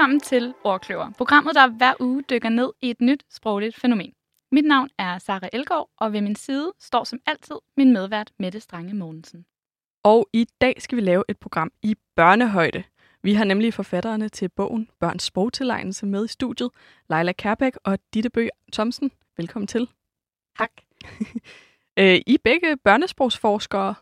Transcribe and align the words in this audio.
Velkommen 0.00 0.20
til 0.20 0.54
Ordkløver, 0.64 1.10
programmet, 1.16 1.54
der 1.54 1.68
hver 1.68 1.94
uge 2.00 2.22
dykker 2.30 2.48
ned 2.48 2.72
i 2.82 2.90
et 2.90 3.00
nyt 3.00 3.24
sprogligt 3.30 3.76
fænomen. 3.76 4.12
Mit 4.52 4.64
navn 4.64 4.88
er 4.98 5.18
Sara 5.18 5.48
Elgaard, 5.52 5.90
og 5.98 6.12
ved 6.12 6.20
min 6.20 6.34
side 6.34 6.72
står 6.78 7.04
som 7.04 7.18
altid 7.26 7.54
min 7.76 7.92
medvært 7.92 8.32
Mette 8.38 8.60
Strange 8.60 8.94
Mogensen. 8.94 9.46
Og 10.04 10.28
i 10.32 10.46
dag 10.60 10.82
skal 10.82 10.96
vi 10.96 11.02
lave 11.02 11.24
et 11.28 11.38
program 11.38 11.70
i 11.82 11.94
børnehøjde. 12.16 12.84
Vi 13.22 13.34
har 13.34 13.44
nemlig 13.44 13.74
forfatterne 13.74 14.28
til 14.28 14.48
bogen 14.48 14.88
Børns 15.00 15.22
sprogtilegnelse 15.22 16.06
med 16.06 16.24
i 16.24 16.28
studiet, 16.28 16.70
Leila 17.10 17.32
Kærbæk 17.32 17.72
og 17.84 17.98
Ditte 18.14 18.30
Bøg 18.30 18.48
Thomsen. 18.72 19.10
Velkommen 19.36 19.66
til. 19.66 19.88
Tak. 20.58 20.72
Øh, 21.98 22.20
I 22.26 22.34
er 22.34 22.38
begge 22.44 22.76
børnesprogsforskere. 22.76 23.94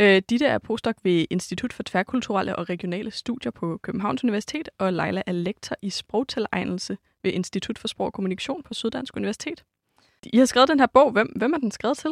Øh, 0.00 0.22
Ditte 0.30 0.46
er 0.46 0.58
postdoc 0.58 0.96
ved 1.02 1.26
Institut 1.30 1.72
for 1.72 1.82
Tværkulturelle 1.82 2.56
og 2.56 2.68
Regionale 2.68 3.10
Studier 3.10 3.52
på 3.52 3.78
Københavns 3.82 4.24
Universitet, 4.24 4.68
og 4.78 4.92
Leila 4.92 5.22
er 5.26 5.32
lektor 5.32 5.76
i 5.82 5.90
sprogtilegnelse 5.90 6.98
ved 7.22 7.32
Institut 7.32 7.78
for 7.78 7.88
Sprog 7.88 8.06
og 8.06 8.12
Kommunikation 8.12 8.62
på 8.62 8.74
Syddansk 8.74 9.16
Universitet. 9.16 9.64
I 10.32 10.38
har 10.38 10.44
skrevet 10.44 10.68
den 10.68 10.80
her 10.80 10.86
bog. 10.86 11.12
Hvem, 11.12 11.26
hvem 11.36 11.52
er 11.52 11.58
den 11.58 11.70
skrevet 11.70 11.98
til? 11.98 12.10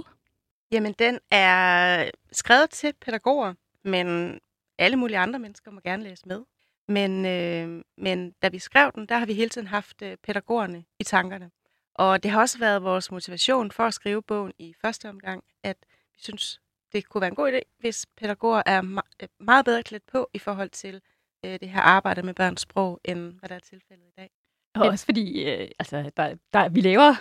Jamen, 0.72 0.94
den 0.98 1.18
er 1.30 2.10
skrevet 2.32 2.70
til 2.70 2.92
pædagoger, 3.00 3.54
men 3.84 4.38
alle 4.78 4.96
mulige 4.96 5.18
andre 5.18 5.38
mennesker 5.38 5.70
må 5.70 5.80
gerne 5.80 6.02
læse 6.02 6.22
med. 6.26 6.42
Men, 6.88 7.26
øh, 7.26 7.82
men 7.98 8.30
da 8.42 8.48
vi 8.48 8.58
skrev 8.58 8.90
den, 8.94 9.06
der 9.06 9.18
har 9.18 9.26
vi 9.26 9.32
hele 9.32 9.50
tiden 9.50 9.66
haft 9.66 10.02
øh, 10.02 10.16
pædagogerne 10.16 10.84
i 10.98 11.04
tankerne. 11.04 11.50
Og 11.94 12.22
det 12.22 12.30
har 12.30 12.40
også 12.40 12.58
været 12.58 12.82
vores 12.82 13.10
motivation 13.10 13.70
for 13.70 13.84
at 13.84 13.94
skrive 13.94 14.22
bogen 14.22 14.52
i 14.58 14.74
første 14.80 15.08
omgang, 15.08 15.44
at 15.62 15.76
vi 16.14 16.22
synes, 16.22 16.60
det 16.94 17.08
kunne 17.08 17.20
være 17.20 17.30
en 17.30 17.36
god 17.36 17.52
idé, 17.52 17.60
hvis 17.80 18.06
pædagoger 18.16 18.62
er 18.66 18.82
me- 18.82 19.26
meget 19.40 19.64
bedre 19.64 19.82
klædt 19.82 20.06
på 20.12 20.30
i 20.34 20.38
forhold 20.38 20.70
til 20.70 21.00
øh, 21.44 21.52
det 21.60 21.68
her 21.68 21.80
arbejde 21.80 22.22
med 22.22 22.34
børns 22.34 22.60
sprog, 22.60 23.00
end 23.04 23.18
hvad 23.18 23.48
der 23.48 23.54
er 23.54 23.58
tilfældet 23.58 24.04
i 24.04 24.12
dag. 24.18 24.30
Og 24.74 24.86
også 24.86 25.04
fordi, 25.04 25.44
øh, 25.44 25.68
altså, 25.78 26.10
der, 26.16 26.34
der, 26.52 26.68
vi 26.68 26.80
laver 26.80 27.14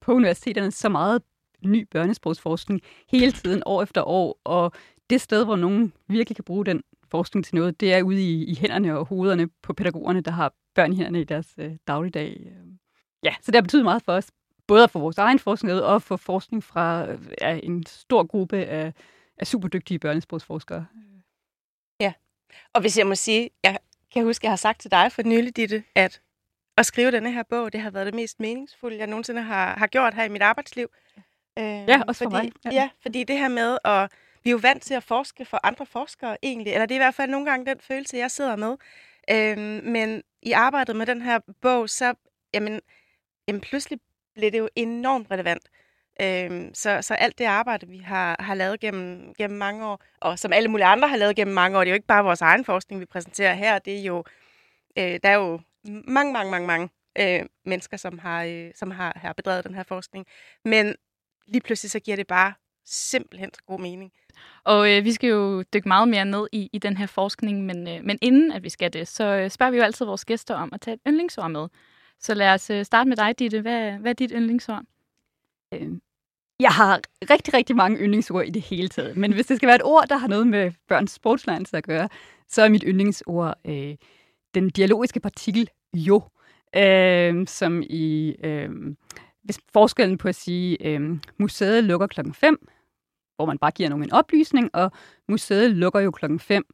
på 0.00 0.12
universiteterne 0.12 0.70
så 0.70 0.88
meget 0.88 1.22
ny 1.64 1.88
børnesprogsforskning 1.90 2.80
hele 3.08 3.32
tiden, 3.32 3.62
år 3.66 3.82
efter 3.82 4.02
år, 4.02 4.40
og 4.44 4.72
det 5.10 5.20
sted, 5.20 5.44
hvor 5.44 5.56
nogen 5.56 5.92
virkelig 6.08 6.36
kan 6.36 6.44
bruge 6.44 6.66
den 6.66 6.82
forskning 7.10 7.44
til 7.44 7.54
noget, 7.54 7.80
det 7.80 7.92
er 7.92 8.02
ude 8.02 8.22
i, 8.22 8.44
i 8.44 8.54
hænderne 8.54 8.98
og 8.98 9.06
hovederne 9.06 9.48
på 9.62 9.72
pædagogerne, 9.72 10.20
der 10.20 10.30
har 10.30 10.52
børn 10.74 10.92
i 10.92 10.96
hænderne 10.96 11.20
i 11.20 11.24
deres 11.24 11.54
øh, 11.58 11.76
dagligdag. 11.86 12.52
Ja, 13.22 13.34
så 13.40 13.50
det 13.50 13.54
har 13.54 13.62
betydet 13.62 13.84
meget 13.84 14.02
for 14.02 14.12
os, 14.12 14.30
både 14.66 14.88
få 14.88 14.98
vores 14.98 15.18
egen 15.18 15.38
forskning 15.38 15.82
og 15.82 16.02
få 16.02 16.16
forskning 16.16 16.64
fra 16.64 17.10
øh, 17.10 17.18
ja, 17.40 17.60
en 17.62 17.86
stor 17.86 18.26
gruppe 18.26 18.56
af, 18.56 18.94
af 19.40 19.46
superdygtige 19.46 19.98
børnesprogsforskere. 19.98 20.86
Og 22.72 22.80
hvis 22.80 22.98
jeg 22.98 23.06
må 23.06 23.14
sige, 23.14 23.50
jeg 23.64 23.78
kan 24.12 24.24
huske, 24.24 24.44
jeg 24.44 24.50
har 24.50 24.56
sagt 24.56 24.80
til 24.80 24.90
dig 24.90 25.12
for 25.12 25.22
nylig, 25.22 25.56
Ditte, 25.56 25.84
at 25.94 26.20
at 26.76 26.86
skrive 26.86 27.10
denne 27.10 27.32
her 27.32 27.42
bog, 27.42 27.72
det 27.72 27.80
har 27.80 27.90
været 27.90 28.06
det 28.06 28.14
mest 28.14 28.40
meningsfulde, 28.40 28.98
jeg 28.98 29.06
nogensinde 29.06 29.42
har, 29.42 29.78
har 29.78 29.86
gjort 29.86 30.14
her 30.14 30.24
i 30.24 30.28
mit 30.28 30.42
arbejdsliv. 30.42 30.90
Øh, 31.58 31.64
Ja, 31.64 32.02
også 32.08 32.24
for 32.24 32.30
fordi, 32.30 32.46
mig. 32.46 32.52
Ja. 32.64 32.70
Ja. 32.70 32.76
ja, 32.76 32.90
fordi 33.02 33.24
det 33.24 33.38
her 33.38 33.48
med, 33.48 33.78
at 33.84 34.10
vi 34.44 34.50
er 34.50 34.52
jo 34.52 34.58
vant 34.62 34.82
til 34.82 34.94
at 34.94 35.02
forske 35.02 35.44
for 35.44 35.60
andre 35.62 35.86
forskere 35.86 36.36
egentlig, 36.42 36.72
eller 36.72 36.86
det 36.86 36.94
er 36.94 36.98
i 36.98 37.04
hvert 37.04 37.14
fald 37.14 37.30
nogle 37.30 37.50
gange 37.50 37.66
den 37.66 37.80
følelse, 37.80 38.16
jeg 38.16 38.30
sidder 38.30 38.56
med. 38.56 38.76
Øh, 39.30 39.84
men 39.84 40.22
i 40.42 40.52
arbejdet 40.52 40.96
med 40.96 41.06
den 41.06 41.22
her 41.22 41.38
bog, 41.60 41.90
så 41.90 42.14
jamen, 42.54 42.80
jamen 43.48 43.60
pludselig 43.60 44.00
blev 44.34 44.52
det 44.52 44.58
jo 44.58 44.68
enormt 44.76 45.30
relevant. 45.30 45.68
Øhm, 46.22 46.74
så, 46.74 47.02
så 47.02 47.14
alt 47.14 47.38
det 47.38 47.44
arbejde, 47.44 47.88
vi 47.88 47.98
har, 47.98 48.36
har 48.38 48.54
lavet 48.54 48.80
gennem, 48.80 49.34
gennem 49.38 49.58
mange 49.58 49.86
år, 49.86 50.02
og 50.20 50.38
som 50.38 50.52
alle 50.52 50.68
mulige 50.68 50.86
andre 50.86 51.08
har 51.08 51.16
lavet 51.16 51.36
gennem 51.36 51.54
mange 51.54 51.78
år, 51.78 51.80
det 51.80 51.88
er 51.88 51.92
jo 51.92 51.94
ikke 51.94 52.06
bare 52.06 52.24
vores 52.24 52.40
egen 52.40 52.64
forskning, 52.64 53.00
vi 53.00 53.06
præsenterer 53.06 53.54
her, 53.54 53.78
det 53.78 53.98
er 53.98 54.02
jo, 54.02 54.24
øh, 54.98 55.20
der 55.22 55.28
er 55.28 55.34
jo 55.34 55.60
mange, 55.84 56.32
mange, 56.32 56.50
mange, 56.50 56.66
mange 56.66 56.88
øh, 57.18 57.46
mennesker, 57.64 57.96
som 57.96 58.18
har, 58.18 58.44
øh, 58.44 58.70
som 58.74 58.90
har, 58.90 59.12
har 59.16 59.32
bedrevet 59.32 59.64
den 59.64 59.74
her 59.74 59.82
forskning. 59.82 60.26
Men 60.64 60.94
lige 61.46 61.60
pludselig 61.60 61.90
så 61.90 62.00
giver 62.00 62.16
det 62.16 62.26
bare 62.26 62.52
simpelthen 62.84 63.50
så 63.54 63.60
god 63.66 63.80
mening. 63.80 64.12
Og 64.64 64.92
øh, 64.92 65.04
vi 65.04 65.12
skal 65.12 65.28
jo 65.30 65.62
dykke 65.62 65.88
meget 65.88 66.08
mere 66.08 66.24
ned 66.24 66.46
i, 66.52 66.70
i 66.72 66.78
den 66.78 66.96
her 66.96 67.06
forskning, 67.06 67.64
men, 67.66 67.88
øh, 67.88 68.04
men 68.04 68.18
inden 68.22 68.52
at 68.52 68.62
vi 68.62 68.68
skal 68.68 68.92
det, 68.92 69.08
så 69.08 69.24
øh, 69.24 69.50
spørger 69.50 69.70
vi 69.70 69.76
jo 69.76 69.82
altid 69.82 70.06
vores 70.06 70.24
gæster 70.24 70.54
om 70.54 70.70
at 70.72 70.80
tage 70.80 70.94
et 70.94 71.00
yndlingsord 71.06 71.50
med. 71.50 71.68
Så 72.18 72.34
lad 72.34 72.54
os 72.54 72.70
øh, 72.70 72.84
starte 72.84 73.08
med 73.08 73.16
dig, 73.16 73.38
Ditte. 73.38 73.60
Hvad, 73.60 73.92
hvad 73.92 74.10
er 74.10 74.14
dit 74.14 74.32
yndlingsord? 74.34 74.82
Øh, 75.74 75.88
Jeg 76.60 76.70
har 76.70 77.00
rigtig, 77.30 77.54
rigtig 77.54 77.76
mange 77.76 77.98
yndlingsord 77.98 78.46
i 78.46 78.50
det 78.50 78.62
hele 78.62 78.88
taget. 78.88 79.16
Men 79.16 79.32
hvis 79.32 79.46
det 79.46 79.56
skal 79.56 79.66
være 79.66 79.76
et 79.76 79.82
ord, 79.84 80.08
der 80.08 80.16
har 80.16 80.28
noget 80.28 80.46
med 80.46 80.72
børns 80.88 81.10
sportslæring 81.12 81.74
at 81.74 81.84
gøre, 81.84 82.08
så 82.48 82.62
er 82.62 82.68
mit 82.68 82.84
yndlingsord 82.86 83.54
øh, 83.64 83.96
den 84.54 84.70
dialogiske 84.70 85.20
partikel 85.20 85.68
jo, 85.94 86.22
øh, 86.76 87.46
som 87.46 87.82
i 87.82 88.34
øh, 88.44 88.70
hvis 89.42 89.60
forskellen 89.72 90.18
på 90.18 90.28
at 90.28 90.34
sige, 90.34 90.86
øh, 90.86 91.18
museet 91.38 91.84
lukker 91.84 92.06
klokken 92.06 92.34
5, 92.34 92.68
hvor 93.36 93.46
man 93.46 93.58
bare 93.58 93.70
giver 93.70 93.88
nogen 93.88 94.04
en 94.04 94.12
oplysning, 94.12 94.70
og 94.74 94.92
museet 95.28 95.70
lukker 95.70 96.00
jo 96.00 96.10
klokken 96.10 96.40
5, 96.40 96.64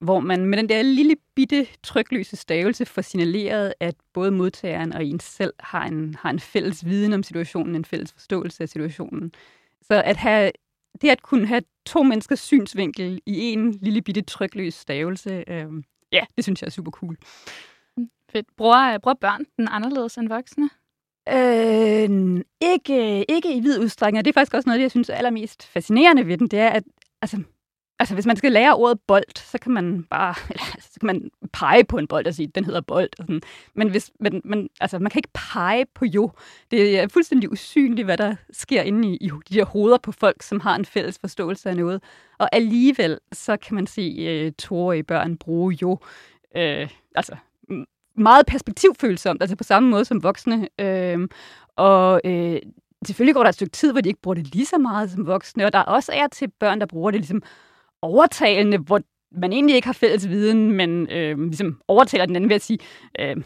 hvor 0.00 0.20
man 0.20 0.46
med 0.46 0.58
den 0.58 0.68
der 0.68 0.82
lille 0.82 1.16
bitte 1.34 1.66
trykløse 1.82 2.36
stavelse 2.36 2.86
får 2.86 3.02
signaleret, 3.02 3.74
at 3.80 3.94
både 4.12 4.30
modtageren 4.30 4.92
og 4.92 5.04
en 5.04 5.20
selv 5.20 5.52
har 5.60 5.84
en, 5.84 6.14
har 6.14 6.30
en 6.30 6.40
fælles 6.40 6.84
viden 6.84 7.12
om 7.12 7.22
situationen, 7.22 7.74
en 7.74 7.84
fælles 7.84 8.12
forståelse 8.12 8.62
af 8.62 8.68
situationen. 8.68 9.32
Så 9.82 10.02
at 10.04 10.16
have, 10.16 10.50
det 11.00 11.08
at 11.08 11.22
kunne 11.22 11.46
have 11.46 11.62
to 11.86 12.02
menneskers 12.02 12.40
synsvinkel 12.40 13.20
i 13.26 13.52
en 13.52 13.72
lille 13.72 14.02
bitte 14.02 14.22
trykløs 14.22 14.74
stavelse, 14.74 15.44
øh, 15.48 15.66
ja, 16.12 16.24
det 16.36 16.44
synes 16.44 16.62
jeg 16.62 16.66
er 16.66 16.70
super 16.70 16.90
cool. 16.90 17.16
Fedt. 18.30 18.46
Bruger, 18.56 18.98
bruger 18.98 19.14
børn 19.14 19.44
den 19.56 19.68
anderledes 19.70 20.18
end 20.18 20.28
voksne? 20.28 20.70
Øh, 21.28 22.44
ikke, 22.60 23.24
ikke 23.28 23.56
i 23.56 23.60
vid 23.60 23.78
udstrækning, 23.78 24.18
og 24.18 24.24
det 24.24 24.30
er 24.30 24.40
faktisk 24.40 24.54
også 24.54 24.68
noget, 24.68 24.82
jeg 24.82 24.90
synes 24.90 25.08
er 25.08 25.14
allermest 25.14 25.66
fascinerende 25.66 26.26
ved 26.26 26.38
den, 26.38 26.48
det 26.48 26.58
er, 26.58 26.68
at 26.68 26.84
altså, 27.22 27.42
altså, 27.98 28.14
hvis 28.14 28.26
man 28.26 28.36
skal 28.36 28.52
lære 28.52 28.74
ordet 28.74 29.00
bold, 29.06 29.38
så 29.38 29.58
kan 29.58 29.72
man 29.72 30.02
bare, 30.02 30.34
eller, 30.50 30.64
altså, 30.74 30.92
så 30.92 31.00
kan 31.00 31.06
man 31.06 31.30
pege 31.52 31.84
på 31.84 31.98
en 31.98 32.06
bold 32.06 32.26
og 32.26 32.34
sige, 32.34 32.48
den 32.54 32.64
hedder 32.64 32.80
bold. 32.80 33.08
Og 33.18 33.24
sådan. 33.24 33.40
Men, 33.74 33.90
hvis, 33.90 34.10
men, 34.20 34.42
men 34.44 34.68
altså, 34.80 34.98
man 34.98 35.10
kan 35.10 35.18
ikke 35.18 35.32
pege 35.52 35.86
på 35.94 36.04
jo. 36.04 36.30
Det 36.70 36.98
er 36.98 37.08
fuldstændig 37.08 37.52
usynligt, 37.52 38.04
hvad 38.04 38.18
der 38.18 38.36
sker 38.50 38.82
inde 38.82 39.08
i, 39.08 39.16
i 39.16 39.30
de 39.48 39.54
der 39.54 39.64
hoveder 39.64 39.98
på 39.98 40.12
folk, 40.12 40.42
som 40.42 40.60
har 40.60 40.76
en 40.76 40.84
fælles 40.84 41.18
forståelse 41.18 41.70
af 41.70 41.76
noget. 41.76 42.02
Og 42.38 42.48
alligevel, 42.52 43.18
så 43.32 43.56
kan 43.56 43.74
man 43.74 43.86
se 43.86 44.16
øh, 44.18 44.52
toårige 44.52 45.02
børn 45.02 45.36
bruge 45.36 45.78
jo, 45.82 45.98
øh, 46.56 46.88
altså 47.14 47.36
meget 48.16 48.46
perspektivfølsomt, 48.46 49.42
altså 49.42 49.56
på 49.56 49.64
samme 49.64 49.88
måde 49.88 50.04
som 50.04 50.22
voksne. 50.22 50.68
Øh, 50.80 51.28
og 51.76 52.20
øh, 52.24 52.58
selvfølgelig 53.06 53.34
går 53.34 53.42
der 53.42 53.48
et 53.48 53.54
stykke 53.54 53.72
tid, 53.72 53.92
hvor 53.92 54.00
de 54.00 54.08
ikke 54.08 54.20
bruger 54.20 54.34
det 54.34 54.54
lige 54.54 54.66
så 54.66 54.78
meget 54.78 55.10
som 55.10 55.26
voksne, 55.26 55.64
og 55.64 55.72
der 55.72 55.78
er 55.78 55.82
også 55.82 56.12
er 56.14 56.26
til 56.26 56.48
børn, 56.48 56.80
der 56.80 56.86
bruger 56.86 57.10
det 57.10 57.20
ligesom 57.20 57.42
overtalende, 58.02 58.78
hvor 58.78 59.00
man 59.32 59.52
egentlig 59.52 59.76
ikke 59.76 59.86
har 59.86 59.92
fælles 59.92 60.28
viden, 60.28 60.72
men 60.72 61.10
øh, 61.10 61.38
ligesom 61.38 61.80
overtaler 61.88 62.26
den 62.26 62.36
anden 62.36 62.48
ved 62.48 62.56
at 62.56 62.62
sige, 62.62 62.78
øh, 63.20 63.36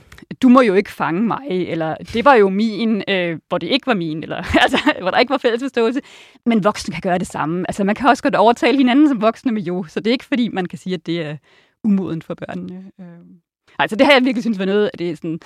du 0.43 0.49
må 0.49 0.61
jo 0.61 0.75
ikke 0.75 0.91
fange 0.91 1.23
mig, 1.23 1.47
eller 1.51 1.95
det 1.95 2.25
var 2.25 2.35
jo 2.35 2.49
min, 2.49 3.03
øh, 3.09 3.39
hvor 3.49 3.59
det 3.59 3.67
ikke 3.67 3.87
var 3.87 3.95
min, 3.95 4.23
eller 4.23 4.37
altså, 4.63 4.95
hvor 5.01 5.11
der 5.11 5.19
ikke 5.19 5.31
var 5.31 5.39
fælles 5.39 5.63
forståelse. 5.63 6.01
Men 6.47 6.65
voksne 6.65 6.93
kan 6.93 7.01
gøre 7.01 7.19
det 7.19 7.27
samme. 7.27 7.65
Altså 7.69 7.85
man 7.85 7.95
kan 7.95 8.09
også 8.09 8.23
godt 8.23 8.35
overtale 8.35 8.79
hinanden 8.79 9.09
som 9.09 9.21
voksne 9.21 9.53
med 9.53 9.63
jo, 9.63 9.85
så 9.89 10.01
det 10.01 10.07
er 10.07 10.13
ikke 10.13 10.25
fordi, 10.25 10.49
man 10.49 10.67
kan 10.67 10.79
sige, 10.79 10.95
at 10.95 11.07
det 11.07 11.21
er 11.21 11.37
umodent 11.85 12.25
for 12.25 12.35
børnene. 12.35 12.91
Øh. 13.01 13.07
Altså 13.79 13.97
det 13.97 14.07
har 14.07 14.13
jeg 14.13 14.25
virkelig 14.25 14.43
synes 14.43 14.59
var 14.59 14.65
noget 14.65 14.91
af 14.93 14.99
det, 14.99 15.17
sådan, 15.17 15.41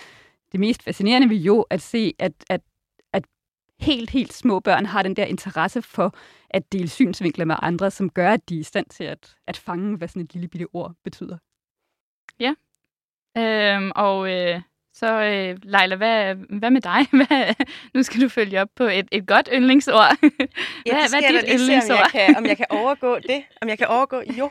det 0.53 0.61
mest 0.61 0.83
fascinerende 0.83 1.31
ved 1.31 1.37
jo, 1.37 1.61
at 1.61 1.81
se, 1.81 2.13
at, 2.19 2.33
at, 2.51 2.61
at 2.61 2.61
helt, 3.81 4.11
helt 4.11 4.33
små 4.33 4.61
børn 4.61 4.87
har 4.87 5.03
den 5.03 5.17
der 5.17 5.25
interesse 5.25 5.83
for 5.83 6.15
at 6.51 6.73
dele 6.73 6.89
synsvinkler 6.89 7.45
med 7.45 7.57
andre, 7.63 7.91
som 7.91 8.11
gør, 8.11 8.33
at 8.33 8.49
de 8.49 8.57
er 8.57 8.61
i 8.61 8.63
stand 8.63 8.87
til 8.87 9.05
at, 9.05 9.35
at 9.47 9.57
fange, 9.57 9.97
hvad 9.97 10.09
sådan 10.09 10.23
et 10.23 10.35
lille 10.35 10.49
bitte 10.49 10.67
ord 10.73 10.93
betyder. 11.05 11.39
Øhm, 13.37 13.93
og 13.95 14.31
øh, 14.31 14.61
så, 14.93 15.23
øh, 15.23 15.59
Leila, 15.63 15.97
hvad, 15.97 16.35
hvad 16.35 16.71
med 16.71 16.81
dig? 16.81 17.07
Hvad, 17.19 17.55
nu 17.95 18.03
skal 18.03 18.21
du 18.21 18.29
følge 18.29 18.61
op 18.61 18.69
på 18.77 18.85
et, 18.85 19.09
et 19.13 19.27
godt 19.27 19.49
yndlingsord. 19.53 20.17
hvad, 20.21 21.03
det 21.03 21.11
hvad 21.11 21.23
skal 21.23 21.37
er 21.37 21.41
dit 21.41 21.49
lige 21.49 21.59
se, 21.59 21.65
om 21.65 21.71
jeg, 21.71 21.83
yndlingsord? 21.83 22.11
kan, 22.11 22.37
om 22.37 22.47
jeg 22.47 22.57
kan 22.57 22.67
overgå 22.71 23.19
det. 23.19 23.45
Om 23.63 23.69
jeg 23.69 23.79
kan 23.79 23.87
overgå 23.87 24.23
jo. 24.39 24.51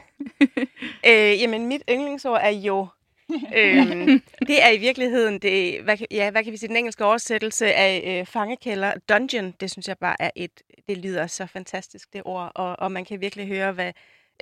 øh, 1.09 1.41
jamen, 1.41 1.67
mit 1.67 1.81
yndlingsord 1.89 2.39
er 2.43 2.49
jo. 2.49 2.87
Øhm, 3.55 4.21
det 4.47 4.63
er 4.63 4.69
i 4.69 4.77
virkeligheden 4.77 5.39
det, 5.39 5.83
hvad, 5.83 5.97
kan- 5.97 6.07
ja, 6.11 6.31
hvad 6.31 6.43
kan 6.43 6.51
vi 6.51 6.57
sige, 6.57 6.67
den 6.67 6.77
engelske 6.77 7.05
oversættelse 7.05 7.73
af 7.73 8.19
øh, 8.19 8.25
fangekælder. 8.25 8.93
Dungeon, 9.09 9.51
det 9.51 9.71
synes 9.71 9.87
jeg 9.87 9.97
bare 9.97 10.15
er 10.19 10.29
et, 10.35 10.61
det 10.87 10.97
lyder 10.97 11.27
så 11.27 11.45
fantastisk, 11.45 12.13
det 12.13 12.21
ord, 12.25 12.51
og, 12.55 12.79
og 12.79 12.91
man 12.91 13.05
kan 13.05 13.21
virkelig 13.21 13.47
høre, 13.47 13.71
hvad, 13.71 13.87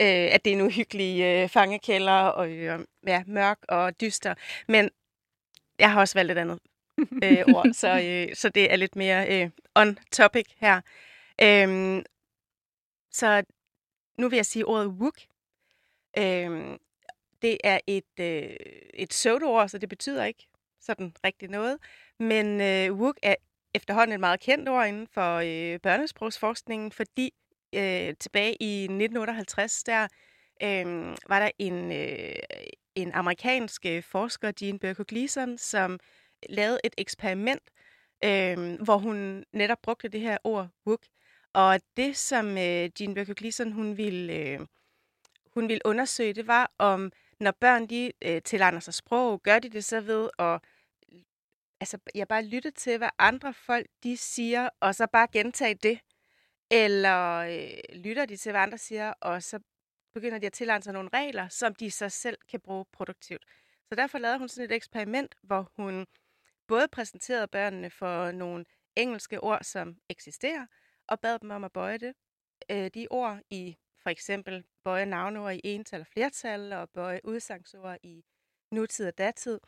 øh, 0.02 0.08
at 0.34 0.46
det 0.46 0.52
er 0.54 0.58
en 0.58 0.62
uhyggelig 0.66 1.22
øh, 1.22 1.50
fangekælder, 1.50 2.14
og 2.14 2.50
øh, 2.52 2.80
ja, 3.08 3.24
mørk 3.28 3.60
og 3.68 4.02
dyster. 4.02 4.34
Men 4.68 4.90
jeg 5.80 5.92
har 5.92 6.00
også 6.00 6.18
valgt 6.18 6.32
et 6.32 6.38
andet 6.38 6.60
øh, 7.24 7.44
ord, 7.56 7.74
så, 7.74 8.00
øh, 8.30 8.36
så 8.36 8.50
det 8.50 8.72
er 8.72 8.76
lidt 8.76 8.96
mere 8.96 9.42
øh, 9.44 9.50
on 9.76 9.98
topic 10.12 10.46
her. 10.58 10.82
Øhm, 11.42 12.04
så 13.12 13.44
nu 14.18 14.30
vil 14.30 14.36
jeg 14.38 14.46
sige 14.46 14.66
ordet 14.66 14.88
wook. 14.88 15.18
Øhm, 16.18 16.78
det 17.42 17.58
er 17.64 17.80
et, 17.88 18.20
øh, 18.20 18.56
et 18.94 19.10
pseudoord, 19.10 19.68
så 19.70 19.78
det 19.78 19.90
betyder 19.90 20.26
ikke 20.26 20.48
sådan 20.80 21.14
rigtig 21.26 21.50
noget. 21.50 21.78
Men 22.20 22.62
øh, 22.62 23.00
WUK 23.00 23.18
er 23.24 23.36
efterhånden 23.74 24.14
et 24.14 24.20
meget 24.20 24.40
kendt 24.40 24.70
ord 24.70 24.88
inden 24.88 25.08
for 25.08 25.36
øh, 25.36 25.80
børnesprogsforskningen, 25.80 26.92
fordi 26.92 27.34
øh, 27.76 28.14
tilbage 28.20 28.56
i 28.60 28.84
1958, 28.84 29.84
der 29.84 30.08
øh, 30.64 31.16
var 31.28 31.40
der 31.40 31.52
en, 31.60 31.92
øh, 31.92 32.36
en 32.96 33.12
amerikansk 33.12 33.86
øh, 33.86 34.04
forsker, 34.04 34.52
Jean 34.62 34.80
Berko 34.80 35.04
Gleason, 35.08 35.58
som 35.58 36.00
lavede 36.50 36.80
et 36.84 36.94
eksperiment, 36.98 37.62
øh, 38.24 38.82
hvor 38.84 38.98
hun 38.98 39.44
netop 39.54 39.78
brugte 39.84 40.08
det 40.08 40.22
her 40.22 40.38
ord 40.44 40.68
WUK. 40.86 41.06
Og 41.54 41.80
det, 41.98 42.18
som 42.18 42.48
øh, 42.58 42.90
Jean 43.00 43.14
Berko 43.14 43.34
Gleason 43.38 43.72
hun 43.72 43.98
ville, 43.98 44.34
øh, 44.34 44.60
hun 45.54 45.68
ville 45.68 45.82
undersøge, 45.86 46.34
det 46.34 46.48
var, 46.48 46.72
om 46.78 47.12
når 47.42 47.52
børn 47.52 47.88
de 47.88 48.12
øh, 48.22 48.42
tilegner 48.42 48.80
sig 48.80 48.94
sprog, 48.94 49.42
gør 49.42 49.60
de 49.60 49.70
det 49.70 49.86
så 49.86 50.02
ved 50.02 50.30
at 50.40 50.60
altså, 51.80 51.98
jeg 52.16 52.28
bare 52.28 52.46
lytte 52.46 52.72
til, 52.72 52.98
hvad 52.98 53.10
andre 53.18 53.54
folk 53.54 53.88
de 54.04 54.18
siger, 54.18 54.70
og 54.80 54.96
så 54.96 55.08
bare 55.14 55.28
gentage 55.34 55.76
det. 55.76 56.00
Eller 56.72 57.38
øh, 57.38 57.96
lytter 57.96 58.26
de 58.26 58.38
til, 58.38 58.52
hvad 58.52 58.62
andre 58.62 58.78
siger, 58.78 59.14
og 59.22 59.44
så 59.44 59.60
begynder 60.14 60.40
de 60.40 60.46
at 60.46 60.54
tilegne 60.54 60.84
sig 60.84 60.94
nogle 60.94 61.10
regler, 61.14 61.48
som 61.48 61.76
de 61.76 61.92
så 61.92 62.10
selv 62.10 62.38
kan 62.50 62.60
bruge 62.60 62.86
produktivt. 62.94 63.46
Så 63.90 63.96
derfor 63.96 64.18
lavede 64.18 64.40
hun 64.40 64.50
sådan 64.50 64.70
et 64.70 64.76
eksperiment, 64.76 65.36
hvor 65.44 65.72
hun 65.76 66.08
både 66.68 66.88
præsenterede 66.88 67.48
børnene 67.48 67.90
for 67.90 68.32
nogle 68.32 68.66
engelske 68.96 69.40
ord, 69.40 69.64
som 69.64 69.98
eksisterer, 70.10 70.66
og 71.08 71.20
bad 71.20 71.40
dem 71.40 71.50
om 71.50 71.64
at 71.64 71.72
bøje 71.72 71.98
det. 71.98 72.14
Øh, 72.72 72.92
de 72.94 73.08
ord 73.10 73.40
i 73.50 73.78
for 74.04 74.10
eksempel 74.10 74.64
bøje 74.84 75.06
navnord 75.06 75.54
i 75.54 75.62
ental 75.64 76.02
og 76.02 76.08
flertal, 76.08 76.74
og 76.74 76.90
bøje 76.90 77.20
udsangsord 77.24 77.98
i 78.04 78.24
nutid 78.72 79.08
og 79.08 79.18
datid. 79.18 79.60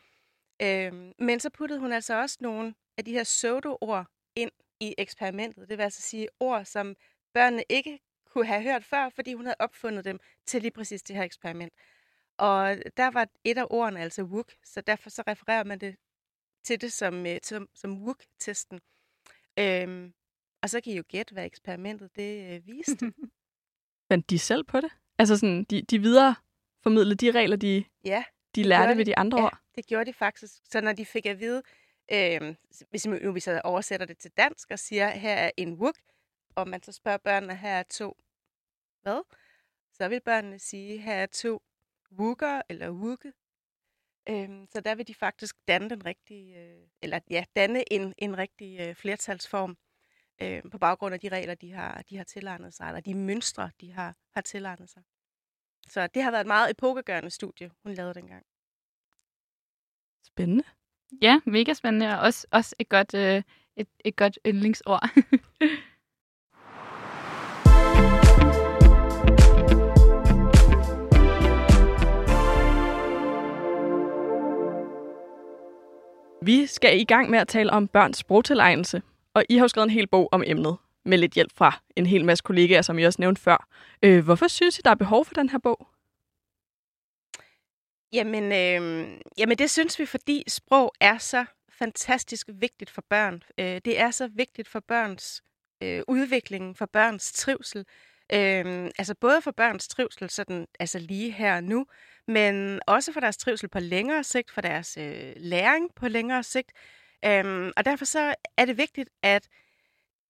Øhm, 0.62 1.12
men 1.18 1.40
så 1.40 1.50
puttede 1.50 1.80
hun 1.80 1.92
altså 1.92 2.14
også 2.20 2.38
nogle 2.40 2.74
af 2.98 3.04
de 3.04 3.12
her 3.12 3.24
pseudo-ord 3.24 4.06
ind 4.36 4.50
i 4.80 4.94
eksperimentet. 4.98 5.68
Det 5.68 5.78
vil 5.78 5.84
altså 5.84 6.02
sige 6.02 6.28
ord, 6.40 6.64
som 6.64 6.96
børnene 7.32 7.64
ikke 7.68 7.98
kunne 8.26 8.46
have 8.46 8.62
hørt 8.62 8.84
før, 8.84 9.08
fordi 9.08 9.34
hun 9.34 9.44
havde 9.46 9.56
opfundet 9.58 10.04
dem 10.04 10.20
til 10.46 10.62
lige 10.62 10.70
præcis 10.70 11.02
det 11.02 11.16
her 11.16 11.22
eksperiment. 11.22 11.72
Og 12.38 12.76
der 12.96 13.10
var 13.10 13.28
et 13.44 13.58
af 13.58 13.66
ordene 13.70 14.00
altså 14.00 14.22
WUK, 14.22 14.52
så 14.64 14.80
derfor 14.80 15.10
så 15.10 15.22
refererer 15.26 15.64
man 15.64 15.78
det 15.80 15.96
til 16.64 16.80
det 16.80 16.92
som, 16.92 17.26
øh, 17.26 17.38
som, 17.42 17.68
som 17.74 18.02
WUK-testen. 18.02 18.80
Øhm, 19.58 20.14
og 20.62 20.70
så 20.70 20.80
kan 20.80 20.92
I 20.92 20.96
jo 20.96 21.04
gætte, 21.08 21.32
hvad 21.32 21.46
eksperimentet 21.46 22.16
det 22.16 22.54
øh, 22.54 22.66
viste. 22.66 23.12
Fandt 24.14 24.30
de 24.30 24.38
selv 24.38 24.64
på 24.64 24.80
det? 24.80 24.90
Altså 25.18 25.36
sådan, 25.36 25.64
de, 25.64 25.82
de 25.82 25.98
videre 25.98 26.34
formidlede 26.82 27.14
de 27.14 27.30
regler, 27.30 27.56
de, 27.56 27.84
ja, 28.04 28.24
de 28.54 28.62
lærte 28.62 28.96
ved 28.96 29.04
de 29.04 29.18
andre 29.18 29.38
ja, 29.38 29.44
ord? 29.44 29.58
det 29.74 29.86
gjorde 29.86 30.04
de 30.04 30.12
faktisk. 30.12 30.52
Så 30.70 30.80
når 30.80 30.92
de 30.92 31.06
fik 31.06 31.26
at 31.26 31.40
vide, 31.40 31.62
øh, 32.12 32.54
hvis 32.90 33.06
nu 33.06 33.32
vi 33.32 33.40
så 33.40 33.60
oversætter 33.64 34.06
det 34.06 34.18
til 34.18 34.30
dansk 34.36 34.70
og 34.70 34.78
siger, 34.78 35.08
her 35.08 35.34
er 35.34 35.50
en 35.56 35.74
wuk, 35.74 35.94
og 36.54 36.68
man 36.68 36.82
så 36.82 36.92
spørger 36.92 37.18
børnene, 37.18 37.54
her 37.56 37.70
er 37.70 37.82
to 37.82 38.16
hvad? 39.02 39.22
Så 39.92 40.08
vil 40.08 40.20
børnene 40.20 40.58
sige, 40.58 40.98
her 40.98 41.14
er 41.14 41.26
to 41.26 41.62
wukker 42.18 42.62
eller 42.68 42.90
wukke. 42.90 43.32
Øhm, 44.28 44.66
så 44.70 44.80
der 44.80 44.94
vil 44.94 45.08
de 45.08 45.14
faktisk 45.14 45.56
danne 45.68 45.90
den 45.90 46.06
rigtige, 46.06 46.58
øh, 46.58 46.86
eller 47.02 47.18
ja, 47.30 47.44
danne 47.56 47.92
en, 47.92 48.14
en 48.18 48.38
rigtig 48.38 48.80
øh, 48.80 48.94
flertalsform 48.94 49.76
øh, 50.42 50.62
på 50.72 50.78
baggrund 50.78 51.14
af 51.14 51.20
de 51.20 51.28
regler, 51.28 51.54
de 51.54 51.72
har, 51.72 52.02
de 52.10 52.16
har 52.16 52.24
tilegnet 52.24 52.74
sig, 52.74 52.86
eller 52.86 53.00
de 53.00 53.14
mønstre, 53.14 53.70
de 53.80 53.92
har, 53.92 54.16
har 54.34 54.40
tilegnet 54.40 54.90
sig. 54.90 55.02
Så 55.88 56.06
det 56.06 56.22
har 56.22 56.30
været 56.30 56.40
et 56.40 56.46
meget 56.46 56.70
epokegørende 56.70 57.30
studie, 57.30 57.70
hun 57.82 57.94
lavede 57.94 58.14
dengang. 58.14 58.46
Spændende. 60.24 60.64
Ja, 61.22 61.40
mega 61.46 61.74
spændende, 61.74 62.06
og 62.06 62.20
også, 62.20 62.46
også 62.50 62.76
et, 62.78 62.88
godt, 62.88 63.14
øh, 63.14 63.42
et, 63.76 63.88
et 64.04 64.16
godt 64.16 64.38
yndlingsord. 64.46 65.00
Vi 76.42 76.66
skal 76.66 77.00
i 77.00 77.04
gang 77.04 77.30
med 77.30 77.38
at 77.38 77.48
tale 77.48 77.70
om 77.70 77.88
børns 77.88 78.16
sprogtilegnelse, 78.16 79.02
og 79.34 79.44
I 79.48 79.54
har 79.56 79.64
jo 79.64 79.68
skrevet 79.68 79.86
en 79.86 79.90
hel 79.90 80.06
bog 80.06 80.28
om 80.32 80.42
emnet, 80.46 80.76
med 81.04 81.18
lidt 81.18 81.32
hjælp 81.32 81.52
fra 81.54 81.80
en 81.96 82.06
hel 82.06 82.24
masse 82.24 82.42
kollegaer, 82.42 82.82
som 82.82 82.98
I 82.98 83.04
også 83.04 83.20
nævnte 83.20 83.40
før. 83.40 83.68
Øh, 84.02 84.24
hvorfor 84.24 84.48
synes 84.48 84.78
I, 84.78 84.82
der 84.84 84.90
er 84.90 84.94
behov 84.94 85.24
for 85.24 85.34
den 85.34 85.48
her 85.48 85.58
bog? 85.58 85.88
Jamen, 88.12 88.44
øh, 88.44 89.08
jamen, 89.38 89.58
det 89.58 89.70
synes 89.70 89.98
vi, 89.98 90.06
fordi 90.06 90.44
sprog 90.48 90.92
er 91.00 91.18
så 91.18 91.44
fantastisk 91.78 92.48
vigtigt 92.52 92.90
for 92.90 93.04
børn. 93.10 93.42
Øh, 93.58 93.80
det 93.84 94.00
er 94.00 94.10
så 94.10 94.28
vigtigt 94.28 94.68
for 94.68 94.80
børns 94.80 95.42
øh, 95.82 96.02
udvikling, 96.08 96.78
for 96.78 96.86
børns 96.86 97.32
trivsel. 97.32 97.86
Øh, 98.32 98.90
altså 98.98 99.14
både 99.20 99.42
for 99.42 99.50
børns 99.50 99.88
trivsel 99.88 100.30
sådan, 100.30 100.66
altså 100.80 100.98
lige 100.98 101.30
her 101.30 101.56
og 101.56 101.64
nu, 101.64 101.86
men 102.28 102.80
også 102.86 103.12
for 103.12 103.20
deres 103.20 103.36
trivsel 103.36 103.68
på 103.68 103.78
længere 103.80 104.24
sigt, 104.24 104.50
for 104.50 104.60
deres 104.60 104.96
øh, 104.96 105.32
læring 105.36 105.94
på 105.96 106.08
længere 106.08 106.42
sigt. 106.42 106.72
Øhm, 107.26 107.72
og 107.76 107.84
derfor 107.84 108.04
så 108.04 108.34
er 108.56 108.64
det 108.64 108.78
vigtigt, 108.78 109.10
at 109.22 109.48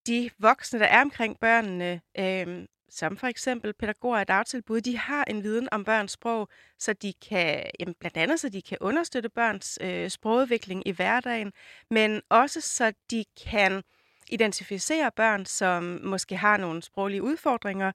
de 0.07 0.31
voksne, 0.39 0.79
der 0.79 0.87
er 0.87 1.01
omkring 1.03 1.41
børnene, 1.41 2.01
øhm, 2.19 2.67
som 2.89 3.17
for 3.17 3.27
eksempel 3.27 3.73
pædagoger 3.73 4.21
i 4.21 4.25
dagtilbud, 4.25 4.81
de 4.81 4.99
har 4.99 5.25
en 5.25 5.43
viden 5.43 5.69
om 5.73 5.85
børns 5.85 6.13
sprog, 6.13 6.49
så 6.79 6.93
de 6.93 7.13
kan, 7.29 7.71
jamen 7.81 7.95
blandt 8.01 8.17
andet 8.17 8.41
så 8.41 8.49
de 8.49 8.63
kan 8.63 8.79
understøtte 8.81 9.29
børns 9.29 9.79
øh, 9.83 10.11
sprogudvikling 10.11 10.89
i 10.89 10.91
hverdagen, 10.91 11.53
men 11.91 12.23
også 12.29 12.61
så 12.61 12.93
de 13.11 13.25
kan 13.45 13.83
identificere 14.29 15.11
børn, 15.17 15.47
som 15.47 16.01
måske 16.03 16.37
har 16.37 16.57
nogle 16.57 16.83
sproglige 16.83 17.23
udfordringer, 17.23 17.93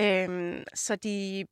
øhm, 0.00 0.64
så 0.74 0.96
de 0.96 1.46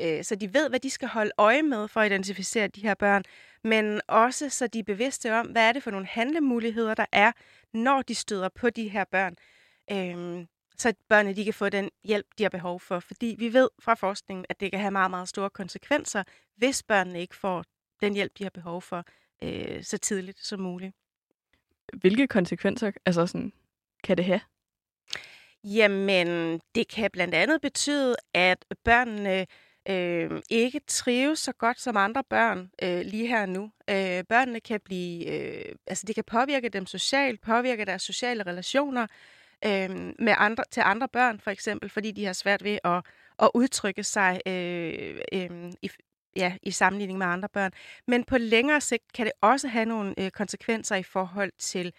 øh, 0.00 0.24
så 0.24 0.34
de 0.34 0.54
ved, 0.54 0.68
hvad 0.68 0.80
de 0.80 0.90
skal 0.90 1.08
holde 1.08 1.30
øje 1.38 1.62
med 1.62 1.88
for 1.88 2.00
at 2.00 2.12
identificere 2.12 2.68
de 2.68 2.80
her 2.80 2.94
børn, 2.94 3.24
men 3.64 4.00
også 4.08 4.48
så 4.48 4.66
de 4.66 4.78
er 4.78 4.82
bevidste 4.82 5.34
om, 5.34 5.46
hvad 5.46 5.68
er 5.68 5.72
det 5.72 5.82
for 5.82 5.90
nogle 5.90 6.06
handlemuligheder, 6.06 6.94
der 6.94 7.06
er, 7.12 7.32
når 7.72 8.02
de 8.02 8.14
støder 8.14 8.48
på 8.48 8.70
de 8.70 8.88
her 8.88 9.04
børn. 9.04 9.36
Øh, 9.90 10.46
så 10.78 10.94
børnene 11.08 11.36
de 11.36 11.44
kan 11.44 11.54
få 11.54 11.68
den 11.68 11.90
hjælp, 12.04 12.26
de 12.38 12.42
har 12.42 12.50
behov 12.50 12.80
for. 12.80 13.00
Fordi 13.00 13.36
vi 13.38 13.52
ved 13.52 13.68
fra 13.78 13.94
forskningen, 13.94 14.46
at 14.48 14.60
det 14.60 14.70
kan 14.70 14.80
have 14.80 14.90
meget, 14.90 15.10
meget 15.10 15.28
store 15.28 15.50
konsekvenser, 15.50 16.22
hvis 16.56 16.82
børnene 16.82 17.20
ikke 17.20 17.36
får 17.36 17.64
den 18.00 18.14
hjælp, 18.14 18.32
de 18.38 18.42
har 18.42 18.50
behov 18.50 18.82
for, 18.82 19.04
øh, 19.42 19.84
så 19.84 19.98
tidligt 19.98 20.38
som 20.46 20.60
muligt. 20.60 20.94
Hvilke 21.92 22.26
konsekvenser 22.26 22.92
altså 23.06 23.26
sådan, 23.26 23.52
kan 24.04 24.16
det 24.16 24.24
have? 24.24 24.40
Jamen, 25.64 26.60
det 26.74 26.88
kan 26.88 27.10
blandt 27.10 27.34
andet 27.34 27.60
betyde, 27.60 28.16
at 28.34 28.64
børnene 28.84 29.46
øh, 29.88 30.42
ikke 30.50 30.80
trives 30.86 31.38
så 31.38 31.52
godt 31.52 31.80
som 31.80 31.96
andre 31.96 32.24
børn 32.24 32.70
øh, 32.82 33.00
lige 33.00 33.26
her 33.26 33.46
nu. 33.46 33.70
Øh, 33.90 34.24
børnene 34.24 34.60
kan 34.60 34.80
blive, 34.84 35.26
øh, 35.26 35.74
altså 35.86 36.06
det 36.06 36.14
kan 36.14 36.24
påvirke 36.24 36.68
dem 36.68 36.86
socialt, 36.86 37.40
påvirke 37.40 37.84
deres 37.84 38.02
sociale 38.02 38.42
relationer, 38.42 39.06
øh, 39.66 39.90
med 40.18 40.34
andre, 40.38 40.64
til 40.70 40.82
andre 40.86 41.08
børn, 41.08 41.40
for 41.40 41.50
eksempel, 41.50 41.90
fordi 41.90 42.10
de 42.10 42.24
har 42.24 42.32
svært 42.32 42.64
ved 42.64 42.78
at, 42.84 43.02
at 43.38 43.50
udtrykke 43.54 44.04
sig 44.04 44.40
øh, 44.46 45.20
øh, 45.32 45.72
i, 45.82 45.90
ja, 46.36 46.56
i 46.62 46.70
sammenligning 46.70 47.18
med 47.18 47.26
andre 47.26 47.48
børn. 47.48 47.72
Men 48.06 48.24
på 48.24 48.38
længere 48.38 48.80
sigt 48.80 49.12
kan 49.12 49.26
det 49.26 49.32
også 49.40 49.68
have 49.68 49.84
nogle 49.84 50.14
øh, 50.18 50.30
konsekvenser 50.30 50.96
i 50.96 51.02
forhold 51.02 51.52
til, 51.58 51.92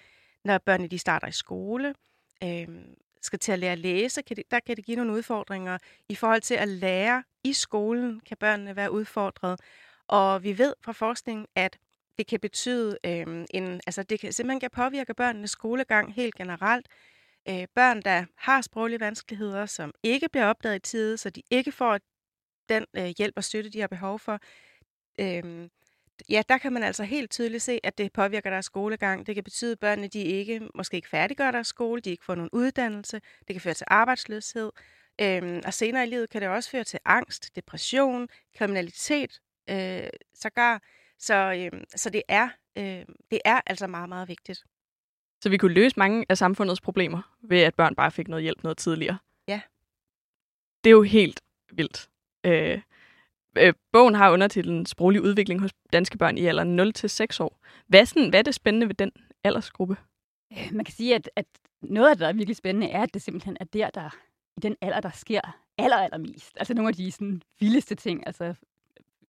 når 0.44 0.58
børnene 0.58 0.88
de 0.88 0.98
starter 0.98 1.28
i 1.28 1.32
skole, 1.32 1.94
øh, 2.44 2.68
skal 3.26 3.40
til 3.40 3.52
at 3.52 3.60
lære 3.60 3.72
at 3.72 3.80
læse, 3.80 4.22
kan 4.22 4.38
det, 4.38 4.44
der 4.52 4.60
kan 4.60 4.76
det 4.76 4.86
give 4.86 4.98
nogle 4.98 5.12
udfordringer. 5.12 5.78
I 6.10 6.16
forhold 6.16 6.42
til 6.42 6.56
at 6.56 6.68
lære 6.68 7.24
i 7.44 7.54
skolen, 7.54 8.20
kan 8.20 8.38
børnene 8.38 8.76
være 8.76 8.92
udfordret. 8.92 9.60
Og 10.08 10.44
vi 10.44 10.58
ved 10.58 10.74
fra 10.82 10.92
forskningen, 10.92 11.46
at 11.56 11.78
det 12.18 12.28
kan 12.28 12.40
betyde 12.40 12.98
øh, 13.06 13.46
en, 13.50 13.82
altså 13.88 14.04
det 14.04 14.20
kan 14.20 14.34
simpelthen 14.34 14.60
kan 14.60 14.70
påvirke 14.72 15.14
børnenes 15.14 15.52
skolegang 15.52 16.14
helt 16.14 16.36
generelt 16.36 16.88
øh, 17.50 17.68
børn, 17.76 18.02
der 18.02 18.26
har 18.36 18.62
sproglige 18.62 19.00
vanskeligheder, 19.00 19.66
som 19.66 19.94
ikke 20.04 20.30
bliver 20.30 20.46
opdaget 20.46 20.76
i 20.76 20.80
tide, 20.80 21.18
så 21.18 21.30
de 21.30 21.42
ikke 21.50 21.72
får 21.72 22.00
den 22.70 22.86
øh, 22.94 23.14
hjælp 23.18 23.34
og 23.38 23.44
støtte, 23.44 23.70
de 23.70 23.80
har 23.80 23.88
behov 23.88 24.20
for. 24.20 24.40
Øh, 25.20 25.70
ja, 26.30 26.42
der 26.50 26.58
kan 26.58 26.74
man 26.74 26.84
altså 26.84 27.04
helt 27.04 27.32
tydeligt 27.32 27.64
se, 27.64 27.80
at 27.84 27.98
det 27.98 28.14
påvirker 28.14 28.50
deres 28.50 28.66
skolegang. 28.66 29.28
Det 29.28 29.36
kan 29.36 29.44
betyde, 29.44 29.72
at 29.72 29.80
børnene 29.80 30.08
de 30.08 30.20
ikke, 30.20 30.62
måske 30.76 30.96
ikke 30.96 31.10
færdiggør 31.10 31.52
deres 31.52 31.68
skole, 31.68 32.02
de 32.02 32.10
ikke 32.10 32.26
får 32.26 32.36
nogen 32.36 32.50
uddannelse, 32.54 33.22
det 33.48 33.54
kan 33.54 33.62
føre 33.62 33.74
til 33.74 33.88
arbejdsløshed, 33.90 34.72
øh, 35.22 35.62
og 35.66 35.74
senere 35.74 36.04
i 36.04 36.10
livet 36.10 36.30
kan 36.30 36.42
det 36.42 36.50
også 36.50 36.70
føre 36.70 36.84
til 36.84 37.00
angst, 37.06 37.56
depression, 37.56 38.28
kriminalitet, 38.58 39.42
øh, 39.70 40.10
sågar. 40.34 40.82
Så, 41.20 41.70
øh, 41.74 41.82
så 41.96 42.10
det, 42.10 42.22
er, 42.28 42.50
øh, 42.78 43.06
det 43.32 43.40
er 43.46 43.62
altså 43.66 43.88
meget, 43.88 44.10
meget 44.10 44.28
vigtigt. 44.28 44.64
Så 45.42 45.50
vi 45.50 45.58
kunne 45.58 45.74
løse 45.74 45.96
mange 45.98 46.26
af 46.30 46.38
samfundets 46.38 46.82
problemer 46.82 47.36
ved, 47.42 47.60
at 47.60 47.76
børn 47.76 47.96
bare 47.96 48.12
fik 48.12 48.28
noget 48.28 48.44
hjælp 48.44 48.64
noget 48.64 48.78
tidligere. 48.78 49.18
Ja. 49.48 49.62
Det 50.84 50.90
er 50.90 50.92
jo 50.92 51.04
helt 51.04 51.42
vildt. 51.72 52.10
Øh, 52.46 52.82
øh, 53.58 53.74
bogen 53.92 54.16
har 54.16 54.32
undertitlen 54.32 54.86
Sproglig 54.86 55.22
udvikling 55.22 55.62
hos 55.62 55.72
danske 55.94 56.18
børn 56.18 56.38
i 56.38 56.46
alderen 56.46 56.80
0-6 56.80 56.84
år. 57.40 57.60
Hvad 57.88 58.06
sådan, 58.06 58.30
hvad 58.30 58.40
er 58.40 58.44
det 58.44 58.56
spændende 58.56 58.88
ved 58.88 58.96
den 58.96 59.12
aldersgruppe? 59.44 59.98
Øh, 60.54 60.70
man 60.72 60.86
kan 60.86 60.94
sige, 60.94 61.16
at, 61.16 61.30
at 61.36 61.46
noget 61.82 62.10
af 62.10 62.16
det, 62.16 62.22
der 62.22 62.28
er 62.28 62.34
virkelig 62.34 62.56
spændende, 62.56 62.88
er, 62.90 63.02
at 63.02 63.14
det 63.14 63.22
simpelthen 63.22 63.58
er 63.60 63.66
der, 63.66 63.90
der 63.90 64.10
i 64.58 64.60
den 64.62 64.76
alder, 64.82 65.00
der 65.00 65.12
sker 65.12 65.42
aller, 65.78 65.98
allermest. 65.98 66.52
Altså 66.56 66.74
nogle 66.74 66.90
af 66.90 66.94
de 66.96 67.12
sådan, 67.12 67.42
vildeste 67.60 67.96
ting, 67.96 68.28
altså 68.28 68.54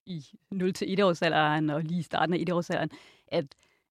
i 0.05 0.25
0-1-årsalderen 0.53 1.69
og 1.69 1.81
lige 1.83 1.99
i 1.99 2.03
starten 2.03 2.33
af 2.33 2.37
1-årsalderen, 2.49 2.89
at, 3.27 3.45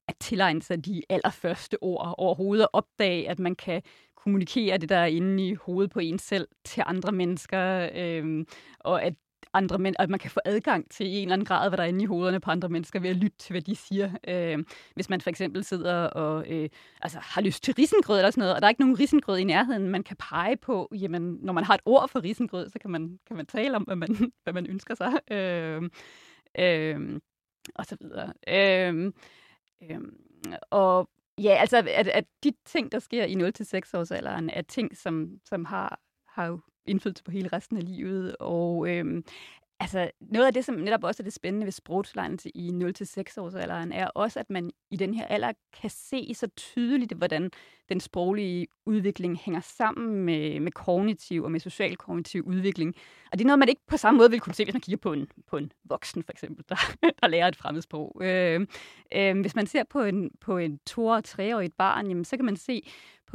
at 0.08 0.16
tilegne 0.20 0.62
sig 0.62 0.84
de 0.84 1.02
allerførste 1.08 1.82
ord 1.82 2.14
overhovedet 2.18 2.66
og 2.66 2.70
opdage, 2.72 3.30
at 3.30 3.38
man 3.38 3.54
kan 3.54 3.82
kommunikere 4.16 4.78
det, 4.78 4.88
der 4.88 4.96
er 4.96 5.06
inde 5.06 5.48
i 5.48 5.54
hovedet 5.54 5.90
på 5.90 6.00
en 6.00 6.18
selv 6.18 6.48
til 6.64 6.82
andre 6.86 7.12
mennesker, 7.12 7.90
øhm, 7.94 8.46
og 8.78 9.02
at 9.02 9.14
andre 9.56 9.78
men 9.78 9.94
at 9.98 10.10
man 10.10 10.18
kan 10.18 10.30
få 10.30 10.40
adgang 10.44 10.90
til 10.90 11.06
i 11.06 11.16
en 11.16 11.22
eller 11.22 11.32
anden 11.32 11.46
grad, 11.46 11.70
hvad 11.70 11.76
der 11.76 11.84
er 11.84 11.88
inde 11.88 12.02
i 12.02 12.06
hovederne 12.06 12.40
på 12.40 12.50
andre 12.50 12.68
mennesker, 12.68 13.00
ved 13.00 13.10
at 13.10 13.16
lytte 13.16 13.38
til, 13.38 13.52
hvad 13.52 13.62
de 13.62 13.76
siger. 13.76 14.10
Øh, 14.28 14.64
hvis 14.94 15.08
man 15.08 15.20
for 15.20 15.30
eksempel 15.30 15.64
sidder 15.64 16.04
og 16.04 16.52
øh, 16.52 16.68
altså, 17.02 17.18
har 17.22 17.40
lyst 17.40 17.64
til 17.64 17.74
risengrød 17.74 18.18
eller 18.18 18.30
sådan 18.30 18.40
noget, 18.40 18.54
og 18.54 18.62
der 18.62 18.66
er 18.66 18.70
ikke 18.70 18.80
nogen 18.80 18.98
risengrød 18.98 19.38
i 19.38 19.44
nærheden, 19.44 19.88
man 19.88 20.02
kan 20.02 20.16
pege 20.16 20.56
på, 20.56 20.88
jamen, 20.92 21.38
når 21.42 21.52
man 21.52 21.64
har 21.64 21.74
et 21.74 21.80
ord 21.84 22.08
for 22.08 22.22
risengrød, 22.22 22.68
så 22.68 22.78
kan 22.78 22.90
man, 22.90 23.18
kan 23.26 23.36
man 23.36 23.46
tale 23.46 23.76
om, 23.76 23.82
hvad 23.82 23.96
man, 23.96 24.08
hvad 24.44 24.52
man 24.52 24.66
ønsker 24.66 24.94
sig. 24.94 25.12
Øh, 25.30 25.82
øh, 26.58 27.20
og 27.74 27.86
så 27.86 27.96
videre. 28.00 28.32
Øh, 28.48 29.12
øh, 29.82 30.00
og 30.70 31.10
ja, 31.38 31.50
altså, 31.50 31.76
at, 31.76 32.08
at 32.08 32.24
de 32.44 32.52
ting, 32.64 32.92
der 32.92 32.98
sker 32.98 33.24
i 33.24 33.34
0-6 33.34 33.98
årsalderen, 33.98 34.50
er 34.50 34.62
ting, 34.62 34.96
som, 34.96 35.38
som 35.44 35.64
har, 35.64 36.00
har 36.28 36.46
jo 36.46 36.60
indflydelse 36.86 37.24
på 37.24 37.30
hele 37.30 37.48
resten 37.52 37.76
af 37.76 37.84
livet. 37.84 38.36
Og 38.40 38.88
øhm, 38.88 39.24
altså, 39.80 40.10
noget 40.20 40.46
af 40.46 40.54
det, 40.54 40.64
som 40.64 40.74
netop 40.74 41.04
også 41.04 41.22
er 41.22 41.24
det 41.24 41.32
spændende 41.32 41.66
ved 41.66 41.72
sprogtilegnelse 41.72 42.50
i 42.54 42.68
0-6 42.68 42.74
års 43.38 43.54
alderen, 43.54 43.92
er 43.92 44.06
også, 44.06 44.40
at 44.40 44.50
man 44.50 44.70
i 44.90 44.96
den 44.96 45.14
her 45.14 45.26
alder 45.26 45.52
kan 45.80 45.90
se 45.90 46.34
så 46.34 46.48
tydeligt, 46.56 47.12
hvordan 47.12 47.50
den 47.88 48.00
sproglige 48.00 48.66
udvikling 48.86 49.38
hænger 49.38 49.60
sammen 49.60 50.24
med, 50.24 50.60
med 50.60 50.72
kognitiv 50.72 51.44
og 51.44 51.52
med 51.52 51.60
social-kognitiv 51.60 52.42
udvikling. 52.42 52.94
Og 53.32 53.38
det 53.38 53.44
er 53.44 53.46
noget, 53.46 53.58
man 53.58 53.68
ikke 53.68 53.82
på 53.88 53.96
samme 53.96 54.18
måde 54.18 54.30
vil 54.30 54.40
kunne 54.40 54.54
se, 54.54 54.64
hvis 54.64 54.74
man 54.74 54.80
kigger 54.80 54.98
på 54.98 55.12
en, 55.12 55.26
på 55.46 55.56
en 55.56 55.72
voksen, 55.84 56.22
for 56.22 56.32
eksempel, 56.32 56.64
der, 56.68 56.76
der 57.22 57.28
lærer 57.28 57.48
et 57.48 57.56
fremmedsprog. 57.56 58.20
Øh, 58.22 58.66
øh, 59.14 59.40
hvis 59.40 59.56
man 59.56 59.66
ser 59.66 59.84
på 59.84 60.02
en, 60.02 60.30
på 60.40 60.58
en 60.58 60.78
to- 60.86 61.06
og 61.06 61.24
treårigt 61.24 61.76
barn, 61.76 62.08
jamen, 62.08 62.24
så 62.24 62.36
kan 62.36 62.44
man 62.44 62.56
se, 62.56 62.82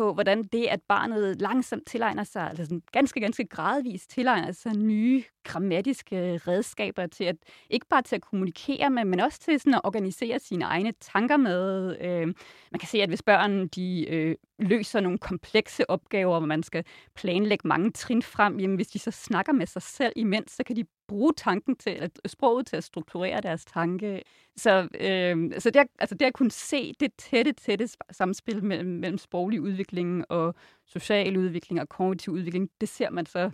på, 0.02 0.14
hvordan 0.14 0.44
det, 0.44 0.66
at 0.66 0.82
barnet 0.88 1.42
langsomt 1.42 1.88
tilegner 1.88 2.24
sig, 2.24 2.48
altså 2.50 2.64
sådan 2.66 2.82
ganske, 2.92 3.20
ganske 3.20 3.46
gradvist 3.46 4.10
tilegner 4.10 4.52
sig 4.52 4.76
nye 4.78 5.24
grammatiske 5.44 6.18
øh, 6.18 6.34
redskaber 6.48 7.08
til 7.08 7.24
at, 7.24 7.36
ikke 7.70 7.86
bare 7.90 8.02
til 8.02 8.16
at 8.16 8.22
kommunikere 8.22 8.90
med, 8.90 9.06
men 9.06 9.20
også 9.20 9.40
til 9.40 9.60
sådan 9.60 9.74
at 9.74 9.82
organisere 9.84 10.40
sine 10.40 10.66
egne 10.66 10.94
tanker 11.02 11.38
med. 11.38 11.98
Øh, 12.02 12.28
man 12.72 12.80
kan 12.80 12.88
se, 12.88 13.02
at 13.02 13.10
hvis 13.10 13.24
børn 13.24 13.68
de 13.68 14.10
øh, 14.10 14.36
løser 14.60 15.00
nogle 15.00 15.18
komplekse 15.18 15.90
opgaver, 15.90 16.40
hvor 16.40 16.48
man 16.48 16.64
skal 16.64 16.86
planlægge 17.16 17.68
mange 17.68 17.92
trin 17.92 18.22
frem, 18.22 18.60
jamen 18.60 18.76
hvis 18.76 18.88
de 18.88 19.00
så 19.00 19.12
snakker 19.12 19.54
med 19.54 19.66
sig 19.66 19.82
selv 19.82 20.14
imens, 20.16 20.52
så 20.52 20.64
kan 20.64 20.76
de 20.76 20.86
bruge 21.12 21.34
tanken 21.38 21.76
til, 21.76 21.90
at 21.90 22.20
sproget 22.26 22.68
til 22.68 22.76
at 22.76 22.84
strukturere 22.84 23.42
deres 23.42 23.66
tanke. 23.66 24.24
Så, 24.56 24.88
øh, 25.00 25.62
så 25.62 25.70
det, 25.70 25.84
altså 26.00 26.16
det 26.16 26.26
at 26.26 26.34
kunne 26.34 26.52
se 26.52 26.94
det 27.00 27.14
tætte, 27.18 27.52
tætte 27.52 27.90
samspil 28.12 28.64
mellem, 28.64 28.90
mellem 28.90 29.18
sproglig 29.18 29.62
udvikling 29.62 30.26
og 30.32 30.56
social 30.86 31.38
udvikling 31.38 31.82
og 31.82 31.90
kognitiv 31.90 32.34
udvikling, 32.34 32.70
det 32.82 32.90
ser 32.90 33.10
man 33.10 33.26
så 33.26 33.52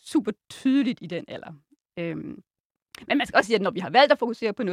super 0.00 0.32
tydeligt 0.50 0.98
i 1.02 1.06
den 1.06 1.24
alder. 1.28 1.52
Øh, 1.98 2.16
men 3.08 3.18
man 3.18 3.26
skal 3.26 3.36
også 3.38 3.46
sige, 3.46 3.56
at 3.56 3.62
når 3.62 3.70
vi 3.70 3.80
har 3.80 3.90
valgt 3.90 4.12
at 4.12 4.18
fokusere 4.18 4.52
på 4.52 4.62
0-6 4.62 4.68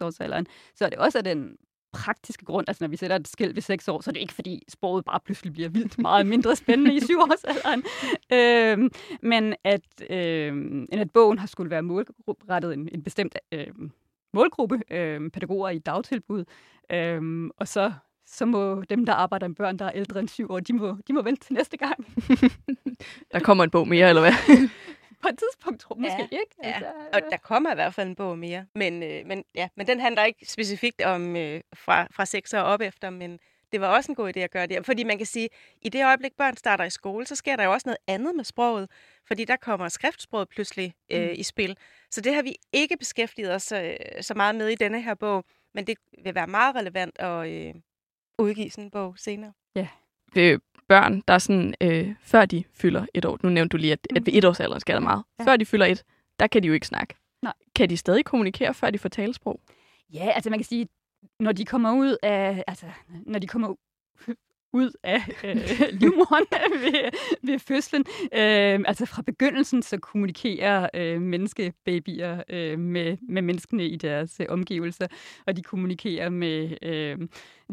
års 0.00 0.20
alderen, 0.20 0.46
så 0.74 0.84
er 0.84 0.90
det 0.90 0.98
også 0.98 1.18
af 1.18 1.24
den 1.24 1.56
praktiske 1.96 2.44
grund, 2.44 2.68
altså 2.68 2.84
når 2.84 2.88
vi 2.88 2.96
sætter 2.96 3.16
et 3.16 3.28
skilt 3.28 3.54
ved 3.54 3.62
6 3.62 3.88
år, 3.88 4.00
så 4.00 4.10
er 4.10 4.12
det 4.12 4.20
ikke 4.20 4.34
fordi 4.34 4.62
sproget 4.68 5.04
bare 5.04 5.20
pludselig 5.24 5.52
bliver 5.52 5.68
vildt 5.68 5.98
meget 5.98 6.26
mindre 6.26 6.56
spændende 6.56 6.94
i 6.94 7.00
7 7.00 7.18
års 7.18 7.44
alderen. 7.44 7.82
Øhm, 8.32 8.90
men 9.22 9.54
at, 9.64 10.10
øhm, 10.10 10.86
at 10.92 11.10
bogen 11.10 11.38
har 11.38 11.46
skulle 11.46 11.70
være 11.70 11.82
målrettet 11.82 12.72
en, 12.72 12.88
en 12.92 13.02
bestemt 13.02 13.34
øhm, 13.52 13.90
målgruppe, 14.34 14.82
øhm, 14.90 15.30
pædagoger 15.30 15.68
i 15.68 15.78
dagtilbud, 15.78 16.44
øhm, 16.92 17.50
og 17.56 17.68
så 17.68 17.92
så 18.26 18.44
må 18.44 18.82
dem, 18.90 19.06
der 19.06 19.12
arbejder 19.12 19.48
med 19.48 19.56
børn, 19.56 19.78
der 19.78 19.84
er 19.84 19.92
ældre 19.94 20.20
end 20.20 20.28
syv 20.28 20.50
år, 20.50 20.60
de 20.60 20.72
må, 20.72 20.96
de 21.08 21.12
må 21.12 21.22
vente 21.22 21.44
til 21.46 21.54
næste 21.54 21.76
gang. 21.76 22.06
der 23.32 23.38
kommer 23.40 23.64
en 23.64 23.70
bog 23.70 23.88
mere, 23.88 24.08
eller 24.08 24.22
hvad? 24.22 24.32
på 25.26 25.32
et 25.32 25.38
tidspunkt, 25.38 25.80
tror 25.80 25.94
måske 25.94 26.28
ja, 26.32 26.38
ikke. 26.38 26.54
Altså, 26.58 26.86
ja. 26.86 27.16
Og 27.16 27.30
der 27.30 27.36
kommer 27.36 27.72
i 27.72 27.74
hvert 27.74 27.94
fald 27.94 28.08
en 28.08 28.14
bog 28.14 28.38
mere. 28.38 28.66
Men, 28.74 29.02
øh, 29.02 29.26
men, 29.26 29.44
ja, 29.54 29.68
men 29.76 29.86
den 29.86 30.00
handler 30.00 30.24
ikke 30.24 30.46
specifikt 30.46 31.02
om 31.02 31.36
øh, 31.36 31.60
fra, 31.74 32.06
fra 32.10 32.24
6 32.24 32.54
år 32.54 32.60
op 32.60 32.80
efter, 32.80 33.10
men 33.10 33.38
det 33.72 33.80
var 33.80 33.96
også 33.96 34.12
en 34.12 34.16
god 34.16 34.36
idé 34.36 34.40
at 34.40 34.50
gøre 34.50 34.66
det. 34.66 34.86
Fordi 34.86 35.04
man 35.04 35.18
kan 35.18 35.26
sige, 35.26 35.48
i 35.82 35.88
det 35.88 36.04
øjeblik, 36.04 36.32
børn 36.38 36.56
starter 36.56 36.84
i 36.84 36.90
skole, 36.90 37.26
så 37.26 37.34
sker 37.34 37.56
der 37.56 37.64
jo 37.64 37.72
også 37.72 37.88
noget 37.88 37.98
andet 38.06 38.36
med 38.36 38.44
sproget. 38.44 38.90
Fordi 39.26 39.44
der 39.44 39.56
kommer 39.56 39.88
skriftsproget 39.88 40.48
pludselig 40.48 40.94
øh, 41.12 41.22
mm. 41.22 41.34
i 41.34 41.42
spil. 41.42 41.76
Så 42.10 42.20
det 42.20 42.34
har 42.34 42.42
vi 42.42 42.56
ikke 42.72 42.96
beskæftiget 42.96 43.54
os 43.54 43.72
øh, 43.72 43.96
så 44.20 44.34
meget 44.34 44.54
med 44.54 44.68
i 44.68 44.74
denne 44.74 45.02
her 45.02 45.14
bog. 45.14 45.44
Men 45.74 45.86
det 45.86 45.96
vil 46.24 46.34
være 46.34 46.46
meget 46.46 46.76
relevant 46.76 47.18
at 47.18 47.48
øh, 47.48 47.74
udgive 48.38 48.70
sådan 48.70 48.84
en 48.84 48.90
bog 48.90 49.14
senere. 49.18 49.52
Ja. 49.74 49.88
Det 50.34 50.60
børn, 50.88 51.22
der 51.28 51.34
er 51.34 51.38
sådan, 51.38 51.74
øh, 51.80 52.14
før 52.22 52.46
de 52.46 52.64
fylder 52.72 53.06
et 53.14 53.24
år, 53.24 53.38
nu 53.42 53.48
nævnte 53.48 53.72
du 53.72 53.76
lige, 53.76 53.92
at, 53.92 54.06
at 54.16 54.26
ved 54.26 54.34
et 54.34 54.44
års 54.44 54.60
alder 54.60 54.78
sker 54.78 54.94
der 54.94 55.00
meget. 55.00 55.22
Ja. 55.38 55.44
Før 55.44 55.56
de 55.56 55.66
fylder 55.66 55.86
et, 55.86 56.04
der 56.40 56.46
kan 56.46 56.62
de 56.62 56.68
jo 56.68 56.74
ikke 56.74 56.86
snakke. 56.86 57.14
Nej. 57.42 57.52
Kan 57.74 57.90
de 57.90 57.96
stadig 57.96 58.24
kommunikere, 58.24 58.74
før 58.74 58.90
de 58.90 58.98
får 58.98 59.08
talesprog? 59.08 59.60
Ja, 60.12 60.30
altså 60.30 60.50
man 60.50 60.58
kan 60.58 60.66
sige, 60.66 60.88
når 61.40 61.52
de 61.52 61.64
kommer 61.64 61.92
ud 61.92 62.16
af, 62.22 62.64
altså, 62.66 62.86
når 63.08 63.38
de 63.38 63.46
kommer 63.46 63.74
ud 64.76 64.90
af 65.02 65.22
øh, 65.44 65.56
livmoderen 65.92 66.46
ved, 66.84 67.10
ved 67.42 67.58
fødslen. 67.58 68.04
Øh, 68.20 68.80
altså 68.90 69.06
fra 69.06 69.22
begyndelsen 69.22 69.82
så 69.82 69.98
kommunikerer 69.98 70.88
øh, 70.94 71.20
menneskebabyer 71.20 72.42
øh, 72.48 72.78
med, 72.78 73.16
med 73.28 73.42
menneskene 73.42 73.84
i 73.84 73.96
deres 73.96 74.40
øh, 74.40 74.46
omgivelser, 74.48 75.06
og 75.46 75.56
de 75.56 75.62
kommunikerer 75.62 76.28
med 76.28 76.76
øh, 76.82 77.18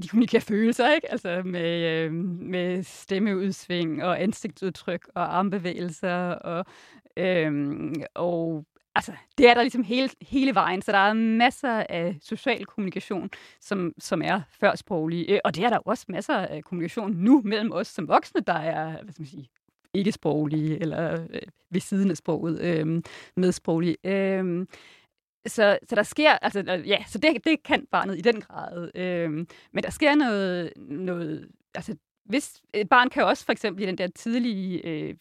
de 0.03 0.07
kommunikerer 0.07 0.41
følelser, 0.41 0.93
ikke? 0.93 1.11
Altså 1.11 1.41
med, 1.45 1.91
øh, 1.91 2.13
med 2.13 2.83
stemmeudsving 2.83 4.03
og 4.03 4.21
ansigtsudtryk 4.21 5.09
og 5.15 5.37
armbevægelser 5.37 6.15
og, 6.27 6.65
øh, 7.17 7.93
og 8.15 8.65
altså, 8.95 9.13
det 9.37 9.49
er 9.49 9.53
der 9.53 9.61
ligesom 9.61 9.83
hele, 9.83 10.09
hele 10.21 10.55
vejen, 10.55 10.81
så 10.81 10.91
der 10.91 10.97
er 10.97 11.13
masser 11.13 11.85
af 11.89 12.17
social 12.21 12.65
kommunikation, 12.65 13.29
som, 13.61 13.93
som 13.97 14.21
er 14.21 14.41
førsproglig. 14.49 15.25
Øh, 15.29 15.39
og 15.43 15.55
det 15.55 15.63
er 15.63 15.69
der 15.69 15.77
også 15.77 16.05
masser 16.09 16.35
af 16.35 16.63
kommunikation 16.63 17.11
nu 17.11 17.41
mellem 17.45 17.71
os 17.71 17.87
som 17.87 18.07
voksne, 18.07 18.41
der 18.41 18.53
er, 18.53 19.03
hvad 19.03 19.13
skal 19.13 19.21
man 19.21 19.27
sige, 19.27 19.49
ikke 19.93 20.11
sproglige, 20.11 20.81
eller 20.81 21.27
øh, 21.29 21.41
ved 21.69 21.81
siden 21.81 22.11
af 22.11 22.17
sproget, 22.17 22.61
øh, 22.61 23.01
medsproglige. 23.35 23.97
Øh, 24.03 24.65
så, 25.47 25.77
så 25.89 25.95
der 25.95 26.03
sker, 26.03 26.31
altså 26.31 26.59
øh, 26.59 26.87
ja, 26.87 27.03
så 27.07 27.17
det, 27.17 27.45
det 27.45 27.63
kan 27.63 27.85
barnet 27.91 28.17
i 28.17 28.21
den 28.21 28.41
grad. 28.41 28.91
Øh, 28.95 29.31
men 29.71 29.83
der 29.83 29.89
sker 29.89 30.15
noget, 30.15 30.73
noget, 30.77 31.47
altså 31.75 31.95
hvis 32.25 32.61
et 32.73 32.89
barn 32.89 33.09
kan 33.09 33.25
også 33.25 33.45
for 33.45 33.51
eksempel 33.51 33.83
i 33.83 33.85
den 33.85 33.97
der 33.97 34.07
tidlige 34.07 34.87
øh, 34.87 35.15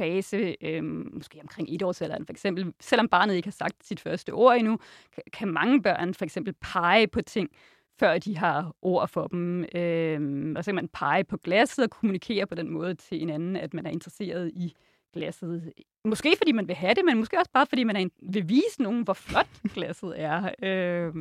fase, 0.00 0.56
øh, 0.60 0.84
måske 1.14 1.38
omkring 1.42 1.74
etårsalderen 1.74 2.26
for 2.26 2.32
eksempel, 2.32 2.72
selvom 2.80 3.08
barnet 3.08 3.34
ikke 3.34 3.46
har 3.46 3.52
sagt 3.52 3.86
sit 3.86 4.00
første 4.00 4.30
ord 4.30 4.56
endnu, 4.56 4.78
kan, 5.14 5.22
kan 5.32 5.48
mange 5.48 5.82
børn 5.82 6.14
for 6.14 6.24
eksempel 6.24 6.54
pege 6.60 7.06
på 7.06 7.22
ting, 7.22 7.50
før 7.98 8.18
de 8.18 8.36
har 8.36 8.74
ord 8.82 9.08
for 9.08 9.26
dem. 9.26 9.64
Øh, 9.74 10.52
og 10.56 10.64
så 10.64 10.68
kan 10.68 10.74
man 10.74 10.88
pege 10.88 11.24
på 11.24 11.36
glasset 11.36 11.84
og 11.84 11.90
kommunikere 11.90 12.46
på 12.46 12.54
den 12.54 12.70
måde 12.70 12.94
til 12.94 13.18
hinanden, 13.18 13.56
at 13.56 13.74
man 13.74 13.86
er 13.86 13.90
interesseret 13.90 14.50
i 14.54 14.74
glasset. 15.12 15.72
Måske 16.04 16.34
fordi 16.36 16.52
man 16.52 16.68
vil 16.68 16.76
have 16.76 16.94
det, 16.94 17.04
men 17.04 17.18
måske 17.18 17.38
også 17.38 17.50
bare 17.54 17.66
fordi 17.66 17.84
man 17.84 17.96
er, 17.96 18.08
vil 18.22 18.48
vise 18.48 18.82
nogen, 18.82 19.02
hvor 19.02 19.14
flot 19.14 19.48
glasset 19.74 20.14
er. 20.16 20.50
Øh, 20.62 21.14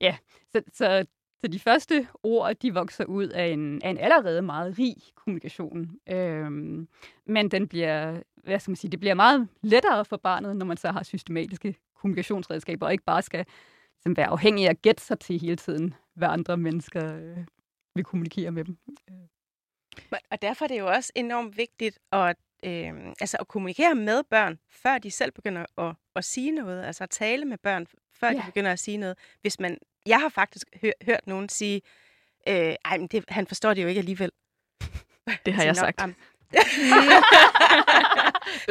ja, 0.00 0.16
så, 0.52 0.62
så 0.72 1.06
så 1.40 1.48
de 1.48 1.58
første 1.58 2.08
ord, 2.22 2.54
de 2.54 2.74
vokser 2.74 3.04
ud 3.04 3.28
af 3.28 3.46
en, 3.46 3.82
af 3.82 3.90
en 3.90 3.98
allerede 3.98 4.42
meget 4.42 4.78
rig 4.78 4.94
kommunikation. 5.14 5.90
Øhm, 6.08 6.88
men 7.26 7.50
den 7.50 7.68
bliver, 7.68 8.20
hvad 8.44 8.60
skal 8.60 8.70
man 8.70 8.76
sige, 8.76 8.90
det 8.90 9.00
bliver 9.00 9.14
meget 9.14 9.48
lettere 9.62 10.04
for 10.04 10.16
barnet, 10.16 10.56
når 10.56 10.66
man 10.66 10.76
så 10.76 10.90
har 10.90 11.02
systematiske 11.02 11.74
kommunikationsredskaber, 11.94 12.86
og 12.86 12.92
ikke 12.92 13.04
bare 13.04 13.22
skal 13.22 13.46
ligesom, 13.98 14.16
være 14.16 14.26
afhængig 14.26 14.66
af 14.66 14.70
at 14.70 14.82
gætte 14.82 15.02
sig 15.02 15.20
til 15.20 15.40
hele 15.40 15.56
tiden, 15.56 15.94
hvad 16.14 16.28
andre 16.28 16.56
mennesker 16.56 17.16
øh, 17.16 17.36
vil 17.94 18.04
kommunikere 18.04 18.50
med 18.50 18.64
dem. 18.64 18.78
Og 20.30 20.42
derfor 20.42 20.64
er 20.64 20.68
det 20.68 20.78
jo 20.78 20.86
også 20.86 21.12
enormt 21.14 21.56
vigtigt 21.56 21.98
at, 22.12 22.36
øh, 22.64 23.14
altså 23.20 23.36
at 23.40 23.48
kommunikere 23.48 23.94
med 23.94 24.22
børn, 24.30 24.58
før 24.70 24.98
de 24.98 25.10
selv 25.10 25.32
begynder 25.32 25.64
at, 25.78 25.94
at 26.16 26.24
sige 26.24 26.52
noget. 26.52 26.84
Altså 26.84 27.04
at 27.04 27.10
tale 27.10 27.44
med 27.44 27.58
børn, 27.58 27.86
før 28.12 28.30
ja. 28.30 28.34
de 28.34 28.42
begynder 28.46 28.72
at 28.72 28.78
sige 28.78 28.96
noget. 28.96 29.18
Hvis 29.40 29.60
man 29.60 29.78
jeg 30.06 30.20
har 30.20 30.28
faktisk 30.28 30.66
hør, 30.82 30.90
hørt 31.06 31.26
nogen 31.26 31.48
sige, 31.48 31.80
øh, 32.48 32.54
ej, 32.84 32.98
men 32.98 33.06
det, 33.06 33.24
han 33.28 33.46
forstår 33.46 33.74
det 33.74 33.82
jo 33.82 33.88
ikke 33.88 33.98
alligevel. 33.98 34.30
Det 35.46 35.54
har 35.54 35.62
jeg 35.64 35.76
sagt. 35.76 36.02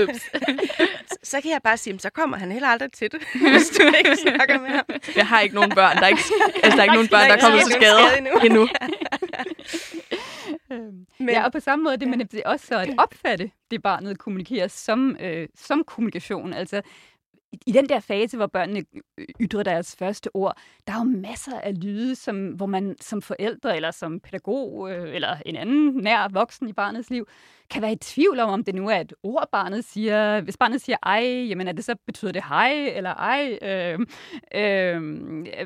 Ups. 0.04 0.22
så, 1.30 1.42
kan 1.42 1.52
jeg 1.52 1.62
bare 1.64 1.78
sige, 1.78 2.00
så 2.00 2.10
kommer 2.10 2.38
han 2.38 2.52
heller 2.52 2.68
aldrig 2.68 2.92
til 2.92 3.12
det, 3.12 3.22
hvis 3.52 3.70
du 3.70 3.84
ikke 3.98 4.16
snakker 4.16 4.60
med 4.62 4.70
ham. 4.70 4.86
Jeg 5.16 5.28
har 5.28 5.40
ikke 5.42 5.56
nogen 5.56 5.72
børn. 5.76 5.96
Der 5.98 6.04
er 6.04 6.08
ikke, 6.08 6.22
altså, 6.64 6.72
der 6.78 6.80
er 6.80 6.84
ikke 6.84 6.94
nogen 6.94 7.08
børn, 7.08 7.20
der 7.30 7.34
er 7.34 7.38
Der 7.38 7.46
er 7.46 7.50
kommet 7.50 7.66
til 7.66 7.74
skade 7.74 8.18
endnu. 8.18 8.32
endnu. 8.46 8.70
Øhm, 10.72 11.06
Men- 11.20 11.30
Ja, 11.30 11.44
og 11.46 11.52
på 11.52 11.60
samme 11.60 11.84
måde, 11.84 11.98
det 11.98 12.08
man 12.08 12.18
nemlig 12.18 12.48
også 12.48 12.66
så 12.68 12.80
at 12.80 12.90
opfatte 13.06 13.52
det, 13.72 13.82
barnet 13.84 14.20
kommunikerer 14.20 14.68
som, 14.68 15.18
øh, 15.20 15.48
som 15.56 15.84
kommunikation. 15.84 16.54
Altså, 16.54 16.82
i- 17.51 17.72
den 17.72 17.89
der 17.89 18.00
fase, 18.00 18.38
hvor 18.38 18.48
børnene 18.48 18.84
ytrer 19.39 19.63
deres 19.63 19.96
første 19.96 20.30
ord, 20.34 20.58
der 20.88 20.94
er 20.94 20.98
jo 20.98 21.04
masser 21.04 21.60
af 21.60 21.82
lyde, 21.84 22.16
som, 22.16 22.48
hvor 22.50 22.66
man 22.66 22.96
som 23.01 23.22
forældre 23.22 23.75
eller 23.75 23.92
som 23.92 24.20
pædagog 24.20 24.92
øh, 24.92 25.16
eller 25.16 25.38
en 25.46 25.56
anden 25.56 25.94
nær 25.94 26.27
voksen 26.34 26.70
i 26.70 26.74
barnets 26.74 27.10
liv, 27.10 27.27
kan 27.70 27.82
være 27.82 27.92
i 27.92 27.96
tvivl 27.96 28.39
om, 28.39 28.50
om 28.50 28.63
det 28.63 28.75
nu 28.75 28.89
er 28.89 28.96
et 29.00 29.13
ord, 29.24 29.50
barnet 29.51 29.86
siger. 29.86 30.42
Hvis 30.42 30.58
barnet 30.58 30.82
siger 30.82 30.98
ej, 31.04 31.46
jamen 31.50 31.68
er 31.68 31.72
det 31.72 31.86
så, 31.86 31.96
betyder 32.06 32.32
det 32.32 32.44
hej 32.50 32.74
eller 32.96 33.13
ej? 33.13 33.60
Øh, 33.62 34.00
øh, 34.56 35.01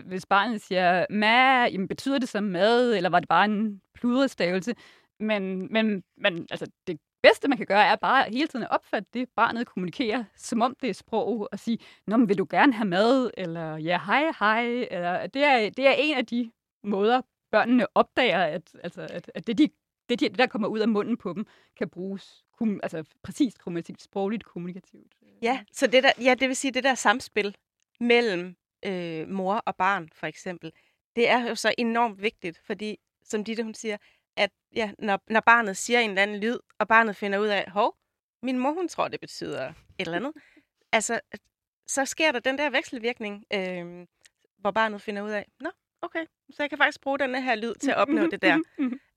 hvis 0.05 0.25
barnet 0.25 0.61
siger 0.61 1.05
ma, 1.09 1.63
jamen 1.65 1.87
betyder 1.87 2.19
det 2.19 2.29
så 2.29 2.41
mad, 2.41 2.93
eller 2.95 3.09
var 3.09 3.19
det 3.19 3.29
bare 3.29 3.45
en 3.45 3.81
pludrestavelse? 3.93 4.73
Men, 5.19 5.73
men, 5.73 6.03
men 6.17 6.47
altså, 6.51 6.65
det 6.87 6.97
bedste, 7.21 7.47
man 7.47 7.57
kan 7.57 7.67
gøre, 7.67 7.85
er 7.85 7.95
bare 7.95 8.29
hele 8.29 8.47
tiden 8.47 8.63
at 8.63 8.71
opfatte 8.71 9.09
det, 9.13 9.29
barnet 9.35 9.67
kommunikerer, 9.67 10.23
som 10.35 10.61
om 10.61 10.75
det 10.81 10.89
er 10.89 10.93
sprog, 10.93 11.47
og 11.51 11.59
sige, 11.59 11.77
Nå, 12.07 12.17
men 12.17 12.29
vil 12.29 12.37
du 12.37 12.47
gerne 12.49 12.73
have 12.73 12.87
mad? 12.87 13.31
Eller 13.37 13.77
ja, 13.77 13.99
hej, 14.05 14.31
hej. 14.39 14.87
Eller, 14.91 15.27
det, 15.27 15.43
er, 15.43 15.69
det 15.69 15.87
er 15.87 15.91
en 15.97 16.17
af 16.17 16.25
de 16.25 16.51
måder, 16.83 17.21
børnene 17.51 17.97
opdager, 17.97 18.43
at, 18.43 18.75
altså, 18.83 19.01
at, 19.01 19.31
at 19.35 19.47
det, 19.47 19.57
de, 19.57 19.69
det, 20.09 20.19
de, 20.19 20.29
det, 20.29 20.37
der 20.37 20.47
kommer 20.47 20.67
ud 20.67 20.79
af 20.79 20.87
munden 20.87 21.17
på 21.17 21.33
dem, 21.33 21.45
kan 21.77 21.89
bruges 21.89 22.43
kom, 22.57 22.79
altså, 22.83 23.03
præcist 23.23 23.59
kommunikativt, 23.59 24.01
sprogligt 24.01 24.45
kommunikativt. 24.45 25.13
Ja, 25.41 25.63
så 25.71 25.87
det 25.87 26.03
der, 26.03 26.11
ja, 26.21 26.35
det 26.39 26.47
vil 26.47 26.55
sige, 26.55 26.71
det 26.71 26.83
der 26.83 26.95
samspil 26.95 27.55
mellem 27.99 28.55
øh, 28.85 29.29
mor 29.29 29.55
og 29.55 29.75
barn, 29.75 30.09
for 30.13 30.27
eksempel, 30.27 30.71
det 31.15 31.29
er 31.29 31.49
jo 31.49 31.55
så 31.55 31.73
enormt 31.77 32.21
vigtigt, 32.21 32.61
fordi, 32.65 32.97
som 33.23 33.43
Ditte 33.43 33.63
hun 33.63 33.73
siger, 33.73 33.97
at 34.37 34.51
ja, 34.75 34.91
når, 34.99 35.19
når 35.29 35.39
barnet 35.39 35.77
siger 35.77 35.99
en 35.99 36.09
eller 36.09 36.21
anden 36.21 36.39
lyd, 36.39 36.57
og 36.79 36.87
barnet 36.87 37.15
finder 37.15 37.39
ud 37.39 37.47
af, 37.47 37.71
hov, 37.71 37.97
min 38.43 38.57
mor, 38.57 38.73
hun 38.73 38.87
tror, 38.87 39.07
det 39.07 39.19
betyder 39.19 39.67
et 39.67 39.73
eller 39.99 40.17
andet, 40.17 40.33
altså, 40.91 41.19
så 41.87 42.05
sker 42.05 42.31
der 42.31 42.39
den 42.39 42.57
der 42.57 42.69
vekselvirkning, 42.69 43.45
øh, 43.53 44.07
hvor 44.57 44.71
barnet 44.71 45.01
finder 45.01 45.21
ud 45.21 45.31
af, 45.31 45.45
nå, 45.59 45.69
okay, 46.01 46.25
så 46.49 46.63
jeg 46.63 46.69
kan 46.69 46.77
faktisk 46.77 47.01
bruge 47.01 47.19
den 47.19 47.35
her 47.35 47.55
lyd 47.55 47.73
til 47.73 47.91
at 47.91 47.97
opnå 47.97 48.27
det 48.27 48.41
der. 48.41 48.57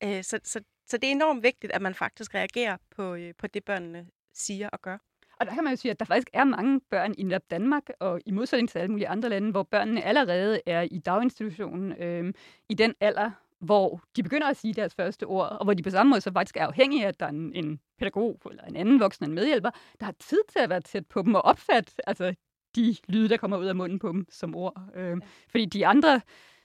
Øh, 0.05 0.25
så, 0.25 0.41
så, 0.45 0.61
så 0.87 0.97
det 0.97 1.05
er 1.05 1.13
enormt 1.13 1.43
vigtigt, 1.43 1.73
at 1.73 1.83
man 1.83 1.95
faktisk 1.95 2.35
reagerer 2.35 2.77
på, 2.91 3.15
øh, 3.15 3.35
på 3.39 3.47
det, 3.47 3.65
børnene 3.65 4.07
siger 4.33 4.69
og 4.69 4.83
gør. 4.83 4.99
Og 5.41 5.47
der 5.47 5.55
kan 5.55 5.65
man 5.65 5.73
jo 5.73 5.77
sige, 5.77 5.93
at 5.93 6.01
der 6.01 6.05
faktisk 6.05 6.29
er 6.33 6.45
mange 6.45 6.81
børn 6.81 7.15
i 7.19 7.23
netop 7.23 7.51
Danmark, 7.51 7.83
og 8.01 8.21
i 8.27 8.31
modsætning 8.31 8.69
til 8.69 8.79
alle 8.79 8.91
mulige 8.91 9.09
andre 9.09 9.29
lande, 9.29 9.51
hvor 9.51 9.63
børnene 9.63 10.03
allerede 10.03 10.61
er 10.67 10.83
i 10.83 10.99
daginstitutionen 10.99 11.93
øh, 11.93 12.35
i 12.69 12.75
den 12.75 12.95
alder, 13.01 13.31
hvor 13.65 14.01
de 14.17 14.23
begynder 14.23 14.47
at 14.49 14.57
sige 14.57 14.75
deres 14.75 14.95
første 14.95 15.25
ord, 15.25 15.49
og 15.51 15.65
hvor 15.65 15.75
de 15.75 15.83
på 15.83 15.91
samme 15.91 16.11
måde 16.11 16.21
så 16.21 16.33
faktisk 16.33 16.57
er 16.57 16.67
afhængige 16.67 17.05
af, 17.05 17.09
at 17.09 17.21
der 17.21 17.27
er 17.27 17.31
en, 17.31 17.53
en 17.55 17.81
pædagog 17.99 18.41
eller 18.51 18.65
en 18.65 18.77
anden 18.77 19.01
voksen, 19.01 19.25
en 19.29 19.35
medhjælper, 19.35 19.71
der 20.01 20.05
har 20.05 20.15
tid 20.21 20.39
til 20.53 20.59
at 20.59 20.69
være 20.71 20.81
tæt 20.81 21.07
på 21.07 21.23
dem 21.23 21.35
og 21.35 21.45
opfatte 21.45 21.93
altså, 22.09 22.35
de 22.77 22.97
lyde, 23.09 23.29
der 23.29 23.37
kommer 23.37 23.57
ud 23.57 23.67
af 23.67 23.77
munden 23.77 23.99
på 23.99 24.09
dem 24.09 24.27
som 24.31 24.55
ord. 24.57 24.83
Øh, 24.95 25.17
fordi 25.51 25.65
de 25.65 25.87
andre 25.87 26.21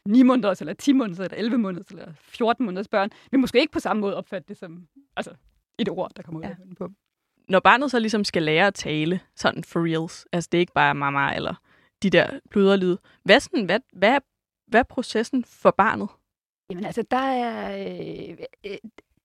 9 0.06 0.24
måneders, 0.24 0.62
eller 0.62 0.74
10 0.74 0.94
måneders, 0.94 1.20
eller 1.20 1.38
11 1.38 1.58
måneders, 1.58 1.88
eller 1.88 2.14
14 2.20 2.66
måneders 2.66 2.88
børn, 2.88 3.10
vil 3.32 3.40
måske 3.40 3.60
ikke 3.60 3.74
på 3.74 3.80
samme 3.80 4.02
måde 4.02 4.16
opfatte 4.16 4.48
det 4.48 4.58
som 4.58 4.88
altså, 5.18 5.32
et 5.80 5.90
ord, 5.90 6.12
der 6.16 6.24
kommer 6.24 6.40
ud 6.40 6.44
Ja. 6.46 6.50
af 6.50 6.56
munden 6.60 6.76
på 6.76 6.88
dem. 6.88 6.96
Når 7.50 7.60
barnet 7.60 7.92
så 7.92 8.00
ligesom 8.00 8.24
skal 8.24 8.44
lære 8.44 8.68
at 8.68 8.74
tale 8.74 9.20
sådan 9.36 9.64
for 9.64 9.86
reals, 9.86 10.28
altså 10.34 10.50
det 10.52 10.58
er 10.58 10.60
ikke 10.60 10.74
bare 10.74 10.96
mamma 10.96 11.36
eller 11.36 11.56
de 12.04 12.10
der 12.10 12.40
pludrelyde, 12.52 12.98
hvad, 13.24 13.40
sådan, 13.40 13.66
hvad, 13.66 13.80
hvad, 13.94 14.18
hvad 14.68 14.80
er 14.80 14.84
processen 14.84 15.44
for 15.46 15.72
barnet? 15.72 16.10
Jamen 16.70 16.86
altså, 16.86 17.04
der 17.12 17.18
er... 17.18 17.78
Øh, 17.78 18.38
øh, 18.66 18.78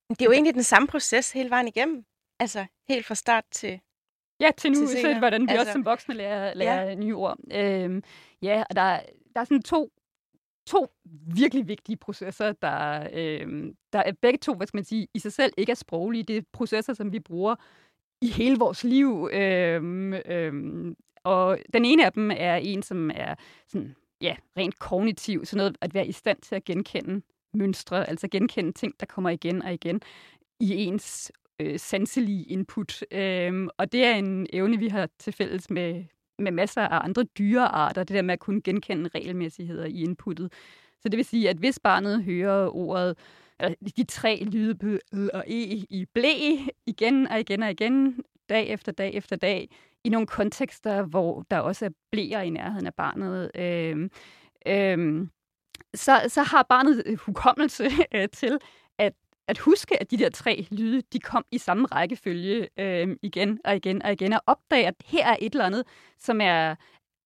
Det 0.09 0.21
er 0.21 0.25
jo 0.25 0.33
egentlig 0.33 0.55
den 0.55 0.63
samme 0.63 0.89
proces 0.89 1.33
hele 1.33 1.51
vejen 1.51 1.69
igennem. 1.69 2.05
Altså 2.41 2.67
helt 2.89 3.07
fra 3.07 3.15
start 3.15 3.45
til... 3.51 3.81
Ja, 4.41 4.51
til 4.57 4.73
nu, 4.73 4.87
til 4.87 4.89
senere. 4.89 5.19
hvordan 5.19 5.43
vi 5.43 5.47
Altså, 5.49 5.61
også 5.61 5.73
som 5.73 5.85
voksne 5.85 6.15
lærer, 6.15 6.55
lærer 6.55 6.85
ja. 6.85 6.95
nye 6.95 7.15
ord. 7.15 7.39
Øhm, 7.53 8.03
ja, 8.43 8.65
og 8.71 8.77
der, 8.77 9.01
der 9.35 9.41
er 9.41 9.45
sådan 9.45 9.63
to, 9.63 9.93
to 10.67 10.87
virkelig 11.35 11.69
vigtige 11.69 11.97
processer, 11.97 12.53
der, 12.53 13.09
øhm, 13.13 13.77
der 13.93 13.99
er 13.99 14.13
begge 14.13 14.39
to, 14.39 14.55
hvad 14.55 14.67
skal 14.67 14.77
man 14.79 14.85
sige, 14.85 15.09
i 15.15 15.19
sig 15.19 15.33
selv 15.33 15.53
ikke 15.57 15.71
er 15.71 15.77
sproglige. 15.77 16.23
Det 16.23 16.37
er 16.37 16.43
processer, 16.53 16.95
som 16.95 17.13
vi 17.13 17.21
bruger 17.21 17.55
i 18.23 18.29
hele 18.31 18.59
vores 18.59 18.85
liv. 18.85 19.29
Øhm, 19.33 20.13
øhm, 20.13 20.97
og 21.25 21.59
den 21.75 21.85
ene 21.85 22.07
af 22.07 22.13
dem 22.13 22.31
er 22.31 22.57
en, 22.57 22.83
som 22.83 23.11
er 23.15 23.35
sådan, 23.69 23.95
ja, 24.21 24.37
rent 24.57 24.79
kognitiv, 24.79 25.45
sådan 25.45 25.57
noget 25.57 25.77
at 25.81 25.95
være 25.95 26.07
i 26.07 26.13
stand 26.13 26.39
til 26.39 26.55
at 26.55 26.65
genkende 26.65 27.23
mønstre, 27.55 28.09
altså 28.09 28.29
genkende 28.29 28.73
ting, 28.73 28.95
der 29.01 29.07
kommer 29.07 29.31
igen 29.31 29.63
og 29.63 29.75
igen 29.75 30.01
i 30.61 30.75
ens 30.75 31.33
øh, 31.61 31.79
sanselige 31.79 32.45
input. 32.45 33.05
Øhm, 33.11 33.69
og 33.79 33.93
det 33.93 34.05
er 34.05 34.15
en 34.15 34.47
evne, 34.53 34.79
vi 34.79 34.89
har 34.89 35.09
til 35.19 35.33
fælles 35.33 35.71
med, 35.71 36.05
med 36.39 36.53
masser 36.53 36.83
af 36.83 37.05
andre 37.05 37.25
dyrearter, 37.25 38.05
det 38.05 38.15
der 38.15 38.23
med 38.23 38.33
at 38.33 38.41
kunne 38.41 38.63
genkende 38.63 39.11
regelmæssigheder 39.15 39.85
i 39.85 40.03
inputtet. 40.03 40.53
Så 41.01 41.09
det 41.09 41.17
vil 41.17 41.25
sige, 41.25 41.51
at 41.51 41.57
hvis 41.57 41.79
barnet 41.79 42.25
hører 42.25 42.77
ordet, 42.77 43.19
eller 43.61 43.75
de 43.97 44.05
tre 44.05 44.45
lyde 44.45 44.75
på 44.75 44.87
L 45.13 45.29
og 45.35 45.45
E 45.47 45.63
i 45.91 46.07
blæ 46.15 46.57
igen 46.87 47.29
og 47.29 47.41
igen 47.41 47.63
og 47.63 47.71
igen, 47.71 48.25
dag 48.49 48.69
efter 48.69 48.93
dag 48.93 49.15
efter 49.15 49.37
dag, 49.37 49.69
i 50.05 50.09
nogle 50.09 50.27
kontekster, 50.27 51.03
hvor 51.03 51.45
der 51.51 51.59
også 51.59 51.85
er 51.85 51.91
blæer 52.13 52.41
i 52.41 52.51
nærheden 52.51 52.87
af 52.87 52.95
barnet, 52.95 53.51
øh, 53.55 54.11
øh, 54.67 55.27
så, 55.95 56.25
så 56.29 56.43
har 56.43 56.63
barnet 56.63 57.19
hukommelse 57.27 57.91
øh, 58.15 58.29
til 58.29 58.59
at, 58.99 59.13
at 59.49 59.59
huske, 59.59 60.01
at 60.01 60.11
de 60.11 60.17
der 60.17 60.31
tre 60.31 60.67
lyde, 60.71 61.03
de 61.13 61.19
kom 61.19 61.45
i 61.51 61.59
samme 61.59 61.87
rækkefølge 61.87 62.69
øh, 62.79 63.17
igen 63.23 63.61
og 63.65 63.77
igen 63.77 64.03
og 64.03 64.13
igen, 64.13 64.33
og 64.33 64.41
opdage, 64.47 64.87
at 64.87 64.95
her 65.05 65.27
er 65.27 65.37
et 65.41 65.53
eller 65.53 65.65
andet, 65.65 65.85
som 66.19 66.41
er, 66.41 66.75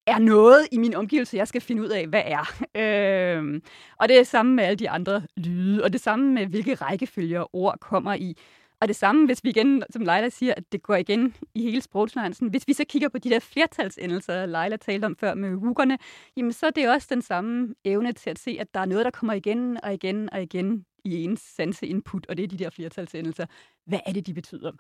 er 0.07 0.19
noget 0.19 0.69
i 0.73 0.79
min 0.79 0.95
omgivelse, 0.95 1.37
jeg 1.37 1.49
skal 1.49 1.61
finde 1.61 1.83
ud 1.83 1.89
af, 1.89 2.07
hvad 2.07 2.23
er. 2.25 2.45
Øh, 2.77 3.61
og 3.99 4.09
det 4.09 4.19
er 4.19 4.25
samme 4.25 4.55
med 4.55 4.65
alle 4.65 4.77
de 4.77 4.91
andre 4.91 5.23
lyde, 5.37 5.85
og 5.85 5.93
det 5.93 6.01
samme 6.01 6.33
med, 6.33 6.47
hvilke 6.47 6.75
rækkefølger 6.75 7.57
ord 7.57 7.79
kommer 7.81 8.15
i. 8.15 8.37
Og 8.81 8.89
det 8.89 8.97
samme, 8.97 9.27
hvis 9.27 9.45
vi 9.45 9.51
igen, 9.51 9.83
som 9.91 10.03
Leila 10.03 10.29
siger, 10.29 10.55
at 10.57 10.73
det 10.73 10.83
går 10.83 10.97
igen 10.97 11.35
i 11.55 11.63
hele 11.63 11.81
sprogturneringen. 11.81 12.51
Hvis 12.51 12.69
vi 12.69 12.73
så 12.73 12.85
kigger 12.89 13.09
på 13.09 13.19
de 13.19 13.31
der 13.31 13.39
flertalsendelser, 13.39 14.47
Leila 14.47 14.77
talte 14.77 15.05
om 15.05 15.17
før 15.17 15.35
med 15.35 15.51
huggerne, 15.51 15.99
jamen 16.37 16.53
så 16.53 16.67
er 16.67 16.71
det 16.71 16.91
også 16.91 17.09
den 17.11 17.23
samme 17.23 17.75
evne 17.85 18.13
til 18.13 18.31
at 18.31 18.39
se, 18.39 18.57
at 18.61 18.75
der 18.75 18.81
er 18.81 18.85
noget, 18.85 19.05
der 19.05 19.11
kommer 19.11 19.33
igen 19.33 19.85
og 19.85 19.95
igen 19.95 20.33
og 20.33 20.43
igen 20.43 20.85
i 21.05 21.25
ens 21.25 21.41
sanseinput, 21.41 22.27
og 22.27 22.37
det 22.37 22.43
er 22.43 22.49
de 22.49 22.59
der 22.59 22.71
flertalsendelser. 22.71 23.47
Hvad 23.87 24.01
er 24.07 24.13
det, 24.13 24.27
de 24.27 24.35
betyder? 24.35 24.73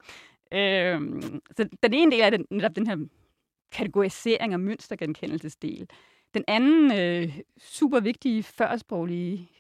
Øhm, 0.53 1.41
så 1.57 1.69
den 1.83 1.95
ene 1.95 2.11
del 2.13 2.21
er 2.21 2.31
den, 2.31 2.47
netop 2.51 2.77
den 2.77 2.87
her 2.87 2.97
kategorisering 3.73 4.55
og 4.55 4.61
mønstergenkendelsesdel. 4.61 5.89
Den 6.35 6.45
anden 6.49 6.99
øh, 6.99 7.39
super 7.59 8.01
vigtige 8.01 8.43
førsproglige 8.43 9.51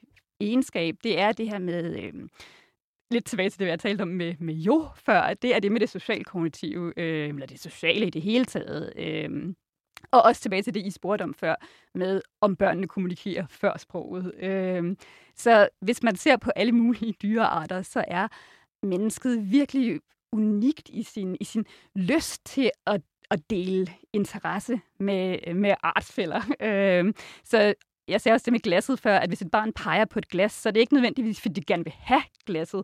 egenskab, 0.40 0.96
det 1.04 1.20
er 1.20 1.32
det 1.32 1.48
her 1.48 1.58
med, 1.58 2.02
øh, 2.02 2.28
lidt 3.10 3.24
tilbage 3.24 3.50
til 3.50 3.60
det, 3.60 3.66
jeg 3.66 3.80
talte 3.80 4.02
om 4.02 4.08
med, 4.08 4.34
med 4.38 4.54
jo 4.54 4.88
før, 4.94 5.34
det 5.34 5.54
er 5.56 5.60
det 5.60 5.72
med 5.72 5.80
det 5.80 5.88
socialkognitive, 5.88 6.92
øh, 6.96 7.28
eller 7.28 7.46
det 7.46 7.60
sociale 7.60 8.06
i 8.06 8.10
det 8.10 8.22
hele 8.22 8.44
taget. 8.44 8.92
Øh, 8.96 9.54
og 10.10 10.22
også 10.22 10.42
tilbage 10.42 10.62
til 10.62 10.74
det, 10.74 10.86
I 10.86 10.90
spurgte 10.90 11.22
om 11.22 11.34
før, 11.34 11.54
med 11.94 12.20
om 12.40 12.56
børnene 12.56 12.88
kommunikerer 12.88 13.46
før 13.46 13.76
sproget. 13.76 14.34
Øh, 14.34 14.96
så 15.34 15.68
hvis 15.80 16.02
man 16.02 16.16
ser 16.16 16.36
på 16.36 16.50
alle 16.56 16.72
mulige 16.72 17.14
dyrearter, 17.22 17.82
så 17.82 18.04
er 18.08 18.28
mennesket 18.82 19.50
virkelig 19.52 20.00
unikt 20.32 20.88
i 20.88 21.02
sin, 21.02 21.36
i 21.40 21.44
sin 21.44 21.66
lyst 21.94 22.44
til 22.44 22.70
at, 22.86 23.00
at 23.30 23.50
dele 23.50 23.86
interesse 24.12 24.80
med, 25.00 25.54
med 25.54 25.74
artsfælder. 25.82 26.40
Øh, 26.60 27.14
så 27.44 27.74
jeg 28.08 28.20
sagde 28.20 28.34
også 28.34 28.44
det 28.44 28.52
med 28.52 28.60
glasset 28.60 28.98
før, 28.98 29.16
at 29.18 29.30
hvis 29.30 29.42
et 29.42 29.50
barn 29.50 29.72
peger 29.72 30.04
på 30.04 30.18
et 30.18 30.28
glas, 30.28 30.52
så 30.52 30.68
er 30.68 30.70
det 30.70 30.80
ikke 30.80 30.94
nødvendigvis, 30.94 31.40
fordi 31.40 31.60
de 31.60 31.64
gerne 31.64 31.84
vil 31.84 31.94
have 31.98 32.22
glasset. 32.46 32.82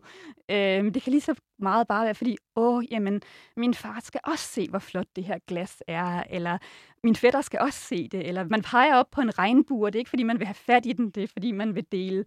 Øh, 0.51 0.93
det 0.93 1.03
kan 1.03 1.11
lige 1.11 1.21
så 1.21 1.35
meget 1.59 1.87
bare 1.87 2.05
være, 2.05 2.15
fordi, 2.15 2.37
åh, 2.55 2.83
jamen, 2.91 3.21
min 3.57 3.73
far 3.73 3.99
skal 4.03 4.19
også 4.23 4.45
se, 4.45 4.69
hvor 4.69 4.79
flot 4.79 5.07
det 5.15 5.23
her 5.23 5.37
glas 5.47 5.83
er, 5.87 6.23
eller 6.29 6.57
min 7.03 7.15
fætter 7.15 7.41
skal 7.41 7.59
også 7.59 7.79
se 7.79 8.07
det, 8.07 8.27
eller 8.27 8.43
man 8.43 8.61
peger 8.61 8.95
op 8.95 9.11
på 9.11 9.21
en 9.21 9.39
regnbue, 9.39 9.85
og 9.85 9.93
det 9.93 9.99
er 9.99 10.01
ikke, 10.01 10.09
fordi 10.09 10.23
man 10.23 10.39
vil 10.39 10.47
have 10.47 10.55
fat 10.55 10.85
i 10.85 10.93
den, 10.93 11.09
det 11.09 11.23
er, 11.23 11.27
fordi 11.27 11.51
man 11.51 11.75
vil 11.75 11.85
dele 11.91 12.25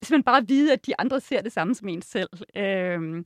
hvis 0.00 0.10
man 0.10 0.22
bare 0.22 0.48
vide, 0.48 0.72
at 0.72 0.86
de 0.86 0.92
andre 0.98 1.20
ser 1.20 1.42
det 1.42 1.52
samme 1.52 1.74
som 1.74 1.88
en 1.88 2.02
selv. 2.02 2.28
Øh, 2.56 3.24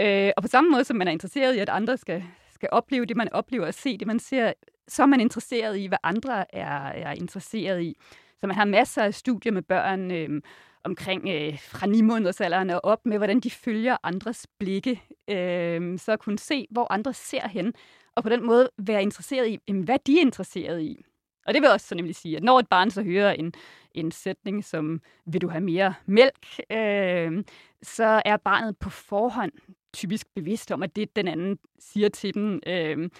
øh, 0.00 0.32
og 0.36 0.42
på 0.42 0.48
samme 0.48 0.70
måde, 0.70 0.84
som 0.84 0.96
man 0.96 1.08
er 1.08 1.12
interesseret 1.12 1.54
i, 1.54 1.58
at 1.58 1.68
andre 1.68 1.96
skal, 1.96 2.24
skal 2.50 2.68
opleve 2.72 3.06
det, 3.06 3.16
man 3.16 3.32
oplever 3.32 3.66
og 3.66 3.74
se 3.74 3.98
det, 3.98 4.06
man 4.06 4.18
ser, 4.18 4.52
så 4.88 5.02
er 5.02 5.06
man 5.06 5.20
interesseret 5.20 5.78
i, 5.78 5.86
hvad 5.86 5.98
andre 6.02 6.54
er, 6.54 6.86
er 6.86 7.12
interesseret 7.12 7.82
i. 7.82 7.96
Så 8.40 8.46
man 8.46 8.56
har 8.56 8.64
masser 8.64 9.02
af 9.02 9.14
studier 9.14 9.52
med 9.52 9.62
børn, 9.62 10.10
øh, 10.10 10.42
omkring 10.84 11.28
øh, 11.28 11.58
fra 11.58 11.86
9 11.86 12.00
månedersalderen 12.00 12.70
og 12.70 12.80
op 12.84 13.06
med, 13.06 13.16
hvordan 13.16 13.40
de 13.40 13.50
følger 13.50 13.96
andres 14.02 14.46
blikke. 14.58 15.02
Øh, 15.30 15.98
så 15.98 16.12
at 16.12 16.18
kunne 16.18 16.38
se, 16.38 16.66
hvor 16.70 16.92
andre 16.92 17.14
ser 17.14 17.48
hen, 17.48 17.74
og 18.16 18.22
på 18.22 18.28
den 18.28 18.46
måde 18.46 18.70
være 18.78 19.02
interesseret 19.02 19.48
i, 19.48 19.58
jamen, 19.68 19.82
hvad 19.82 19.98
de 20.06 20.16
er 20.16 20.20
interesseret 20.20 20.82
i. 20.82 21.04
Og 21.46 21.54
det 21.54 21.62
vil 21.62 21.70
også 21.70 21.86
så 21.86 21.94
nemlig 21.94 22.16
sige, 22.16 22.36
at 22.36 22.42
når 22.42 22.58
et 22.58 22.68
barn 22.68 22.90
så 22.90 23.02
hører 23.02 23.32
en, 23.32 23.52
en 23.92 24.10
sætning 24.10 24.64
som, 24.64 25.00
vil 25.26 25.40
du 25.40 25.48
have 25.48 25.64
mere 25.64 25.94
mælk, 26.06 26.46
øh, 26.72 27.44
så 27.82 28.22
er 28.24 28.36
barnet 28.36 28.78
på 28.78 28.90
forhånd 28.90 29.52
typisk 29.92 30.26
bevidst 30.34 30.72
om, 30.72 30.82
at 30.82 30.96
det, 30.96 31.16
den 31.16 31.28
anden 31.28 31.58
siger 31.78 32.08
til 32.08 32.34
dem, 32.34 32.60
øh, 32.66 33.10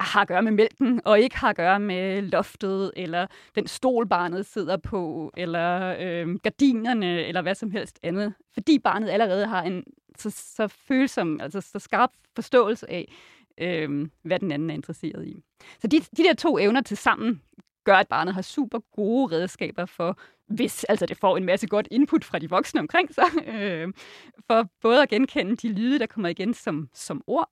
har 0.00 0.20
at 0.20 0.28
gøre 0.28 0.42
med 0.42 0.52
mælken, 0.52 1.00
og 1.04 1.20
ikke 1.20 1.36
har 1.36 1.50
at 1.50 1.56
gøre 1.56 1.80
med 1.80 2.22
loftet, 2.22 2.92
eller 2.96 3.26
den 3.54 3.66
stol, 3.66 4.08
barnet 4.08 4.46
sidder 4.46 4.76
på, 4.76 5.32
eller 5.36 5.96
øh, 6.00 6.34
gardinerne, 6.34 7.24
eller 7.24 7.42
hvad 7.42 7.54
som 7.54 7.70
helst 7.70 7.98
andet. 8.02 8.34
Fordi 8.54 8.78
barnet 8.78 9.10
allerede 9.10 9.46
har 9.46 9.62
en 9.62 9.84
så, 10.18 10.30
så 10.30 10.68
følsom, 10.68 11.40
altså 11.40 11.60
så 11.60 11.78
skarp 11.78 12.10
forståelse 12.34 12.90
af, 12.90 13.12
øh, 13.58 14.08
hvad 14.22 14.38
den 14.38 14.52
anden 14.52 14.70
er 14.70 14.74
interesseret 14.74 15.26
i. 15.26 15.42
Så 15.80 15.86
de, 15.86 16.00
de 16.00 16.22
der 16.22 16.34
to 16.34 16.58
evner 16.58 16.80
til 16.80 16.96
sammen 16.96 17.42
gør, 17.84 17.96
at 17.96 18.08
barnet 18.08 18.34
har 18.34 18.42
super 18.42 18.78
gode 18.78 19.36
redskaber 19.36 19.86
for, 19.86 20.18
hvis 20.46 20.84
altså 20.84 21.06
det 21.06 21.16
får 21.16 21.36
en 21.36 21.44
masse 21.44 21.66
godt 21.66 21.88
input 21.90 22.24
fra 22.24 22.38
de 22.38 22.50
voksne 22.50 22.80
omkring 22.80 23.14
sig, 23.14 23.24
øh, 23.54 23.88
for 24.46 24.68
både 24.80 25.02
at 25.02 25.08
genkende 25.08 25.56
de 25.56 25.72
lyde, 25.72 25.98
der 25.98 26.06
kommer 26.06 26.28
igen 26.28 26.54
som, 26.54 26.88
som 26.94 27.22
ord, 27.26 27.48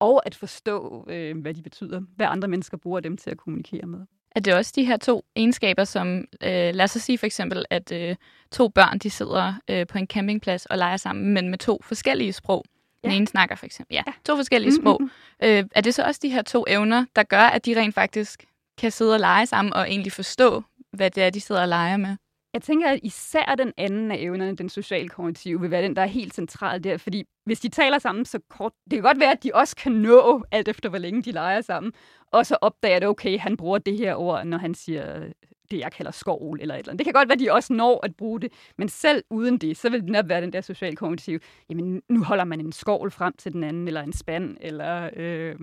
og 0.00 0.26
at 0.26 0.34
forstå, 0.34 1.06
øh, 1.08 1.38
hvad 1.40 1.54
de 1.54 1.62
betyder, 1.62 2.00
hvad 2.16 2.26
andre 2.26 2.48
mennesker 2.48 2.76
bruger 2.76 3.00
dem 3.00 3.16
til 3.16 3.30
at 3.30 3.36
kommunikere 3.36 3.86
med. 3.86 4.00
Er 4.36 4.40
det 4.40 4.54
også 4.54 4.72
de 4.76 4.84
her 4.84 4.96
to 4.96 5.24
egenskaber, 5.36 5.84
som, 5.84 6.24
øh, 6.42 6.74
lad 6.74 6.82
os 6.82 6.90
sige 6.90 7.18
for 7.18 7.26
eksempel, 7.26 7.64
at 7.70 7.92
øh, 7.92 8.16
to 8.52 8.68
børn 8.68 8.98
de 8.98 9.10
sidder 9.10 9.54
øh, 9.70 9.86
på 9.86 9.98
en 9.98 10.06
campingplads 10.06 10.66
og 10.66 10.78
leger 10.78 10.96
sammen, 10.96 11.34
men 11.34 11.48
med 11.48 11.58
to 11.58 11.80
forskellige 11.82 12.32
sprog. 12.32 12.64
Ja. 13.04 13.08
Den 13.08 13.16
ene 13.16 13.26
snakker 13.26 13.56
for 13.56 13.66
eksempel. 13.66 13.94
Ja, 13.94 14.02
to 14.24 14.36
forskellige 14.36 14.70
mm-hmm. 14.70 14.82
sprog. 14.82 15.00
Øh, 15.42 15.64
er 15.74 15.80
det 15.80 15.94
så 15.94 16.02
også 16.02 16.20
de 16.22 16.28
her 16.28 16.42
to 16.42 16.64
evner, 16.68 17.04
der 17.16 17.22
gør, 17.22 17.42
at 17.42 17.66
de 17.66 17.80
rent 17.80 17.94
faktisk 17.94 18.44
kan 18.78 18.90
sidde 18.90 19.14
og 19.14 19.20
lege 19.20 19.46
sammen 19.46 19.72
og 19.72 19.90
egentlig 19.90 20.12
forstå, 20.12 20.62
hvad 20.92 21.10
det 21.10 21.22
er, 21.22 21.30
de 21.30 21.40
sidder 21.40 21.60
og 21.60 21.68
leger 21.68 21.96
med? 21.96 22.16
Jeg 22.54 22.62
tænker, 22.62 22.88
at 22.88 23.00
især 23.02 23.54
den 23.58 23.72
anden 23.76 24.10
af 24.10 24.16
evnerne, 24.18 24.56
den 24.56 24.68
socialkognitive, 24.68 25.60
vil 25.60 25.70
være 25.70 25.82
den, 25.82 25.96
der 25.96 26.02
er 26.02 26.06
helt 26.06 26.34
central 26.34 26.84
der. 26.84 26.96
Fordi 26.96 27.24
hvis 27.44 27.60
de 27.60 27.68
taler 27.68 27.98
sammen 27.98 28.24
så 28.24 28.38
kort, 28.48 28.72
det 28.84 28.96
kan 28.96 29.02
godt 29.02 29.20
være, 29.20 29.32
at 29.32 29.42
de 29.42 29.50
også 29.54 29.76
kan 29.76 29.92
nå, 29.92 30.44
alt 30.50 30.68
efter 30.68 30.88
hvor 30.88 30.98
længe 30.98 31.22
de 31.22 31.32
leger 31.32 31.60
sammen, 31.60 31.92
og 32.26 32.46
så 32.46 32.56
opdager 32.60 32.98
det, 32.98 33.08
okay, 33.08 33.38
han 33.38 33.56
bruger 33.56 33.78
det 33.78 33.98
her 33.98 34.14
ord, 34.14 34.46
når 34.46 34.58
han 34.58 34.74
siger 34.74 35.22
øh, 35.22 35.30
det, 35.70 35.78
jeg 35.78 35.92
kalder 35.92 36.10
skovl 36.10 36.60
eller 36.60 36.74
et 36.74 36.78
eller 36.78 36.92
andet. 36.92 36.98
Det 36.98 37.04
kan 37.04 37.12
godt 37.12 37.28
være, 37.28 37.34
at 37.34 37.40
de 37.40 37.52
også 37.52 37.72
når 37.72 38.00
at 38.04 38.16
bruge 38.16 38.40
det, 38.40 38.52
men 38.78 38.88
selv 38.88 39.24
uden 39.30 39.58
det, 39.58 39.76
så 39.76 39.90
vil 39.90 40.00
det 40.00 40.10
netop 40.10 40.28
være 40.28 40.40
den 40.40 40.52
der 40.52 40.60
socialkognitive, 40.60 41.40
jamen 41.70 42.02
nu 42.08 42.24
holder 42.24 42.44
man 42.44 42.60
en 42.60 42.72
skovl 42.72 43.10
frem 43.10 43.32
til 43.38 43.52
den 43.52 43.64
anden, 43.64 43.86
eller 43.86 44.02
en 44.02 44.12
spand, 44.12 44.56
eller... 44.60 45.10
Øh, 45.16 45.54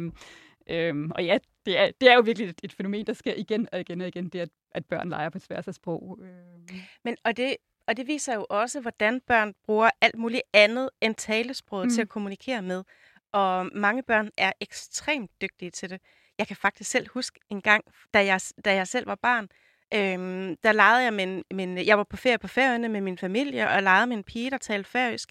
Øhm, 0.70 1.12
og 1.12 1.26
ja, 1.26 1.38
det 1.66 1.78
er, 1.78 1.92
det 2.02 2.10
er 2.10 2.16
jo 2.16 2.22
virkelig 2.22 2.50
et, 2.50 2.60
et 2.64 2.74
fænomen, 2.74 3.06
der 3.06 3.14
sker 3.14 3.34
igen 3.34 3.68
og 3.72 3.80
igen 3.80 4.02
og 4.02 4.08
igen, 4.08 4.30
det 4.30 4.40
at, 4.40 4.50
at 4.72 4.86
børn 4.86 5.10
leger 5.10 5.30
på 5.30 5.40
tværs 5.40 5.68
af 5.68 5.74
sprog. 5.74 6.20
Øhm. 6.22 6.68
Men, 7.04 7.18
og, 7.24 7.38
det, 7.38 7.56
og 7.88 7.98
det 7.98 8.08
viser 8.08 8.36
jo 8.36 8.46
også, 8.50 8.80
hvordan 8.82 9.22
børn 9.22 9.54
bruger 9.66 9.90
alt 10.02 10.18
muligt 10.18 10.42
andet 10.54 10.90
end 11.02 11.16
talesproget 11.16 11.86
mm. 11.86 11.94
til 11.94 12.02
at 12.02 12.10
kommunikere 12.10 12.62
med. 12.62 12.84
Og 13.32 13.70
mange 13.74 14.04
børn 14.04 14.30
er 14.38 14.52
ekstremt 14.62 15.32
dygtige 15.42 15.72
til 15.72 15.90
det. 15.90 16.02
Jeg 16.38 16.48
kan 16.48 16.56
faktisk 16.56 16.92
selv 16.92 17.08
huske 17.14 17.40
en 17.50 17.62
gang, 17.62 17.84
da 18.14 18.26
jeg, 18.26 18.42
da 18.66 18.76
jeg 18.76 18.88
selv 18.88 19.08
var 19.08 19.16
barn, 19.16 19.50
øhm, 19.94 20.58
der 20.64 20.72
legede 20.72 21.04
jeg 21.04 21.14
med 21.14 21.44
min, 21.52 21.78
jeg 21.78 21.98
var 21.98 22.04
på 22.04 22.18
ferie 22.18 22.38
på 22.38 22.48
færøerne 22.48 22.90
med 22.90 23.02
min 23.02 23.18
familie, 23.18 23.70
og 23.70 23.84
legede 23.84 24.08
med 24.08 24.18
en 24.18 24.24
pige, 24.24 24.52
der 24.52 24.58
talte 24.58 24.90
færøsk. 24.90 25.30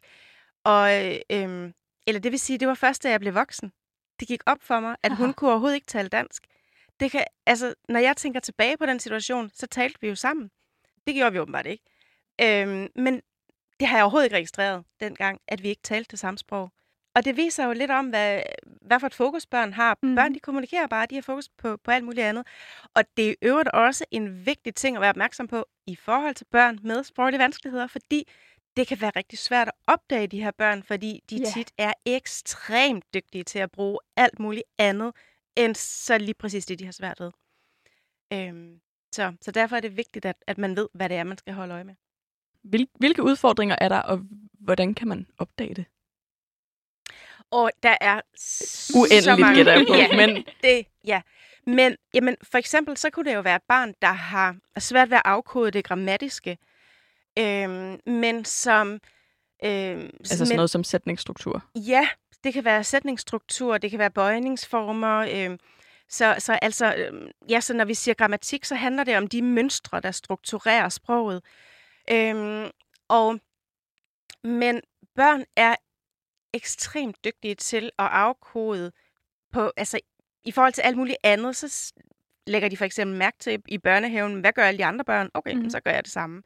Og, 0.64 0.90
øhm, 1.30 1.72
eller 2.06 2.20
det 2.20 2.32
vil 2.32 2.40
sige, 2.40 2.58
det 2.58 2.68
var 2.68 2.74
først, 2.74 3.02
da 3.02 3.10
jeg 3.10 3.20
blev 3.20 3.34
voksen 3.34 3.72
det 4.20 4.28
gik 4.28 4.42
op 4.46 4.62
for 4.62 4.80
mig, 4.80 4.96
at 5.02 5.12
Aha. 5.12 5.24
hun 5.24 5.32
kunne 5.32 5.50
overhovedet 5.50 5.74
ikke 5.74 5.86
tale 5.86 6.08
dansk. 6.08 6.46
Det 7.00 7.10
kan, 7.10 7.24
altså, 7.46 7.74
når 7.88 8.00
jeg 8.00 8.16
tænker 8.16 8.40
tilbage 8.40 8.76
på 8.76 8.86
den 8.86 9.00
situation, 9.00 9.50
så 9.54 9.66
talte 9.66 10.00
vi 10.00 10.08
jo 10.08 10.14
sammen. 10.14 10.50
Det 11.06 11.14
gjorde 11.14 11.32
vi 11.32 11.38
åbenbart 11.38 11.66
ikke. 11.66 11.84
Øhm, 12.40 12.88
men 12.94 13.20
det 13.80 13.88
har 13.88 13.96
jeg 13.96 14.04
overhovedet 14.04 14.26
ikke 14.26 14.36
registreret 14.36 14.84
dengang, 15.00 15.40
at 15.48 15.62
vi 15.62 15.68
ikke 15.68 15.82
talte 15.82 16.10
det 16.10 16.18
samme 16.18 16.38
sprog. 16.38 16.70
Og 17.14 17.24
det 17.24 17.36
viser 17.36 17.64
jo 17.66 17.72
lidt 17.72 17.90
om, 17.90 18.06
hvad, 18.06 18.42
hvad 18.82 19.00
for 19.00 19.06
et 19.06 19.14
fokus 19.14 19.46
børn 19.46 19.72
har. 19.72 19.98
Mm. 20.02 20.14
Børn, 20.14 20.34
de 20.34 20.40
kommunikerer 20.40 20.86
bare, 20.86 21.06
de 21.06 21.14
har 21.14 21.22
fokus 21.22 21.48
på, 21.58 21.76
på 21.76 21.90
alt 21.90 22.04
muligt 22.04 22.26
andet. 22.26 22.46
Og 22.94 23.04
det 23.16 23.30
er 23.30 23.34
øvrigt 23.42 23.68
også 23.68 24.04
en 24.10 24.46
vigtig 24.46 24.74
ting 24.74 24.96
at 24.96 25.00
være 25.00 25.10
opmærksom 25.10 25.48
på 25.48 25.66
i 25.86 25.96
forhold 25.96 26.34
til 26.34 26.44
børn 26.44 26.78
med 26.82 27.04
sproglige 27.04 27.38
vanskeligheder, 27.38 27.86
fordi 27.86 28.28
det 28.76 28.86
kan 28.86 29.00
være 29.00 29.12
rigtig 29.16 29.38
svært 29.38 29.68
at 29.68 29.74
opdage 29.86 30.26
de 30.26 30.42
her 30.42 30.50
børn, 30.50 30.82
fordi 30.82 31.22
de 31.30 31.36
yeah. 31.36 31.52
tit 31.52 31.72
er 31.78 31.92
ekstremt 32.06 33.04
dygtige 33.14 33.44
til 33.44 33.58
at 33.58 33.70
bruge 33.70 33.98
alt 34.16 34.38
muligt 34.38 34.64
andet, 34.78 35.12
end 35.56 35.74
så 35.74 36.18
lige 36.18 36.34
præcis 36.34 36.66
det, 36.66 36.78
de 36.78 36.84
har 36.84 36.92
svært 36.92 37.20
ved. 37.20 37.32
Øhm, 38.32 38.80
så, 39.12 39.32
så 39.40 39.50
derfor 39.50 39.76
er 39.76 39.80
det 39.80 39.96
vigtigt, 39.96 40.24
at, 40.24 40.36
at 40.46 40.58
man 40.58 40.76
ved, 40.76 40.88
hvad 40.94 41.08
det 41.08 41.16
er, 41.16 41.24
man 41.24 41.38
skal 41.38 41.54
holde 41.54 41.74
øje 41.74 41.84
med. 41.84 41.94
Hvil, 42.62 42.88
hvilke 42.94 43.22
udfordringer 43.22 43.76
er 43.80 43.88
der, 43.88 43.98
og 43.98 44.20
hvordan 44.52 44.94
kan 44.94 45.08
man 45.08 45.26
opdage 45.38 45.74
det? 45.74 45.84
Og 47.50 47.70
der 47.82 47.96
er 48.00 48.20
uendeligt 48.96 49.56
gætter 49.56 49.72
jeg 49.72 49.86
på. 49.88 49.94
ja, 50.02 50.26
men 50.26 50.44
det, 50.62 50.86
ja. 51.04 51.22
Men 51.66 51.96
jamen, 52.14 52.36
for 52.42 52.58
eksempel, 52.58 52.96
så 52.96 53.10
kunne 53.10 53.30
det 53.30 53.34
jo 53.34 53.40
være 53.40 53.56
et 53.56 53.62
barn, 53.68 53.94
der 54.02 54.12
har 54.12 54.56
svært 54.78 55.10
ved 55.10 55.16
at 55.16 55.22
afkode 55.24 55.70
det 55.70 55.84
grammatiske 55.84 56.58
øh, 57.38 57.98
men 58.06 58.44
som... 58.44 59.00
Øh, 59.64 59.70
altså 59.70 60.36
sådan 60.36 60.48
men, 60.48 60.56
noget 60.56 60.70
som 60.70 60.84
sætningsstruktur? 60.84 61.64
Ja, 61.74 62.08
det 62.44 62.54
kan 62.54 62.64
være 62.64 62.84
sætningsstruktur, 62.84 63.78
det 63.78 63.90
kan 63.90 63.98
være 63.98 64.10
bøjningsformer. 64.10 65.18
Øh, 65.18 65.58
så, 66.08 66.34
så 66.38 66.52
altså, 66.62 66.94
øh, 66.94 67.30
ja, 67.48 67.60
så 67.60 67.74
når 67.74 67.84
vi 67.84 67.94
siger 67.94 68.14
grammatik, 68.14 68.64
så 68.64 68.74
handler 68.74 69.04
det 69.04 69.16
om 69.16 69.26
de 69.26 69.42
mønstre, 69.42 70.00
der 70.00 70.10
strukturerer 70.10 70.88
sproget. 70.88 71.42
Øh, 72.10 72.70
og, 73.08 73.40
men 74.44 74.80
børn 75.14 75.44
er 75.56 75.76
ekstremt 76.54 77.24
dygtige 77.24 77.54
til 77.54 77.84
at 77.98 78.06
afkode 78.06 78.92
på, 79.52 79.72
altså 79.76 80.00
i 80.44 80.50
forhold 80.50 80.72
til 80.72 80.82
alt 80.82 80.96
muligt 80.96 81.18
andet, 81.22 81.56
så 81.56 81.92
lægger 82.46 82.68
de 82.68 82.76
for 82.76 82.84
eksempel 82.84 83.16
mærke 83.16 83.36
til 83.38 83.62
i 83.68 83.78
børnehaven, 83.78 84.40
hvad 84.40 84.52
gør 84.52 84.64
alle 84.64 84.78
de 84.78 84.84
andre 84.84 85.04
børn? 85.04 85.30
Okay, 85.34 85.54
mm. 85.54 85.70
så 85.70 85.80
gør 85.80 85.90
jeg 85.90 86.04
det 86.04 86.12
samme. 86.12 86.42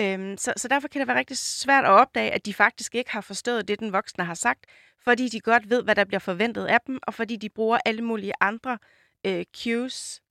Øhm, 0.00 0.36
så, 0.36 0.52
så 0.56 0.68
derfor 0.68 0.88
kan 0.88 0.98
det 0.98 1.08
være 1.08 1.18
rigtig 1.18 1.38
svært 1.38 1.84
at 1.84 1.90
opdage, 1.90 2.30
at 2.30 2.46
de 2.46 2.54
faktisk 2.54 2.94
ikke 2.94 3.10
har 3.10 3.20
forstået 3.20 3.68
det, 3.68 3.80
den 3.80 3.92
voksne 3.92 4.24
har 4.24 4.34
sagt, 4.34 4.66
fordi 5.04 5.28
de 5.28 5.40
godt 5.40 5.70
ved, 5.70 5.82
hvad 5.82 5.94
der 5.94 6.04
bliver 6.04 6.18
forventet 6.18 6.66
af 6.66 6.78
dem, 6.86 6.98
og 7.02 7.14
fordi 7.14 7.36
de 7.36 7.48
bruger 7.48 7.78
alle 7.84 8.02
mulige 8.02 8.32
andre 8.40 8.78
øh, 9.26 9.44
cues 9.56 10.22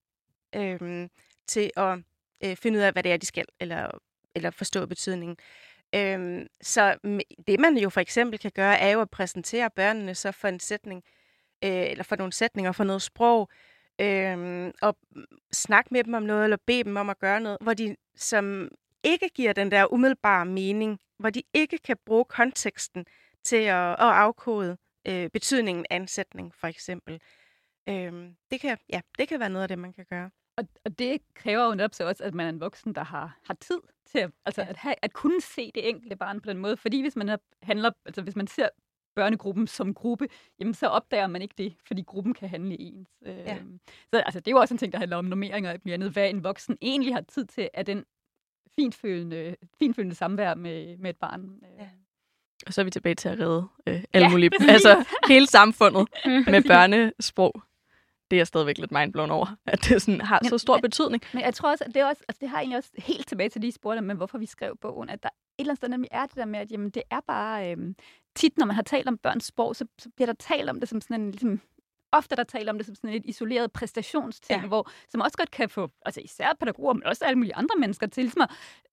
øh, 0.56 1.10
til 1.48 1.72
at 1.78 2.00
øh, 2.44 2.56
finde 2.56 2.78
ud 2.80 2.84
af, 2.84 2.92
hvad 2.92 3.04
det 3.04 3.12
er, 3.12 3.18
de 3.18 3.26
skal, 3.26 3.46
eller, 3.60 3.92
eller 4.36 4.50
forstå 4.50 4.86
betydningen. 4.86 5.38
Øhm, 5.96 6.48
så 6.62 6.98
det, 7.48 7.60
man 7.60 7.78
jo 7.78 7.90
for 7.90 8.02
eksempel 8.02 8.40
kan 8.40 8.52
gøre, 8.52 8.80
er 8.80 8.90
jo 8.90 9.02
at 9.02 9.10
præsentere 9.10 9.70
børnene 9.70 10.16
så 10.16 10.32
for 10.32 10.48
en 10.48 10.60
sætning, 10.60 11.04
øh, 11.64 11.72
eller 11.72 12.04
for 12.04 12.16
nogle 12.16 12.34
sætninger, 12.34 12.72
for 12.72 12.84
noget 12.84 13.02
sprog, 13.02 13.50
øh, 14.02 14.72
og 14.82 14.98
snakke 15.54 15.94
med 15.94 16.04
dem 16.04 16.14
om 16.14 16.24
noget, 16.24 16.44
eller 16.44 16.58
bede 16.68 16.84
dem 16.84 16.96
om 16.96 17.10
at 17.10 17.20
gøre 17.20 17.42
noget, 17.42 17.58
hvor 17.62 17.74
de 17.74 17.96
som 18.16 18.70
ikke 19.04 19.30
giver 19.30 19.54
den 19.54 19.72
der 19.72 19.94
umiddelbare 19.94 20.46
mening, 20.46 21.00
hvor 21.20 21.30
de 21.30 21.44
ikke 21.54 21.78
kan 21.78 21.98
bruge 22.06 22.26
konteksten 22.26 23.06
til 23.44 23.56
at, 23.56 23.92
at 23.92 24.00
afkode 24.00 24.78
øh, 25.08 25.30
betydningen 25.30 25.86
af 25.90 25.96
en 25.96 26.08
sætning, 26.08 26.56
for 26.56 26.68
eksempel. 26.68 27.22
Øhm, 27.90 28.36
det, 28.52 28.62
kan, 28.62 28.78
ja, 28.90 29.02
det 29.20 29.28
kan 29.28 29.40
være 29.40 29.50
noget 29.50 29.64
af 29.64 29.68
det, 29.68 29.80
man 29.80 29.94
kan 29.94 30.06
gøre. 30.10 30.30
Og, 30.58 30.68
og 30.86 31.00
det 31.00 31.22
kræver 31.34 31.66
jo 31.66 31.76
netop 31.76 31.94
så 31.94 32.08
også, 32.08 32.24
at 32.24 32.34
man 32.34 32.46
er 32.46 32.50
en 32.50 32.60
voksen, 32.60 32.96
der 32.96 33.04
har, 33.04 33.40
har 33.44 33.54
tid 33.54 33.80
til 34.06 34.20
at, 34.20 34.32
altså 34.46 34.62
ja. 34.62 34.70
at, 34.70 34.78
have, 34.78 34.96
at 35.02 35.14
kunne 35.14 35.42
se 35.42 35.72
det 35.76 35.90
enkelte 35.90 36.16
barn 36.16 36.42
på 36.42 36.50
den 36.50 36.58
måde. 36.58 36.78
Fordi 36.78 37.02
hvis 37.02 37.16
man 37.16 37.38
handler, 37.62 37.92
altså 38.06 38.22
hvis 38.22 38.36
man 38.36 38.48
ser 38.48 38.70
børnegruppen 39.16 39.68
som 39.68 39.94
gruppe, 39.94 40.28
jamen 40.60 40.74
så 40.74 40.88
opdager 40.88 41.28
man 41.28 41.42
ikke 41.42 41.56
det, 41.58 41.76
fordi 41.88 42.02
gruppen 42.02 42.34
kan 42.34 42.50
handle 42.50 42.82
ens. 42.82 43.10
Ja. 43.26 43.56
Øhm, 43.56 43.80
så 44.14 44.20
altså, 44.20 44.40
det 44.40 44.48
er 44.48 44.52
jo 44.52 44.58
også 44.58 44.74
en 44.74 44.78
ting, 44.78 44.94
der 44.94 45.00
handler 45.00 45.18
om 45.18 45.26
normeringer 45.26 45.72
og 45.72 45.80
andet. 45.86 46.12
Hvad 46.12 46.30
en 46.30 46.44
voksen 46.44 46.78
egentlig 46.82 47.14
har 47.14 47.22
tid 47.22 47.46
til, 47.46 47.70
er 47.74 47.84
den 47.84 48.06
finfølende, 48.76 49.56
finfølende 49.80 50.16
samvær 50.16 50.54
med, 50.54 50.98
med 50.98 51.10
et 51.10 51.18
barn. 51.18 51.50
Ja. 51.80 51.88
Og 52.68 52.74
så 52.74 52.82
er 52.82 52.86
vi 52.86 52.92
tilbage 52.92 53.16
til 53.16 53.30
at 53.30 53.40
redde 53.40 53.68
øh, 53.88 54.04
alle 54.14 54.26
ja, 54.26 54.30
mulige, 54.30 54.52
altså 54.70 55.06
hele 55.28 55.48
samfundet 55.48 56.08
med 56.54 56.64
børnesprog. 56.68 57.62
Det 58.32 58.40
er 58.40 58.44
stadigvæk 58.44 58.78
lidt 58.78 58.92
mindblown 58.92 59.32
over, 59.32 59.56
at 59.66 59.86
det 59.90 60.02
sådan 60.02 60.22
har 60.22 60.40
så 60.50 60.58
stor 60.58 60.78
betydning. 60.78 61.24
Men 61.34 61.44
jeg 61.44 61.54
tror 61.54 61.72
også, 61.72 61.84
at 61.84 61.94
det, 61.94 62.02
er 62.02 62.06
også, 62.06 62.24
altså 62.28 62.40
det 62.42 62.50
har 62.50 62.58
egentlig 62.60 62.78
også 62.78 62.92
helt 62.98 63.28
tilbage 63.28 63.50
til 63.50 63.62
de 63.62 63.72
spurgte 63.72 64.02
men 64.02 64.18
hvorfor 64.18 64.38
vi 64.38 64.46
skrev 64.46 64.78
bogen, 64.82 65.10
at 65.10 65.24
der 65.24 65.30
et 65.30 65.64
eller 65.64 65.72
andet 65.72 65.78
sted 65.78 65.90
nemlig 65.90 66.10
er 66.12 66.26
det 66.26 66.36
der 66.36 66.46
med, 66.46 66.60
at 66.60 66.72
jamen, 66.72 66.90
det 66.90 67.04
er 67.12 67.20
bare... 67.28 67.72
Øhm, 67.72 67.96
tit, 68.36 68.58
når 68.58 68.66
man 68.66 68.76
har 68.76 68.84
talt 68.84 69.08
om 69.08 69.18
børns 69.18 69.46
sprog, 69.46 69.76
så, 69.76 69.86
så 69.98 70.10
bliver 70.16 70.26
der 70.26 70.34
talt 70.34 70.70
om 70.70 70.80
det 70.80 70.90
som 70.90 71.02
sådan 71.02 71.22
en 71.22 71.32
ligesom, 71.32 71.62
ofte, 72.12 72.36
der 72.36 72.44
taler 72.44 72.72
om 72.72 72.78
det 72.78 72.86
som 72.86 72.96
sådan 72.96 73.16
et 73.16 73.26
isoleret 73.26 73.72
præstationsting, 73.72 74.62
ja. 74.62 74.68
hvor, 74.68 74.90
som 75.10 75.22
også 75.22 75.38
godt 75.38 75.52
kan 75.52 75.70
få, 75.70 75.90
altså 76.06 76.22
især 76.22 76.54
pædagoger, 76.60 76.94
men 76.94 77.04
også 77.04 77.26
alle 77.26 77.36
mulige 77.36 77.56
andre 77.56 77.76
mennesker 77.80 78.08
til 78.08 78.24
ligesom 78.24 78.42
at 78.42 78.50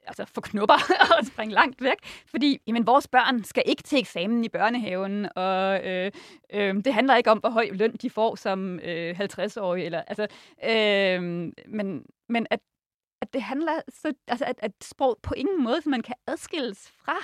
altså, 0.08 0.24
få 0.34 0.40
knupper 0.40 0.74
og 1.18 1.26
springe 1.26 1.54
langt 1.54 1.82
væk. 1.82 1.96
Fordi 2.26 2.60
jamen, 2.66 2.86
vores 2.86 3.08
børn 3.08 3.44
skal 3.44 3.62
ikke 3.66 3.82
til 3.82 3.98
eksamen 3.98 4.44
i 4.44 4.48
børnehaven, 4.48 5.28
og 5.36 5.86
øh, 5.86 6.12
øh, 6.52 6.74
det 6.74 6.94
handler 6.94 7.16
ikke 7.16 7.30
om, 7.30 7.38
hvor 7.38 7.50
høj 7.50 7.68
løn 7.72 7.96
de 7.96 8.10
får 8.10 8.34
som 8.34 8.80
øh, 8.80 9.20
50-årige. 9.20 9.84
Eller, 9.84 10.02
altså, 10.02 10.26
øh, 10.64 11.22
men, 11.66 12.04
men 12.28 12.46
at, 12.50 12.60
at 13.22 13.32
det 13.32 13.42
handler 13.42 13.80
så, 13.88 14.12
altså 14.28 14.44
at, 14.44 14.56
at 14.58 14.72
sprog 14.82 15.18
på 15.22 15.34
ingen 15.34 15.64
måde, 15.64 15.82
så 15.82 15.88
man 15.88 16.02
kan 16.02 16.14
adskilles 16.26 16.90
fra 16.90 17.16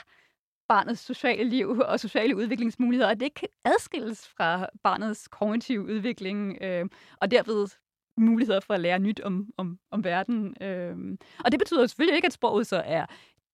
barnets 0.68 1.00
sociale 1.00 1.44
liv 1.44 1.68
og 1.68 2.00
sociale 2.00 2.37
udviklingsmuligheder, 2.37 3.11
og 3.11 3.20
det 3.20 3.27
ikke 3.27 3.35
kan 3.35 3.48
adskilles 3.64 4.29
fra 4.29 4.68
barnets 4.83 5.29
kognitive 5.29 5.83
udvikling, 5.83 6.59
øh, 6.62 6.85
og 7.20 7.31
derved 7.31 7.68
muligheder 8.16 8.61
for 8.61 8.74
at 8.74 8.81
lære 8.81 8.98
nyt 8.98 9.20
om, 9.20 9.46
om, 9.57 9.79
om 9.90 10.05
verden. 10.05 10.57
Øh. 10.62 10.96
Og 11.44 11.53
det 11.53 11.59
betyder 11.59 11.87
selvfølgelig 11.87 12.16
ikke, 12.16 12.27
at 12.27 12.33
sproget 12.33 12.66
så 12.66 12.83
er 12.85 13.07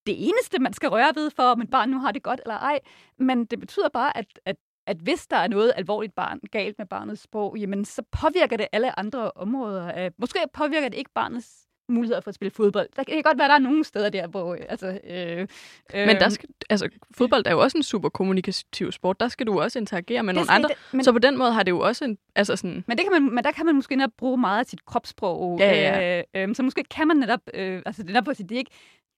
det 0.07 0.29
eneste, 0.29 0.59
man 0.59 0.73
skal 0.73 0.89
røre 0.89 1.13
ved 1.15 1.31
for, 1.31 1.43
om 1.43 1.61
et 1.61 1.71
barn 1.71 1.89
nu 1.89 1.99
har 1.99 2.13
det 2.13 2.23
godt 2.23 2.41
eller 2.45 2.59
ej, 2.59 2.81
men 3.19 3.45
det 3.45 3.61
betyder 3.61 3.89
bare, 3.89 4.17
at, 4.17 4.27
at 4.45 4.57
at 4.87 4.97
hvis 4.97 5.27
der 5.27 5.37
er 5.37 5.49
noget 5.49 5.73
alvorligt 5.77 6.15
barn, 6.15 6.41
galt 6.53 6.79
med 6.79 6.87
barnets 6.87 7.23
sprog, 7.23 7.57
jamen 7.59 7.85
så 7.85 8.03
påvirker 8.13 8.57
det 8.57 8.69
alle 8.73 8.99
andre 8.99 9.31
områder. 9.31 10.11
Måske 10.19 10.39
påvirker 10.53 10.89
det 10.89 10.99
ikke 10.99 11.11
barnets 11.15 11.67
muligheder 11.91 12.21
for 12.21 12.29
at 12.29 12.35
spille 12.35 12.51
fodbold. 12.51 12.89
Der 12.97 13.05
kan 13.05 13.23
godt 13.23 13.39
være, 13.39 13.49
der 13.49 13.55
er 13.55 13.59
nogle 13.59 13.85
steder 13.85 14.09
der, 14.11 14.27
hvor... 14.27 14.55
Øh, 14.55 14.61
altså, 14.69 15.01
øh, 15.11 15.47
øh, 15.95 16.07
men 16.07 16.17
der 16.17 16.29
skal, 16.29 16.49
altså, 16.71 16.89
fodbold 17.17 17.43
er 17.47 17.51
jo 17.51 17.61
også 17.61 17.79
en 17.79 17.83
super 17.83 18.09
kommunikativ 18.09 18.93
sport. 18.93 19.21
Der 19.21 19.29
skal 19.29 19.47
du 19.47 19.61
også 19.61 19.79
interagere 19.79 20.23
med 20.23 20.35
nogle 20.35 20.51
andre. 20.51 20.69
Det, 20.69 20.77
men, 20.93 21.05
så 21.05 21.13
på 21.13 21.19
den 21.19 21.39
måde 21.39 21.53
har 21.53 21.63
det 21.63 21.71
jo 21.71 21.81
også 21.81 22.05
en... 22.05 22.19
Altså 22.35 22.57
sådan, 22.57 22.85
men, 22.87 22.99
det 22.99 23.07
kan 23.07 23.23
man, 23.23 23.35
men 23.35 23.45
der 23.45 23.53
kan 23.53 23.67
man 23.67 23.75
måske 23.75 23.97
netop 23.97 24.13
bruge 24.19 24.39
meget 24.39 24.61
af 24.61 24.67
sit 24.67 24.85
kropssprog. 24.85 25.59
Ja, 25.61 25.73
ja. 25.73 26.25
Øh, 26.35 26.49
øh, 26.49 26.55
så 26.55 26.63
måske 26.63 26.85
kan 26.91 27.09
man 27.09 27.17
netop... 27.17 27.41
Øh, 27.55 27.83
altså, 27.87 28.03
det 28.03 28.17
er 28.17 28.21
på 28.21 28.31
at 28.31 28.37
sige, 28.37 28.49
det 28.49 28.55
er 28.55 28.59
ikke 28.59 28.71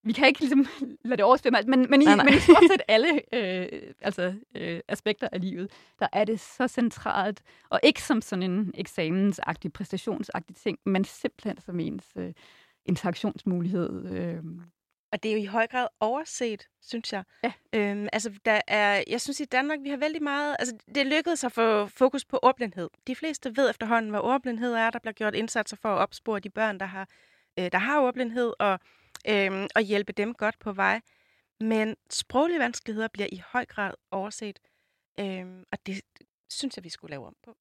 vi 0.04 0.12
kan 0.12 0.28
ikke 0.28 0.40
ligesom 0.40 0.66
lade 1.04 1.16
det 1.16 1.24
oversvømme 1.24 1.58
alt, 1.58 1.68
men, 1.68 1.86
men, 1.90 2.02
i, 2.02 2.04
nej, 2.04 2.16
nej. 2.16 2.24
men 2.24 2.34
i 2.34 2.38
stort 2.38 2.62
set 2.70 2.82
alle 2.88 3.20
øh, 3.32 3.68
altså, 4.00 4.34
øh, 4.54 4.80
aspekter 4.88 5.28
af 5.32 5.40
livet, 5.40 5.70
der 5.98 6.06
er 6.12 6.24
det 6.24 6.40
så 6.40 6.68
centralt, 6.68 7.42
og 7.70 7.80
ikke 7.82 8.02
som 8.02 8.22
sådan 8.22 8.42
en 8.42 8.72
eksamensagtig, 8.74 9.72
præstationsagtig 9.72 10.56
ting, 10.56 10.78
men 10.84 11.04
simpelthen 11.04 11.60
som 11.60 11.80
ens 11.80 12.04
øh, 12.16 12.32
interaktionsmulighed. 12.86 14.06
Øh. 14.12 14.42
Og 15.12 15.22
det 15.22 15.28
er 15.28 15.32
jo 15.32 15.40
i 15.40 15.44
høj 15.44 15.66
grad 15.66 15.88
overset, 16.00 16.68
synes 16.80 17.12
jeg. 17.12 17.24
Ja. 17.44 17.52
Øhm, 17.72 18.08
altså, 18.12 18.38
der 18.44 18.60
er, 18.66 19.04
jeg 19.06 19.20
synes 19.20 19.40
i 19.40 19.44
Danmark, 19.44 19.78
vi 19.82 19.88
har 19.88 19.96
vældig 19.96 20.22
meget... 20.22 20.56
Altså, 20.58 20.76
det 20.94 21.06
lykkedes 21.06 21.44
at 21.44 21.52
få 21.52 21.86
fokus 21.86 22.24
på 22.24 22.38
ordblindhed. 22.42 22.90
De 23.06 23.16
fleste 23.16 23.56
ved 23.56 23.70
efterhånden, 23.70 24.10
hvad 24.10 24.20
ordblindhed 24.20 24.72
er. 24.72 24.90
Der 24.90 24.98
bliver 24.98 25.12
gjort 25.12 25.34
indsatser 25.34 25.76
for 25.76 25.88
at 25.88 25.98
opspore 25.98 26.40
de 26.40 26.50
børn, 26.50 26.80
der 26.80 26.86
har, 26.86 27.08
øh, 27.58 27.72
der 27.72 27.78
har 27.78 28.00
ordblindhed, 28.00 28.52
og, 28.58 28.80
øh, 29.28 29.66
og 29.74 29.82
hjælpe 29.82 30.12
dem 30.12 30.34
godt 30.34 30.58
på 30.58 30.72
vej. 30.72 31.00
Men 31.60 31.96
sproglige 32.10 32.58
vanskeligheder 32.58 33.08
bliver 33.08 33.28
i 33.32 33.42
høj 33.52 33.64
grad 33.64 33.94
overset. 34.10 34.58
Øh, 35.20 35.46
og 35.72 35.78
det 35.86 36.00
synes 36.50 36.76
jeg, 36.76 36.84
vi 36.84 36.88
skulle 36.88 37.10
lave 37.10 37.26
om 37.26 37.36
på. 37.44 37.56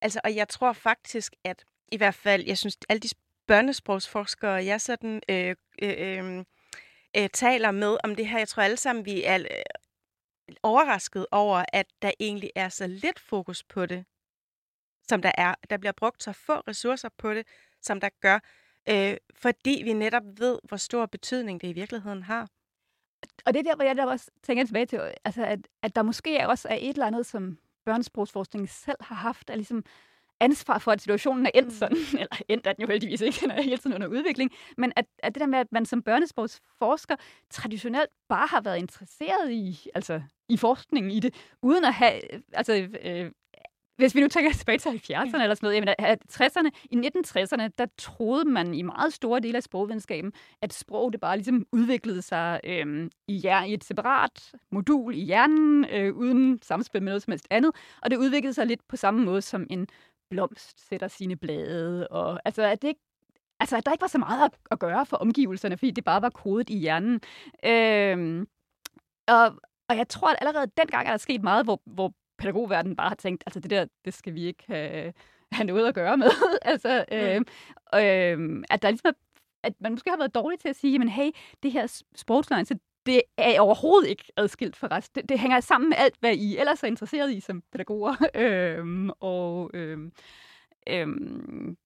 Altså, 0.00 0.20
og 0.24 0.34
jeg 0.34 0.48
tror 0.48 0.72
faktisk, 0.72 1.32
at 1.44 1.64
i 1.92 1.96
hvert 1.96 2.14
fald, 2.14 2.44
jeg 2.46 2.58
synes, 2.58 2.78
alle 2.88 3.00
de 3.00 3.08
børnesprogsforskere, 3.46 4.64
jeg 4.64 4.80
sådan 4.80 5.22
øh, 5.28 5.56
øh, 5.82 5.94
øhm, 5.98 6.44
øh, 7.16 7.28
taler 7.32 7.70
med 7.70 7.96
om 8.04 8.14
det 8.14 8.28
her, 8.28 8.38
jeg 8.38 8.48
tror 8.48 8.62
alle 8.62 8.76
sammen, 8.76 9.04
vi 9.04 9.24
er 9.24 9.38
øh, 9.38 9.74
overrasket 10.62 11.26
over, 11.30 11.64
at 11.72 11.86
der 12.02 12.10
egentlig 12.20 12.50
er 12.54 12.68
så 12.68 12.86
lidt 12.86 13.20
fokus 13.20 13.62
på 13.62 13.86
det, 13.86 14.04
som 15.08 15.22
der 15.22 15.32
er. 15.38 15.54
Der 15.70 15.76
bliver 15.76 15.92
brugt 15.92 16.22
så 16.22 16.32
få 16.32 16.52
ressourcer 16.52 17.08
på 17.18 17.34
det, 17.34 17.46
som 17.82 18.00
der 18.00 18.08
gør, 18.20 18.38
øh, 18.88 19.16
fordi 19.34 19.80
vi 19.84 19.92
netop 19.92 20.22
ved, 20.38 20.58
hvor 20.64 20.76
stor 20.76 21.06
betydning 21.06 21.60
det 21.60 21.68
i 21.68 21.72
virkeligheden 21.72 22.22
har. 22.22 22.48
Og 23.46 23.54
det 23.54 23.58
er 23.58 23.62
der, 23.62 23.76
hvor 23.76 23.84
jeg 23.84 23.96
der 23.96 24.06
også 24.06 24.30
tænker 24.42 24.64
tilbage 24.64 24.86
til, 24.86 25.00
altså 25.24 25.44
at, 25.44 25.68
at 25.82 25.96
der 25.96 26.02
måske 26.02 26.48
også 26.48 26.68
er 26.68 26.74
et 26.80 26.88
eller 26.88 27.06
andet, 27.06 27.26
som 27.26 27.58
børnesprogsforskning 27.84 28.68
selv 28.68 28.96
har 29.00 29.14
haft, 29.14 29.50
at 29.50 29.56
ligesom 29.58 29.84
ansvar 30.40 30.78
for, 30.78 30.92
at 30.92 31.00
situationen 31.00 31.46
er 31.46 31.50
endt 31.54 31.68
mm. 31.68 31.74
sådan, 31.74 31.96
eller 32.20 32.36
endt 32.48 32.66
er 32.66 32.72
den 32.72 32.82
jo 32.82 32.88
heldigvis 32.88 33.20
ikke, 33.20 33.38
den 33.40 33.50
er 33.50 33.62
hele 33.62 33.78
tiden 33.78 33.94
under 33.94 34.06
udvikling, 34.06 34.50
men 34.76 34.92
at, 34.96 35.04
at 35.18 35.34
det 35.34 35.40
der 35.40 35.46
med, 35.46 35.58
at 35.58 35.72
man 35.72 35.86
som 35.86 36.02
børnesprogsforsker 36.02 37.16
traditionelt 37.50 38.10
bare 38.28 38.46
har 38.46 38.60
været 38.60 38.78
interesseret 38.78 39.52
i, 39.52 39.86
altså 39.94 40.22
i 40.48 40.56
forskningen 40.56 41.12
i 41.12 41.20
det, 41.20 41.34
uden 41.62 41.84
at 41.84 41.94
have, 41.94 42.20
altså 42.52 42.88
øh, 43.02 43.30
hvis 43.96 44.14
vi 44.14 44.20
nu 44.20 44.28
tænker 44.28 44.52
tilbage 44.52 44.78
til 44.78 44.88
70'erne 44.88 45.42
eller 45.42 45.54
sådan 45.54 45.58
noget, 45.62 45.74
jamen, 45.74 45.94
at 45.98 46.18
60'erne, 46.32 46.68
i 46.90 46.96
1960'erne, 46.96 47.68
der 47.78 47.86
troede 47.98 48.44
man 48.44 48.74
i 48.74 48.82
meget 48.82 49.12
store 49.12 49.40
dele 49.40 49.56
af 49.56 49.62
sprogvidenskaben, 49.62 50.32
at 50.62 50.72
sprog 50.72 51.12
det 51.12 51.20
bare 51.20 51.36
ligesom 51.36 51.66
udviklede 51.72 52.22
sig 52.22 52.60
øh, 52.64 53.10
i, 53.28 53.48
i 53.66 53.74
et 53.74 53.84
separat 53.84 54.52
modul 54.70 55.14
i 55.14 55.20
hjernen, 55.20 55.84
øh, 55.84 56.14
uden 56.14 56.62
samspil 56.62 57.02
med 57.02 57.10
noget 57.10 57.22
som 57.22 57.30
helst 57.30 57.46
andet, 57.50 57.72
og 58.02 58.10
det 58.10 58.16
udviklede 58.16 58.54
sig 58.54 58.66
lidt 58.66 58.88
på 58.88 58.96
samme 58.96 59.24
måde 59.24 59.42
som 59.42 59.66
en 59.70 59.88
blomst 60.30 60.88
sætter 60.88 61.08
sine 61.08 61.36
blade, 61.36 62.08
og 62.08 62.40
altså, 62.44 62.62
at 62.62 62.82
det 62.82 62.88
ikke 62.88 63.00
altså, 63.60 63.76
at 63.76 63.86
der 63.86 63.92
ikke 63.92 64.02
var 64.02 64.08
så 64.08 64.18
meget 64.18 64.44
at, 64.44 64.50
at 64.70 64.78
gøre 64.78 65.06
for 65.06 65.16
omgivelserne, 65.16 65.76
fordi 65.76 65.90
det 65.90 66.04
bare 66.04 66.22
var 66.22 66.30
kodet 66.30 66.70
i 66.70 66.78
hjernen. 66.78 67.20
Øhm, 67.64 68.46
og, 69.28 69.46
og 69.88 69.96
jeg 69.96 70.08
tror, 70.08 70.30
at 70.30 70.36
allerede 70.40 70.70
dengang 70.76 71.06
er 71.06 71.10
der 71.10 71.16
sket 71.16 71.42
meget, 71.42 71.66
hvor, 71.66 71.82
hvor 71.84 72.12
pædagogverdenen 72.38 72.96
bare 72.96 73.08
har 73.08 73.14
tænkt, 73.14 73.44
altså 73.46 73.60
det 73.60 73.70
der, 73.70 73.86
det 74.04 74.14
skal 74.14 74.34
vi 74.34 74.44
ikke 74.44 74.64
have, 74.66 75.12
have 75.52 75.66
noget 75.66 75.88
at 75.88 75.94
gøre 75.94 76.16
med. 76.16 76.30
altså, 76.62 77.04
øhm, 77.12 77.44
øhm, 77.94 78.64
at 78.70 78.82
der 78.82 78.90
ligesom 78.90 79.08
er, 79.08 79.12
at 79.62 79.74
man 79.80 79.92
måske 79.92 80.10
har 80.10 80.16
været 80.16 80.34
dårlig 80.34 80.58
til 80.58 80.68
at 80.68 80.76
sige, 80.76 80.98
men 80.98 81.08
hey, 81.08 81.30
det 81.62 81.72
her 81.72 82.02
sprogsløgn, 82.14 82.64
så 82.64 82.78
det 83.06 83.22
er 83.36 83.60
overhovedet 83.60 84.08
ikke 84.08 84.24
adskilt 84.36 84.76
fra 84.76 84.88
resten. 84.90 85.22
Det, 85.22 85.28
det 85.28 85.38
hænger 85.38 85.60
sammen 85.60 85.88
med 85.88 85.96
alt, 86.00 86.14
hvad 86.20 86.34
I 86.34 86.58
ellers 86.58 86.82
er 86.82 86.86
interesseret 86.86 87.32
i 87.32 87.40
som 87.40 87.62
pædagoger. 87.72 88.14
øhm, 88.34 89.10
og 89.20 89.70
øhm, 89.74 90.12
øhm, 90.88 91.76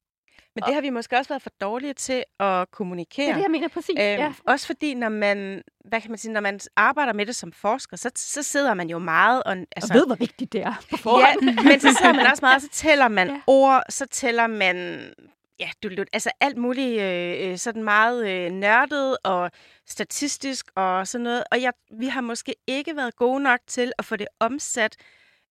men 0.54 0.64
det 0.66 0.74
har 0.74 0.80
vi 0.80 0.90
måske 0.90 1.16
også 1.16 1.28
været 1.28 1.42
for 1.42 1.50
dårlige 1.60 1.94
til 1.94 2.24
at 2.40 2.70
kommunikere. 2.70 3.26
Det 3.26 3.30
er 3.30 3.34
det, 3.34 3.42
jeg 3.42 3.50
mener 3.50 3.68
præcis. 3.68 3.96
Øhm, 3.98 4.00
ja. 4.00 4.32
Også 4.46 4.66
fordi, 4.66 4.94
når 4.94 5.08
man, 5.08 5.62
hvad 5.84 6.00
kan 6.00 6.10
man 6.10 6.18
sige, 6.18 6.32
når 6.32 6.40
man 6.40 6.60
arbejder 6.76 7.12
med 7.12 7.26
det 7.26 7.36
som 7.36 7.52
forsker, 7.52 7.96
så, 7.96 8.10
så 8.16 8.42
sidder 8.42 8.74
man 8.74 8.90
jo 8.90 8.98
meget... 8.98 9.42
Og, 9.42 9.52
altså, 9.52 9.92
og 9.92 9.98
ved, 9.98 10.06
hvor 10.06 10.14
vigtigt 10.14 10.52
det 10.52 10.60
er 10.60 10.74
på 10.90 10.96
forhånd. 10.96 11.44
Ja, 11.44 11.62
men 11.62 11.80
så 11.80 11.96
sidder 11.98 12.12
man 12.12 12.26
også 12.32 12.44
meget, 12.44 12.62
så 12.62 12.68
tæller 12.72 13.08
man 13.08 13.28
ja. 13.28 13.40
ord, 13.46 13.82
så 13.88 14.06
tæller 14.06 14.46
man 14.46 15.00
ja, 15.60 15.70
du, 15.82 16.04
altså 16.12 16.30
alt 16.40 16.56
muligt 16.56 17.00
øh, 17.00 17.50
øh, 17.50 17.58
sådan 17.58 17.82
meget 17.84 18.28
øh, 18.30 18.50
nørdet 18.52 19.16
og 19.24 19.50
statistisk 19.86 20.66
og 20.76 21.06
sådan 21.06 21.22
noget. 21.22 21.44
Og 21.50 21.62
jeg, 21.62 21.72
vi 21.90 22.06
har 22.06 22.20
måske 22.20 22.54
ikke 22.66 22.96
været 22.96 23.16
gode 23.16 23.42
nok 23.42 23.60
til 23.66 23.92
at 23.98 24.04
få 24.04 24.16
det 24.16 24.28
omsat 24.40 24.96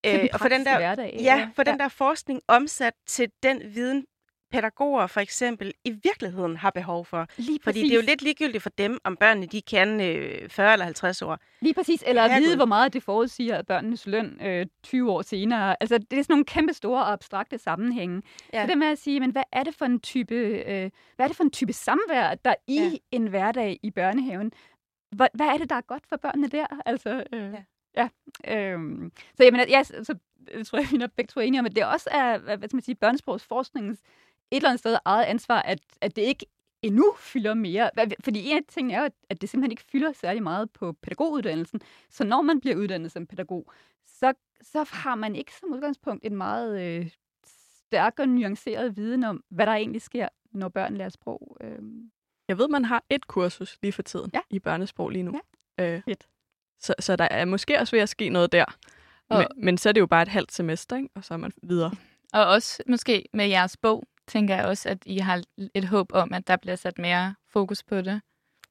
øh, 0.06 0.28
og 0.34 0.40
få 0.40 0.48
den 0.48 0.66
der, 0.66 0.78
hverdag, 0.78 1.18
ja, 1.20 1.50
for 1.56 1.64
ja. 1.66 1.72
den 1.72 1.80
der 1.80 1.88
forskning 1.88 2.42
omsat 2.48 2.94
til 3.08 3.32
den 3.44 3.76
viden, 3.76 4.06
pædagoger 4.52 5.08
for 5.08 5.20
eksempel 5.20 5.74
i 5.84 5.92
virkeligheden 6.04 6.58
har 6.58 6.70
behov 6.70 7.06
for. 7.06 7.28
Lige 7.38 7.60
Fordi 7.64 7.82
det 7.82 7.92
er 7.92 7.96
jo 7.96 8.02
lidt 8.08 8.22
ligegyldigt 8.22 8.64
for 8.64 8.70
dem, 8.70 8.98
om 9.04 9.16
børnene 9.16 9.46
de 9.46 9.62
kan 9.62 10.02
øh, 10.02 10.50
40 10.50 10.74
eller 10.74 10.86
50 10.86 11.22
år. 11.22 11.40
Lige 11.62 11.74
præcis, 11.74 12.04
eller 12.08 12.24
at 12.24 12.42
vide, 12.42 12.56
hvor 12.56 12.66
meget 12.66 12.94
det 12.94 13.04
forudsiger 13.04 13.62
børnenes 13.62 14.08
løn 14.08 14.42
øh, 14.42 14.66
20 14.84 15.12
år 15.12 15.22
senere. 15.22 15.76
Altså, 15.80 15.98
det 15.98 16.20
er 16.20 16.24
sådan 16.24 16.34
nogle 16.34 16.46
kæmpe 16.46 16.74
store 16.74 17.02
og 17.02 17.12
abstrakte 17.12 17.58
sammenhænge. 17.58 18.22
Ja. 18.54 18.64
Så 18.64 18.68
det 18.68 18.78
med 18.78 18.88
at 18.88 18.98
sige, 18.98 19.20
men 19.20 19.32
hvad 19.32 19.44
er 19.52 19.64
det 19.64 19.76
for 19.76 19.86
en 19.86 20.00
type, 20.00 20.36
øh, 20.36 20.90
hvad 21.16 21.26
er 21.26 21.28
det 21.28 21.38
for 21.38 21.44
en 21.44 21.52
type 21.52 21.74
samvær, 21.74 22.36
der 22.46 22.54
i 22.68 22.76
ja. 22.76 22.92
en 23.12 23.28
hverdag 23.28 23.80
i 23.84 23.92
børnehaven? 23.92 24.52
Hvad, 25.12 25.28
hvad 25.34 25.48
er 25.48 25.58
det, 25.58 25.70
der 25.70 25.76
er 25.76 25.82
godt 25.82 26.04
for 26.10 26.18
børnene 26.18 26.48
der? 26.48 26.66
Altså, 26.86 27.24
øh, 27.34 27.54
ja. 27.54 27.64
Ja, 27.98 28.10
øhm, 28.48 29.12
så 29.38 29.44
jeg 29.44 29.54
mener, 29.54 29.66
ja, 29.70 29.84
så, 29.84 30.16
jeg 30.54 30.66
tror 30.66 30.78
jeg, 30.78 30.88
vi 30.92 31.04
er 31.04 31.08
begge 31.08 31.30
to 31.30 31.40
enige 31.40 31.60
om, 31.60 31.66
at 31.66 31.76
det 31.76 31.86
også 31.86 32.10
er, 32.12 32.38
hvad 32.38 32.58
skal 32.58 32.76
man 32.76 32.84
sige, 32.84 32.96
børnesprogsforskningens 32.96 34.00
et 34.52 34.56
eller 34.56 34.70
andet 34.70 34.80
sted 34.80 34.98
eget 35.06 35.26
ansvar, 35.26 35.62
at, 35.62 35.80
at 36.02 36.16
det 36.16 36.22
ikke 36.22 36.46
endnu 36.82 37.14
fylder 37.18 37.54
mere. 37.54 37.90
Fordi 38.24 38.50
en 38.50 38.58
af 38.58 38.64
tingene 38.68 38.94
er 38.94 39.02
jo, 39.02 39.10
at 39.30 39.42
det 39.42 39.50
simpelthen 39.50 39.72
ikke 39.72 39.84
fylder 39.92 40.12
særlig 40.14 40.44
meget 40.44 40.72
på 40.72 40.92
pædagoguddannelsen. 40.92 41.82
Så 42.10 42.24
når 42.24 42.42
man 42.42 42.60
bliver 42.62 42.76
uddannet 42.76 43.12
som 43.12 43.26
pædagog, 43.26 43.72
så, 44.06 44.34
så 44.62 44.86
har 44.92 45.16
man 45.16 45.36
ikke 45.36 45.54
som 45.54 45.74
udgangspunkt 45.74 46.26
en 46.26 46.36
meget 46.36 46.82
øh, 46.82 47.10
stærk 47.88 48.20
og 48.20 48.30
nuanceret 48.30 48.98
viden 48.98 49.24
om, 49.24 49.44
hvad 49.50 49.66
der 49.66 49.74
egentlig 49.74 50.02
sker, 50.02 50.28
når 50.52 50.70
børn 50.70 50.98
lærer 50.98 51.10
sprog. 51.10 51.58
Øh. 51.62 51.80
Jeg 52.48 52.58
ved, 52.58 52.68
man 52.68 52.86
har 52.86 53.04
et 53.10 53.28
kursus 53.28 53.78
lige 53.82 53.92
for 53.92 54.02
tiden 54.02 54.32
ja. 54.34 54.40
i 54.50 54.60
børnesprog 54.60 55.10
lige 55.10 55.24
nu. 55.24 55.40
Ja. 55.78 55.96
Øh, 55.96 56.02
Fedt. 56.06 56.28
Så, 56.80 56.94
så 57.00 57.16
der 57.16 57.28
er 57.32 57.46
måske 57.46 57.80
også 57.80 57.96
ved 57.96 58.02
at 58.02 58.10
ske 58.10 58.30
noget 58.30 58.52
der. 58.52 58.66
Og, 59.30 59.38
men, 59.38 59.66
men 59.66 59.78
så 59.78 59.90
er 59.90 59.94
det 59.94 60.02
jo 60.02 60.08
bare 60.08 60.22
et 60.22 60.28
halvt 60.28 60.52
semester, 60.52 60.96
ikke? 60.96 61.10
og 61.16 61.24
så 61.24 61.34
er 61.34 61.38
man 61.38 61.52
videre. 61.64 61.92
Og 62.34 62.46
også 62.46 62.84
måske 62.88 63.26
med 63.34 63.48
jeres 63.48 63.78
bog, 63.78 64.08
tænker 64.30 64.56
jeg 64.56 64.66
også, 64.66 64.90
at 64.90 64.98
I 65.06 65.18
har 65.18 65.44
et 65.74 65.88
håb 65.88 66.12
om, 66.14 66.34
at 66.34 66.48
der 66.48 66.58
bliver 66.58 66.76
sat 66.76 66.98
mere 66.98 67.36
fokus 67.48 67.84
på 67.84 68.02
det. 68.02 68.22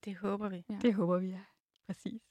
Det 0.05 0.17
håber 0.17 0.49
vi. 0.49 0.65
Ja. 0.71 0.75
Det 0.83 0.95
håber 0.95 1.19
vi, 1.19 1.29
ja. 1.29 1.41
Præcis. 1.87 2.23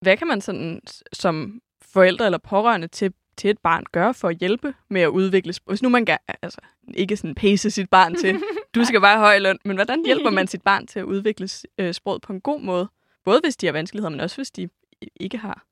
Hvad 0.00 0.16
kan 0.16 0.26
man 0.26 0.40
sådan 0.40 0.80
som 1.12 1.62
forældre 1.82 2.24
eller 2.24 2.38
pårørende 2.38 2.88
til 2.88 3.14
til 3.36 3.50
et 3.50 3.58
barn 3.58 3.84
gøre 3.92 4.14
for 4.14 4.28
at 4.28 4.36
hjælpe 4.36 4.74
med 4.88 5.00
at 5.00 5.08
udvikle 5.08 5.52
sprog? 5.52 5.72
Hvis 5.72 5.82
nu 5.82 5.88
man 5.88 6.04
gerne, 6.04 6.42
altså 6.42 6.60
ikke 6.94 7.16
sådan 7.16 7.34
pace 7.34 7.70
sit 7.70 7.90
barn 7.90 8.14
til, 8.14 8.40
du 8.74 8.84
skal 8.84 9.00
bare 9.00 9.18
høj 9.18 9.38
løn, 9.38 9.58
men 9.64 9.76
hvordan 9.76 10.04
hjælper 10.04 10.30
man 10.30 10.46
sit 10.46 10.62
barn 10.62 10.86
til 10.86 10.98
at 10.98 11.04
udvikle 11.04 11.48
øh, 11.78 11.94
sproget 11.94 12.22
på 12.22 12.32
en 12.32 12.40
god 12.40 12.60
måde? 12.60 12.88
Både 13.24 13.40
hvis 13.44 13.56
de 13.56 13.66
har 13.66 13.72
vanskeligheder, 13.72 14.10
men 14.10 14.20
også 14.20 14.36
hvis 14.36 14.50
de 14.50 14.68
ikke 15.16 15.38
har. 15.38 15.66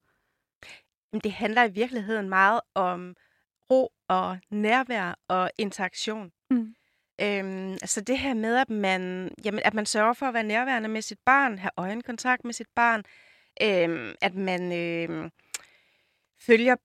Jamen, 1.13 1.21
det 1.21 1.33
handler 1.33 1.65
i 1.65 1.71
virkeligheden 1.71 2.29
meget 2.29 2.61
om 2.75 3.17
ro 3.71 3.93
og 4.09 4.39
nærvær 4.51 5.19
og 5.29 5.51
interaktion. 5.59 6.33
Mm. 6.51 6.75
Øhm, 7.21 7.73
altså 7.73 8.01
det 8.01 8.19
her 8.19 8.35
med, 8.35 8.57
at 8.57 8.71
man, 8.71 9.31
jamen, 9.45 9.61
at 9.65 9.75
man 9.75 9.87
sørger 9.87 10.13
for 10.13 10.27
at 10.27 10.35
være 10.35 10.43
nærværende 10.43 10.89
med 10.89 11.03
sit 11.03 11.19
barn, 11.25 11.59
have 11.59 11.71
øjenkontakt 11.77 12.45
med 12.45 12.53
sit 12.53 12.69
barn, 12.75 13.05
øhm, 13.63 14.15
at 14.21 14.35
man 14.35 14.73
øhm, 14.73 15.31
følger 16.41 16.77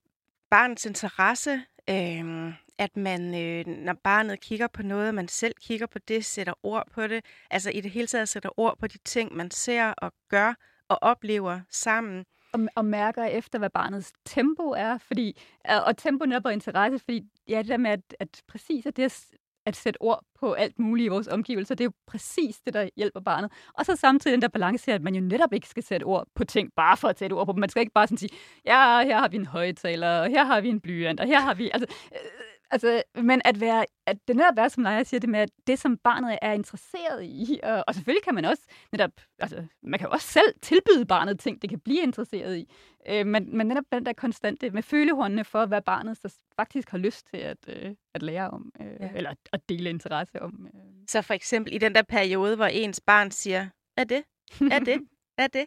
barnets 0.50 0.86
interesse, 0.86 1.62
øhm, 1.90 2.54
at 2.78 2.98
man, 2.98 3.36
øh, 3.36 3.68
når 3.68 3.94
barnet 3.94 4.40
kigger 4.40 4.68
på 4.68 4.84
noget, 4.84 5.16
man 5.16 5.28
selv 5.28 5.54
kigger 5.62 5.88
på 5.88 6.00
det, 6.00 6.26
sætter 6.26 6.54
ord 6.64 6.88
på 6.92 7.08
det, 7.08 7.26
altså 7.52 7.70
i 7.70 7.82
det 7.82 7.92
hele 7.92 8.08
taget 8.08 8.30
sætter 8.30 8.60
ord 8.60 8.78
på 8.80 8.88
de 8.88 8.98
ting, 8.98 9.36
man 9.36 9.52
ser 9.52 9.94
og 9.98 10.14
gør 10.30 10.54
og 10.88 11.00
oplever 11.02 11.62
sammen 11.70 12.26
og, 12.54 12.60
og 12.76 12.86
mærker 12.86 13.24
efter, 13.24 13.60
hvad 13.60 13.70
barnets 13.70 14.14
tempo 14.26 14.64
er, 14.64 14.98
fordi, 14.98 15.42
og 15.86 15.98
tempo 15.98 16.26
netop 16.26 16.46
og 16.46 16.54
interesse, 16.54 17.00
fordi 17.00 17.24
ja, 17.48 17.58
det 17.58 17.68
der 17.68 17.78
med, 17.78 17.92
at, 17.92 18.16
at 18.20 18.42
præcis 18.48 18.86
at 18.86 18.98
det 18.98 19.04
at, 19.04 19.26
at 19.66 19.76
sætte 19.76 20.02
ord 20.02 20.24
på 20.40 20.54
alt 20.54 20.80
muligt 20.80 21.06
i 21.06 21.10
vores 21.10 21.28
omgivelser, 21.28 21.76
det 21.76 21.84
er 21.84 21.88
jo 21.88 21.92
præcis 22.08 22.60
det, 22.60 22.74
der 22.74 22.90
hjælper 22.96 23.20
barnet. 23.20 23.52
Og 23.74 23.86
så 23.86 23.96
samtidig 23.96 24.34
den 24.34 24.42
der 24.42 24.48
balance, 24.48 24.94
at 24.94 25.02
man 25.02 25.16
jo 25.16 25.22
netop 25.22 25.54
ikke 25.54 25.68
skal 25.68 25.84
sætte 25.84 26.04
ord 26.04 26.28
på 26.36 26.44
ting, 26.44 26.70
bare 26.76 26.98
for 26.98 27.08
at 27.08 27.20
sætte 27.20 27.34
ord 27.34 27.46
på 27.46 27.52
dem. 27.52 27.60
Man 27.60 27.70
skal 27.70 27.82
ikke 27.82 27.94
bare 27.94 28.08
sådan 28.08 28.18
sige, 28.18 28.38
ja, 28.66 29.04
her 29.04 29.18
har 29.18 29.28
vi 29.28 29.36
en 29.36 29.46
højtaler, 29.46 30.20
og 30.20 30.28
her 30.28 30.44
har 30.44 30.62
vi 30.62 30.70
en 30.70 30.82
blyant, 30.82 31.20
og 31.20 31.28
her 31.28 31.40
har 31.40 31.54
vi... 31.54 31.70
Altså, 31.74 31.88
øh, 32.12 32.49
Altså, 32.72 33.04
men 33.16 33.42
at, 33.46 33.60
være, 33.60 33.86
at 34.06 34.18
det 34.28 34.36
netop 34.36 34.54
er, 34.58 34.68
som 34.68 34.84
Leia 34.84 35.04
siger, 35.04 35.20
det 35.20 35.30
med, 35.30 35.40
at 35.40 35.50
det, 35.68 35.80
som 35.80 35.98
barnet 35.98 36.40
er 36.42 36.52
interesseret 36.52 37.24
i, 37.24 37.60
og, 37.64 37.84
og 37.88 37.96
selvfølgelig 37.96 38.24
kan 38.24 38.36
man 38.36 38.46
også 38.46 38.64
netop, 38.92 39.12
altså, 39.40 39.66
man 39.84 40.00
kan 40.00 40.08
jo 40.08 40.12
også 40.12 40.28
selv 40.28 40.54
tilbyde 40.62 41.06
barnet 41.06 41.40
ting, 41.40 41.62
det 41.62 41.70
kan 41.70 41.80
blive 41.80 42.02
interesseret 42.02 42.58
i, 42.58 42.74
øh, 43.08 43.26
men, 43.26 43.58
men 43.58 43.68
netop 43.68 43.84
den 43.92 44.06
der 44.06 44.14
konstante 44.14 44.70
med 44.70 44.84
følehornene 44.84 45.44
for, 45.44 45.66
hvad 45.66 45.82
barnet 45.82 46.18
så 46.18 46.36
faktisk 46.56 46.90
har 46.90 46.98
lyst 46.98 47.28
til 47.28 47.38
at, 47.38 47.58
øh, 47.68 47.96
at 48.14 48.24
lære 48.24 48.50
om, 48.50 48.72
øh, 48.82 48.88
ja. 49.00 49.10
eller 49.16 49.34
at 49.54 49.70
dele 49.70 49.90
interesse 49.90 50.42
om. 50.42 50.68
Øh. 50.74 50.82
Så 51.08 51.22
for 51.22 51.34
eksempel 51.34 51.74
i 51.74 51.78
den 51.78 51.96
der 51.96 52.02
periode, 52.02 52.56
hvor 52.56 52.66
ens 52.66 53.02
barn 53.02 53.32
siger, 53.32 53.70
er 53.98 54.04
det? 54.04 54.24
Er 54.72 54.80
det? 54.80 55.08
Er 55.38 55.48
det? 55.48 55.66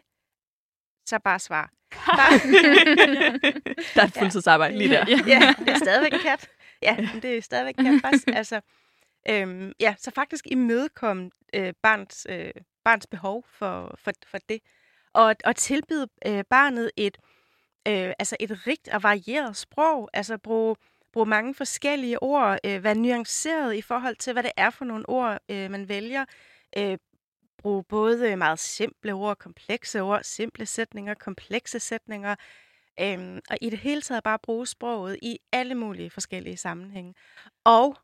Så 1.05 1.19
bare 1.23 1.39
svar. 1.39 1.71
der 3.95 4.01
er 4.01 4.05
et 4.05 4.13
fuldtidsarbejde 4.13 4.77
lige 4.77 4.89
der. 4.89 5.05
ja, 5.27 5.53
det 5.59 5.69
er 5.69 5.77
stadigvæk 5.77 6.13
en 6.13 6.19
kat 6.19 6.49
ja, 6.83 6.97
det 7.21 7.37
er 7.37 7.41
stadigvæk 7.41 7.75
kan 7.75 7.99
faktisk, 8.01 8.27
altså, 8.27 8.61
øhm, 9.29 9.71
ja, 9.79 9.95
så 9.97 10.11
faktisk 10.11 10.47
imødekomme 10.47 11.31
øh, 11.53 11.73
barns, 11.81 12.27
øh, 12.29 12.51
barns 12.83 13.07
behov 13.07 13.45
for, 13.47 13.95
for, 13.97 14.11
for 14.25 14.37
det. 14.49 14.59
Og, 15.13 15.35
og 15.45 15.55
tilbyde 15.55 16.07
øh, 16.27 16.43
barnet 16.49 16.91
et, 16.97 17.17
øh, 17.87 18.13
altså 18.19 18.37
et 18.39 18.67
rigt 18.67 18.87
og 18.87 19.03
varieret 19.03 19.57
sprog, 19.57 20.09
altså 20.13 20.37
bruge, 20.37 20.75
bruge 21.13 21.25
mange 21.25 21.55
forskellige 21.55 22.23
ord, 22.23 22.59
øh, 22.65 22.83
være 22.83 22.95
nuanceret 22.95 23.75
i 23.75 23.81
forhold 23.81 24.15
til, 24.15 24.33
hvad 24.33 24.43
det 24.43 24.51
er 24.57 24.69
for 24.69 24.85
nogle 24.85 25.09
ord, 25.09 25.39
øh, 25.49 25.71
man 25.71 25.89
vælger. 25.89 26.25
Øh, 26.77 26.97
bruge 27.57 27.83
både 27.83 28.35
meget 28.35 28.59
simple 28.59 29.13
ord, 29.13 29.37
komplekse 29.37 30.01
ord, 30.01 30.23
simple 30.23 30.65
sætninger, 30.65 31.13
komplekse 31.13 31.79
sætninger, 31.79 32.35
Øhm, 32.99 33.39
og 33.49 33.57
i 33.61 33.69
det 33.69 33.79
hele 33.79 34.01
taget 34.01 34.23
bare 34.23 34.39
bruge 34.39 34.67
sproget 34.67 35.19
i 35.21 35.37
alle 35.51 35.75
mulige 35.75 36.09
forskellige 36.09 36.57
sammenhænge. 36.57 37.13
Og 37.63 37.97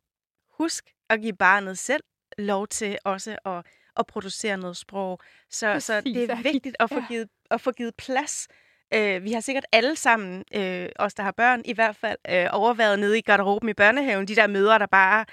husk 0.58 0.92
at 1.10 1.22
give 1.22 1.36
barnet 1.36 1.78
selv 1.78 2.04
lov 2.38 2.68
til 2.68 2.98
også 3.06 3.38
at, 3.46 3.66
at 3.98 4.08
producere 4.08 4.58
noget 4.58 4.78
sprog. 4.78 5.20
Så, 5.50 5.74
Præcis, 5.74 5.86
så 5.86 6.02
det 6.02 6.30
er 6.30 6.42
vigtigt 6.42 6.76
at 6.80 6.90
få 6.96 7.02
givet, 7.08 7.30
at 7.52 7.62
få 7.62 7.72
givet 7.72 7.96
plads. 7.96 8.48
Øh, 8.94 9.24
vi 9.24 9.32
har 9.32 9.40
sikkert 9.40 9.66
alle 9.72 9.96
sammen, 9.96 10.44
øh, 10.54 10.90
os 10.96 11.14
der 11.14 11.24
har 11.24 11.32
børn, 11.32 11.62
i 11.66 11.74
hvert 11.74 11.96
fald 11.96 12.18
øh, 12.30 12.48
overvejet 12.52 13.00
nede 13.00 13.18
i 13.18 13.22
garderoben 13.22 13.70
i 13.70 13.74
børnehaven, 13.74 14.28
de 14.28 14.36
der 14.36 14.48
møder, 14.48 14.78
der 14.78 14.86
bare 14.86 15.26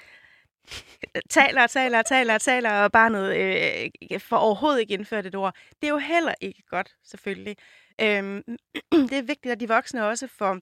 taler 1.29 1.63
og 1.63 1.69
taler 1.69 1.99
og 1.99 2.05
taler 2.05 2.33
og 2.33 2.41
taler, 2.41 2.71
og 2.71 2.91
barnet 2.91 3.35
øh, 3.35 4.19
får 4.19 4.37
overhovedet 4.37 4.79
ikke 4.79 4.93
indført 4.93 5.25
et 5.25 5.35
ord. 5.35 5.55
Det 5.81 5.87
er 5.87 5.91
jo 5.91 5.97
heller 5.97 6.33
ikke 6.41 6.63
godt, 6.69 6.95
selvfølgelig. 7.03 7.57
Øhm, 8.01 8.43
det 9.09 9.17
er 9.17 9.21
vigtigt, 9.21 9.51
at 9.51 9.59
de 9.59 9.67
voksne 9.67 10.05
også 10.05 10.27
får, 10.27 10.59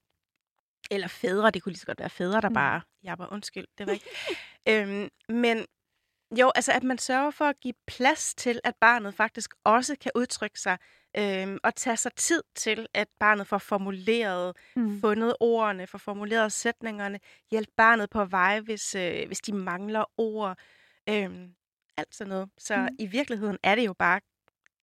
eller 0.91 1.07
fædre, 1.07 1.51
det 1.51 1.63
kunne 1.63 1.71
lige 1.71 1.79
så 1.79 1.85
godt 1.85 1.99
være 1.99 2.09
fædre, 2.09 2.41
der 2.41 2.49
mm. 2.49 2.53
bare, 2.53 2.81
var 3.17 3.33
undskyld, 3.33 3.65
det 3.77 3.87
var 3.87 3.93
ikke. 3.93 4.09
øhm, 4.69 5.09
men 5.29 5.65
jo, 6.39 6.51
altså 6.55 6.71
at 6.71 6.83
man 6.83 6.97
sørger 6.97 7.31
for 7.31 7.45
at 7.45 7.59
give 7.59 7.73
plads 7.87 8.35
til, 8.35 8.59
at 8.63 8.75
barnet 8.75 9.15
faktisk 9.15 9.53
også 9.63 9.95
kan 10.01 10.11
udtrykke 10.15 10.59
sig, 10.59 10.77
øhm, 11.17 11.57
og 11.63 11.75
tage 11.75 11.97
sig 11.97 12.11
tid 12.15 12.43
til, 12.55 12.87
at 12.93 13.07
barnet 13.19 13.47
får 13.47 13.57
formuleret, 13.57 14.57
mm. 14.75 15.01
fundet 15.01 15.35
ordene, 15.39 15.87
får 15.87 15.97
formuleret 15.97 16.51
sætningerne, 16.51 17.19
hjælpe 17.51 17.71
barnet 17.77 18.09
på 18.09 18.25
vej, 18.25 18.59
hvis, 18.59 18.95
øh, 18.95 19.27
hvis 19.27 19.39
de 19.39 19.53
mangler 19.53 20.05
ord, 20.17 20.57
øhm, 21.09 21.55
alt 21.97 22.15
sådan 22.15 22.29
noget. 22.29 22.49
Så 22.57 22.77
mm. 22.77 22.95
i 22.99 23.05
virkeligheden 23.05 23.57
er 23.63 23.75
det 23.75 23.85
jo 23.85 23.93
bare 23.93 24.21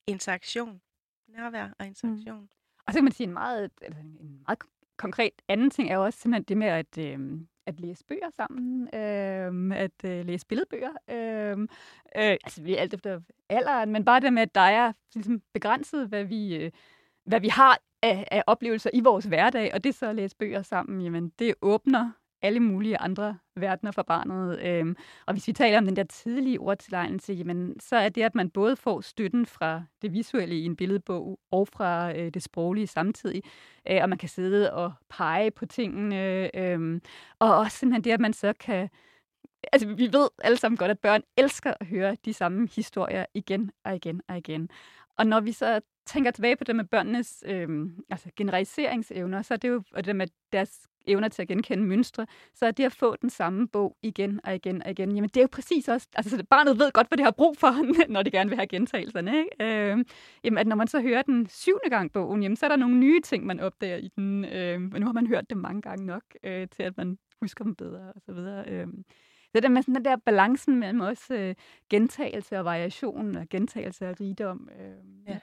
interaktion 0.06 0.80
nærvær 1.36 1.64
og 1.64 1.74
mm. 1.80 1.86
interaktion. 1.86 2.40
Mm. 2.40 2.48
Og 2.86 2.92
så 2.92 2.98
kan 2.98 3.04
man 3.04 3.12
sige 3.12 3.26
en 3.26 3.32
meget, 3.32 3.70
altså 3.82 4.00
en 4.00 4.40
meget 4.46 4.58
konkret 4.96 5.32
anden 5.48 5.70
ting 5.70 5.90
er 5.90 5.94
jo 5.94 6.04
også 6.04 6.18
simpelthen 6.18 6.44
det 6.44 6.56
med 6.56 6.66
at, 6.66 6.98
øh, 6.98 7.40
at 7.66 7.80
læse 7.80 8.04
bøger 8.04 8.30
sammen, 8.30 8.94
øh, 8.94 9.78
at 9.78 10.04
øh, 10.04 10.26
læse 10.26 10.46
billedbøger. 10.46 10.92
Øh, 11.10 11.58
øh, 12.16 12.36
altså 12.44 12.62
vi 12.62 12.76
er 12.76 12.80
alt 12.80 12.94
efter 12.94 13.20
alderen, 13.48 13.92
men 13.92 14.04
bare 14.04 14.20
det 14.20 14.32
med, 14.32 14.42
at 14.42 14.54
der 14.54 14.60
er 14.60 14.92
ligesom, 15.14 15.42
begrænset, 15.52 16.08
hvad 16.08 16.24
vi, 16.24 16.56
øh, 16.56 16.70
hvad 17.24 17.40
vi 17.40 17.48
har 17.48 17.78
af, 18.02 18.28
af 18.30 18.42
oplevelser 18.46 18.90
i 18.94 19.00
vores 19.00 19.24
hverdag, 19.24 19.74
og 19.74 19.84
det 19.84 19.94
så 19.94 20.06
at 20.06 20.16
læse 20.16 20.36
bøger 20.36 20.62
sammen, 20.62 21.00
jamen 21.00 21.28
det 21.38 21.54
åbner 21.62 22.10
alle 22.42 22.60
mulige 22.60 22.98
andre 22.98 23.38
verdener 23.56 23.92
for 23.92 24.02
barnet. 24.02 24.60
Øhm, 24.60 24.96
og 25.26 25.32
hvis 25.34 25.48
vi 25.48 25.52
taler 25.52 25.78
om 25.78 25.86
den 25.86 25.96
der 25.96 26.04
tidlige 26.04 26.60
ordtilegnelse, 26.60 27.32
jamen, 27.32 27.80
så 27.80 27.96
er 27.96 28.08
det, 28.08 28.22
at 28.22 28.34
man 28.34 28.50
både 28.50 28.76
får 28.76 29.00
støtten 29.00 29.46
fra 29.46 29.82
det 30.02 30.12
visuelle 30.12 30.54
i 30.54 30.64
en 30.64 30.76
billedbog 30.76 31.40
og 31.50 31.68
fra 31.68 32.18
øh, 32.18 32.34
det 32.34 32.42
sproglige 32.42 32.86
samtidig, 32.86 33.42
øh, 33.90 33.98
og 34.02 34.08
man 34.08 34.18
kan 34.18 34.28
sidde 34.28 34.72
og 34.72 34.92
pege 35.08 35.50
på 35.50 35.66
tingene, 35.66 36.56
øh, 36.56 37.00
og 37.38 37.56
også 37.58 37.78
simpelthen 37.78 38.04
det, 38.04 38.10
at 38.10 38.20
man 38.20 38.32
så 38.32 38.52
kan 38.60 38.88
altså 39.72 39.88
vi 39.88 40.08
ved 40.12 40.28
alle 40.38 40.58
sammen 40.58 40.76
godt, 40.76 40.90
at 40.90 40.98
børn 40.98 41.22
elsker 41.36 41.74
at 41.80 41.86
høre 41.86 42.16
de 42.24 42.34
samme 42.34 42.68
historier 42.76 43.26
igen 43.34 43.70
og 43.84 43.96
igen 43.96 44.22
og 44.28 44.38
igen. 44.38 44.68
Og 45.18 45.26
når 45.26 45.40
vi 45.40 45.52
så 45.52 45.80
tænker 46.06 46.30
tilbage 46.30 46.56
på 46.56 46.64
det 46.64 46.76
med 46.76 46.84
børnenes 46.84 47.44
øh, 47.46 47.68
altså 48.10 48.30
generaliseringsevner, 48.36 49.42
så 49.42 49.54
er 49.54 49.58
det 49.58 49.68
jo 49.68 49.82
og 49.92 50.04
det 50.04 50.16
med 50.16 50.26
deres 50.52 50.88
evner 51.06 51.28
til 51.28 51.42
at 51.42 51.48
genkende 51.48 51.84
mønstre, 51.84 52.26
så 52.54 52.66
er 52.66 52.70
det 52.70 52.84
at 52.84 52.92
få 52.92 53.16
den 53.16 53.30
samme 53.30 53.68
bog 53.68 53.96
igen 54.02 54.40
og 54.44 54.54
igen 54.54 54.82
og 54.82 54.90
igen, 54.90 55.14
jamen 55.14 55.28
det 55.28 55.36
er 55.36 55.42
jo 55.42 55.48
præcis 55.52 55.88
også, 55.88 56.08
altså 56.14 56.44
barnet 56.50 56.78
ved 56.78 56.92
godt, 56.92 57.08
hvad 57.08 57.16
det 57.18 57.24
har 57.24 57.30
brug 57.30 57.56
for, 57.58 57.72
når 58.12 58.22
det 58.22 58.32
gerne 58.32 58.50
vil 58.50 58.56
have 58.58 58.66
gentagelserne, 58.66 59.38
ikke? 59.38 59.50
Øh, 59.92 60.04
jamen 60.44 60.58
at 60.58 60.66
når 60.66 60.76
man 60.76 60.88
så 60.88 61.00
hører 61.00 61.22
den 61.22 61.48
syvende 61.48 61.90
gang 61.90 62.12
bogen, 62.12 62.42
jamen 62.42 62.56
så 62.56 62.66
er 62.66 62.68
der 62.68 62.76
nogle 62.76 62.98
nye 62.98 63.20
ting, 63.20 63.46
man 63.46 63.60
opdager 63.60 63.96
i 63.96 64.08
den, 64.16 64.44
øh, 64.44 64.80
men 64.80 65.00
nu 65.00 65.06
har 65.06 65.12
man 65.12 65.26
hørt 65.26 65.50
det 65.50 65.56
mange 65.56 65.82
gange 65.82 66.06
nok, 66.06 66.22
øh, 66.42 66.68
til 66.68 66.82
at 66.82 66.96
man 66.96 67.18
husker 67.40 67.64
dem 67.64 67.74
bedre 67.74 68.12
og 68.12 68.22
så 68.26 68.32
videre. 68.32 68.64
Øh. 68.68 68.86
Det 69.54 69.62
der 69.62 69.68
med 69.68 69.82
sådan 69.82 69.94
den 69.94 70.04
der 70.04 70.16
balancen 70.16 70.78
mellem 70.78 71.00
også 71.00 71.34
øh, 71.34 71.54
gentagelse 71.90 72.58
og 72.58 72.64
variation, 72.64 73.36
og 73.36 73.48
gentagelse 73.50 74.10
og 74.10 74.20
rigdom. 74.20 74.68
Øh, 74.80 75.28
ja. 75.28 75.38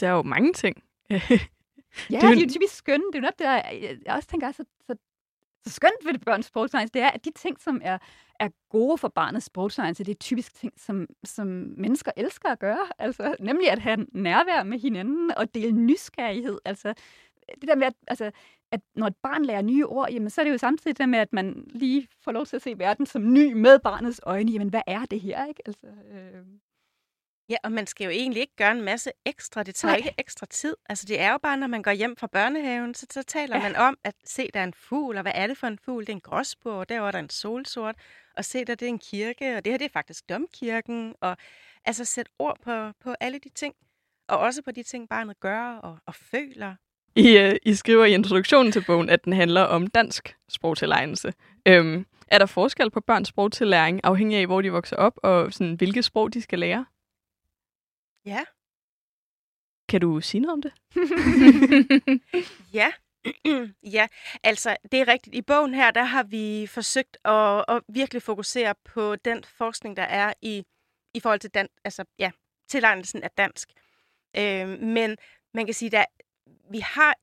Der 0.00 0.08
er 0.08 0.12
jo 0.12 0.22
mange 0.22 0.52
ting. 0.52 0.82
Ja, 2.10 2.16
det 2.16 2.24
er, 2.24 2.40
jo 2.40 2.48
typisk 2.50 2.74
skønne. 2.74 3.04
Det 3.12 3.14
er 3.14 3.18
jo 3.18 3.22
nok 3.22 3.38
det, 3.38 3.46
der, 3.46 3.62
jeg 4.06 4.14
også 4.14 4.28
tænker, 4.28 4.52
så, 4.52 4.64
så, 4.86 4.96
så 5.66 5.70
skønt 5.70 6.04
ved 6.04 6.18
børns 6.18 6.46
sportscience, 6.46 6.92
det 6.92 7.02
er, 7.02 7.08
at 7.10 7.24
de 7.24 7.30
ting, 7.30 7.60
som 7.60 7.80
er, 7.84 7.98
er 8.40 8.48
gode 8.70 8.98
for 8.98 9.08
barnets 9.08 9.46
sportscience, 9.46 10.04
det 10.04 10.10
er 10.12 10.18
typisk 10.18 10.54
ting, 10.54 10.72
som, 10.76 11.06
som 11.24 11.46
mennesker 11.76 12.12
elsker 12.16 12.48
at 12.48 12.58
gøre. 12.58 12.86
Altså, 12.98 13.36
nemlig 13.40 13.70
at 13.70 13.78
have 13.78 14.06
nærvær 14.12 14.62
med 14.62 14.78
hinanden 14.78 15.30
og 15.36 15.54
dele 15.54 15.72
nysgerrighed. 15.72 16.58
Altså, 16.64 16.94
det 17.60 17.68
der 17.68 17.74
med, 17.74 17.86
at, 17.86 17.94
altså, 18.06 18.30
at 18.70 18.80
når 18.94 19.06
et 19.06 19.16
barn 19.22 19.44
lærer 19.44 19.62
nye 19.62 19.86
ord, 19.86 20.10
jamen, 20.12 20.30
så 20.30 20.40
er 20.40 20.44
det 20.44 20.52
jo 20.52 20.58
samtidig 20.58 20.98
det 20.98 21.08
med, 21.08 21.18
at 21.18 21.32
man 21.32 21.64
lige 21.70 22.08
får 22.20 22.32
lov 22.32 22.46
til 22.46 22.56
at 22.56 22.62
se 22.62 22.78
verden 22.78 23.06
som 23.06 23.32
ny 23.32 23.52
med 23.52 23.78
barnets 23.78 24.20
øjne. 24.22 24.52
Jamen, 24.52 24.68
hvad 24.68 24.82
er 24.86 25.04
det 25.04 25.20
her? 25.20 25.46
Ikke? 25.46 25.62
Altså, 25.66 25.86
øh... 25.86 26.44
Ja, 27.48 27.56
og 27.64 27.72
man 27.72 27.86
skal 27.86 28.04
jo 28.04 28.10
egentlig 28.10 28.40
ikke 28.40 28.56
gøre 28.56 28.72
en 28.72 28.82
masse 28.82 29.10
ekstra. 29.24 29.62
Det 29.62 29.74
tager 29.74 29.92
Nej. 29.92 29.96
ikke 29.96 30.14
ekstra 30.18 30.46
tid. 30.46 30.76
Altså, 30.88 31.06
det 31.08 31.20
er 31.20 31.32
jo 31.32 31.38
bare, 31.38 31.56
når 31.56 31.66
man 31.66 31.82
går 31.82 31.90
hjem 31.90 32.16
fra 32.16 32.26
børnehaven, 32.26 32.94
så, 32.94 33.06
så 33.10 33.22
taler 33.22 33.56
ja. 33.56 33.62
man 33.62 33.76
om, 33.76 33.98
at 34.04 34.14
se, 34.24 34.48
der 34.54 34.60
er 34.60 34.64
en 34.64 34.74
fugl, 34.74 35.16
og 35.16 35.22
hvad 35.22 35.32
er 35.34 35.46
det 35.46 35.58
for 35.58 35.66
en 35.66 35.78
fugl? 35.84 36.02
Det 36.02 36.08
er 36.08 36.14
en 36.14 36.20
gråsbog, 36.20 36.78
og 36.78 36.88
derovre 36.88 37.08
er 37.08 37.12
der 37.12 37.18
en 37.18 37.30
solsort, 37.30 37.94
og 38.36 38.44
se, 38.44 38.64
der 38.64 38.74
det 38.74 38.86
er 38.86 38.88
en 38.88 38.98
kirke, 38.98 39.56
og 39.56 39.64
det 39.64 39.72
her 39.72 39.78
det 39.78 39.84
er 39.84 39.92
faktisk 39.92 40.28
domkirken, 40.28 41.14
og 41.20 41.36
altså 41.84 42.04
sæt 42.04 42.28
ord 42.38 42.58
på, 42.64 42.90
på 43.04 43.14
alle 43.20 43.38
de 43.38 43.48
ting, 43.48 43.74
og 44.28 44.38
også 44.38 44.62
på 44.62 44.70
de 44.70 44.82
ting, 44.82 45.08
barnet 45.08 45.40
gør 45.40 45.76
og, 45.76 45.98
og 46.06 46.14
føler. 46.14 46.74
I, 47.16 47.38
uh, 47.38 47.56
I 47.62 47.74
skriver 47.74 48.04
i 48.04 48.14
introduktionen 48.14 48.72
til 48.72 48.84
bogen, 48.86 49.08
at 49.08 49.24
den 49.24 49.32
handler 49.32 49.62
om 49.62 49.86
dansk 49.86 50.36
sprogtilegnelse. 50.48 51.32
Øhm, 51.68 52.06
er 52.28 52.38
der 52.38 52.46
forskel 52.46 52.90
på 52.90 53.00
børns 53.00 53.28
sprogtillæring, 53.28 54.00
afhængig 54.04 54.38
af, 54.38 54.46
hvor 54.46 54.60
de 54.62 54.72
vokser 54.72 54.96
op, 54.96 55.18
og 55.22 55.52
sådan, 55.52 55.74
hvilke 55.74 56.02
sprog 56.02 56.34
de 56.34 56.42
skal 56.42 56.58
lære? 56.58 56.84
Ja. 58.26 58.44
Kan 59.88 60.00
du 60.00 60.20
sige 60.20 60.40
noget 60.40 60.52
om 60.52 60.62
det? 60.62 60.72
ja. 62.78 62.92
ja, 63.96 64.06
altså 64.42 64.76
det 64.92 65.00
er 65.00 65.08
rigtigt. 65.08 65.36
I 65.36 65.42
bogen 65.42 65.74
her, 65.74 65.90
der 65.90 66.04
har 66.04 66.22
vi 66.22 66.66
forsøgt 66.66 67.16
at, 67.24 67.64
at 67.68 67.82
virkelig 67.88 68.22
fokusere 68.22 68.74
på 68.84 69.16
den 69.16 69.44
forskning, 69.44 69.96
der 69.96 70.02
er 70.02 70.32
i, 70.42 70.64
i 71.14 71.20
forhold 71.20 71.40
til 71.40 71.50
dan, 71.50 71.68
altså, 71.84 72.04
ja, 72.18 72.30
tilegnelsen 72.68 73.22
af 73.22 73.30
dansk. 73.30 73.68
Øh, 74.36 74.68
men 74.80 75.16
man 75.54 75.64
kan 75.66 75.74
sige, 75.74 75.98
at 75.98 76.06
vi 76.70 76.78
har 76.78 77.14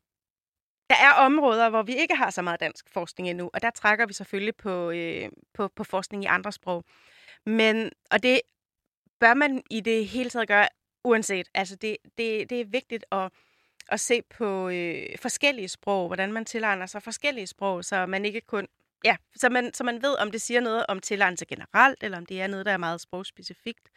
der 0.90 0.98
er 0.98 1.14
områder, 1.14 1.70
hvor 1.70 1.84
vi 1.84 1.96
ikke 1.96 2.16
har 2.16 2.30
så 2.30 2.42
meget 2.42 2.60
dansk 2.60 2.90
forskning 2.90 3.30
endnu, 3.30 3.50
og 3.54 3.62
der 3.62 3.70
trækker 3.70 4.06
vi 4.06 4.14
selvfølgelig 4.14 4.56
på, 4.56 4.92
øh, 4.92 5.30
på, 5.54 5.68
på 5.68 5.84
forskning 5.84 6.24
i 6.24 6.28
andre 6.28 6.52
sprog. 6.52 6.84
Men, 7.46 7.92
og 8.12 8.24
det 8.24 8.42
bør 9.20 9.34
man 9.34 9.64
i 9.70 9.80
det 9.80 10.08
hele 10.08 10.30
taget 10.30 10.48
gøre 10.48 10.68
uanset. 11.04 11.48
Altså 11.54 11.76
det, 11.76 11.98
det, 12.18 12.50
det 12.50 12.62
er 12.62 12.66
vigtigt 12.66 13.06
at, 13.12 13.32
at 13.90 14.00
se 14.00 14.22
på 14.22 14.70
øh, 14.70 15.06
forskellige 15.20 15.68
sprog, 15.68 16.08
hvordan 16.08 16.34
man 16.34 16.46
tilegner 16.46 16.86
sig 16.86 17.04
forskellige 17.04 17.48
sprog, 17.48 17.86
så 17.86 18.06
man 18.06 18.26
ikke 18.26 18.42
kun 18.42 18.68
Ja, 19.06 19.16
så 19.36 19.50
man, 19.50 19.74
så 19.74 19.84
man 19.84 20.02
ved, 20.02 20.16
om 20.20 20.32
det 20.32 20.42
siger 20.42 20.62
noget 20.62 20.86
om 20.88 21.00
tilegnelse 21.00 21.46
generelt, 21.46 22.04
eller 22.04 22.18
om 22.18 22.26
det 22.26 22.42
er 22.42 22.48
noget, 22.48 22.66
der 22.66 22.72
er 22.72 22.78
meget 22.78 23.02
sprogspecifikt. 23.02 23.90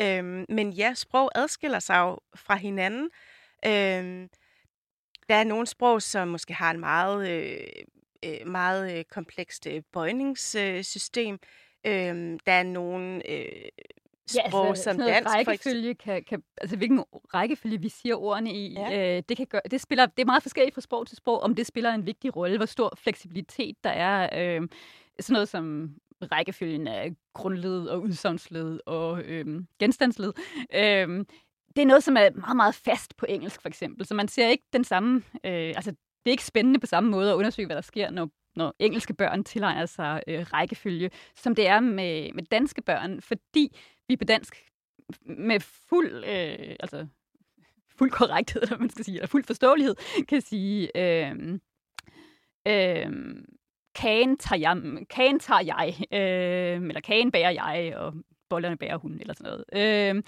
Øhm, 0.00 0.46
men 0.48 0.72
ja, 0.72 0.94
sprog 0.94 1.30
adskiller 1.34 1.78
sig 1.78 1.98
jo 1.98 2.18
fra 2.34 2.56
hinanden. 2.56 3.10
Øhm, 3.66 4.28
der 5.28 5.34
er 5.34 5.44
nogle 5.44 5.66
sprog, 5.66 6.02
som 6.02 6.28
måske 6.28 6.54
har 6.54 6.70
en 6.70 6.80
meget, 6.80 7.30
øh, 7.30 7.84
øh 8.24 8.46
meget 8.46 8.98
øh, 8.98 9.04
komplekst 9.04 9.66
øh, 9.66 9.82
bøjningssystem. 9.92 11.38
Øh, 11.86 12.38
der 12.46 12.52
er 12.52 12.62
nogle 12.62 13.30
øh, 13.30 13.68
sprog, 14.26 14.64
ja, 14.64 14.68
altså, 14.68 14.84
som 14.84 14.96
dansk 14.96 15.28
rækkefølge 15.28 15.94
kan, 15.94 16.24
kan, 16.24 16.42
altså 16.60 16.76
hvilken 16.76 17.04
rækkefølge 17.34 17.80
vi 17.80 17.88
siger 17.88 18.16
ordene 18.16 18.52
i, 18.52 18.72
ja. 18.72 19.16
øh, 19.16 19.22
det, 19.28 19.36
kan 19.36 19.46
gøre, 19.46 19.60
det, 19.70 19.80
spiller, 19.80 20.06
det 20.06 20.22
er 20.22 20.26
meget 20.26 20.42
forskelligt 20.42 20.74
fra 20.74 20.80
sprog 20.80 21.06
til 21.06 21.16
sprog, 21.16 21.40
om 21.40 21.54
det 21.54 21.66
spiller 21.66 21.92
en 21.92 22.06
vigtig 22.06 22.36
rolle, 22.36 22.56
hvor 22.56 22.66
stor 22.66 22.92
fleksibilitet 22.96 23.76
der 23.84 23.90
er. 23.90 24.28
Øh, 24.32 24.68
sådan 25.20 25.32
noget 25.32 25.48
som 25.48 25.94
rækkefølgen 26.32 26.86
af 26.86 27.12
grundled 27.34 27.86
og 27.86 28.02
udsagnsled 28.02 28.80
og 28.86 29.22
øh, 29.22 29.46
genstandsled. 29.78 30.32
Øh, 30.74 31.24
det 31.76 31.82
er 31.82 31.86
noget, 31.86 32.04
som 32.04 32.16
er 32.16 32.30
meget, 32.30 32.56
meget 32.56 32.74
fast 32.74 33.16
på 33.16 33.26
engelsk, 33.28 33.62
for 33.62 33.68
eksempel. 33.68 34.06
Så 34.06 34.14
man 34.14 34.28
ser 34.28 34.48
ikke 34.48 34.64
den 34.72 34.84
samme... 34.84 35.22
Øh, 35.44 35.72
altså, 35.76 35.90
det 35.90 36.30
er 36.30 36.30
ikke 36.30 36.44
spændende 36.44 36.80
på 36.80 36.86
samme 36.86 37.10
måde 37.10 37.30
at 37.30 37.34
undersøge, 37.34 37.66
hvad 37.66 37.76
der 37.76 37.82
sker, 37.82 38.10
når, 38.10 38.28
når 38.56 38.74
engelske 38.78 39.14
børn 39.14 39.44
tilegner 39.44 39.86
sig 39.86 40.22
øh, 40.26 40.46
rækkefølge, 40.52 41.10
som 41.34 41.54
det 41.54 41.66
er 41.66 41.80
med, 41.80 42.32
med 42.32 42.42
danske 42.42 42.82
børn, 42.82 43.20
fordi 43.20 43.76
vi 44.08 44.16
på 44.16 44.24
dansk 44.24 44.56
med 45.26 45.60
fuld, 45.60 46.24
øh, 46.24 46.76
altså 46.80 47.06
fuld 47.98 48.10
korrekthed, 48.10 48.62
eller 48.62 48.78
man 48.78 48.90
skal 48.90 49.04
sige, 49.04 49.14
eller 49.14 49.26
fuld 49.26 49.44
forståelighed, 49.44 49.94
kan 50.28 50.40
sige, 50.40 50.90
øh, 50.96 51.58
øh, 52.68 53.10
kagen 53.94 54.36
tager 54.38 54.60
jeg, 54.60 54.82
kagen 55.10 55.38
tager 55.38 55.60
jeg 55.60 55.94
øh, 56.12 56.88
eller 56.88 57.00
kagen 57.00 57.32
bærer 57.32 57.50
jeg, 57.50 57.96
og 57.96 58.14
bollerne 58.48 58.76
bærer 58.76 58.96
hun, 58.96 59.20
eller 59.20 59.34
sådan 59.34 59.52
noget. 59.52 59.64
Øh, 60.16 60.22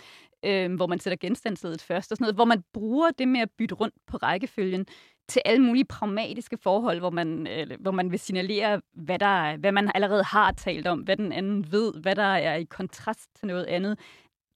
øh, 0.45 0.75
hvor 0.75 0.87
man 0.87 0.99
sætter 0.99 1.17
genstandsledet 1.17 1.83
først, 1.83 2.13
og 2.13 2.17
sådan 2.17 2.25
noget, 2.25 2.35
hvor 2.35 2.45
man 2.45 2.63
bruger 2.73 3.11
det 3.11 3.29
med 3.29 3.41
at 3.41 3.51
bytte 3.59 3.75
rundt 3.75 3.95
på 4.07 4.17
rækkefølgen 4.17 4.87
til 5.29 5.43
alle 5.45 5.63
mulige 5.63 5.85
pragmatiske 5.85 6.59
forhold, 6.63 6.99
hvor 6.99 7.11
man, 7.11 7.47
øh, 7.47 7.67
hvor 7.81 7.91
man 7.91 8.11
vil 8.11 8.19
signalere, 8.19 8.81
hvad, 8.93 9.19
der 9.19 9.57
hvad 9.57 9.73
man 9.73 9.91
allerede 9.95 10.25
har 10.25 10.53
talt 10.53 10.87
om, 10.87 11.01
hvad 11.01 11.17
den 11.17 11.33
anden 11.33 11.73
ved, 11.73 11.93
hvad 12.03 12.15
der 12.17 12.23
er 12.23 12.55
i 12.55 12.65
kontrast 12.65 13.29
til 13.37 13.47
noget 13.47 13.65
andet. 13.65 13.99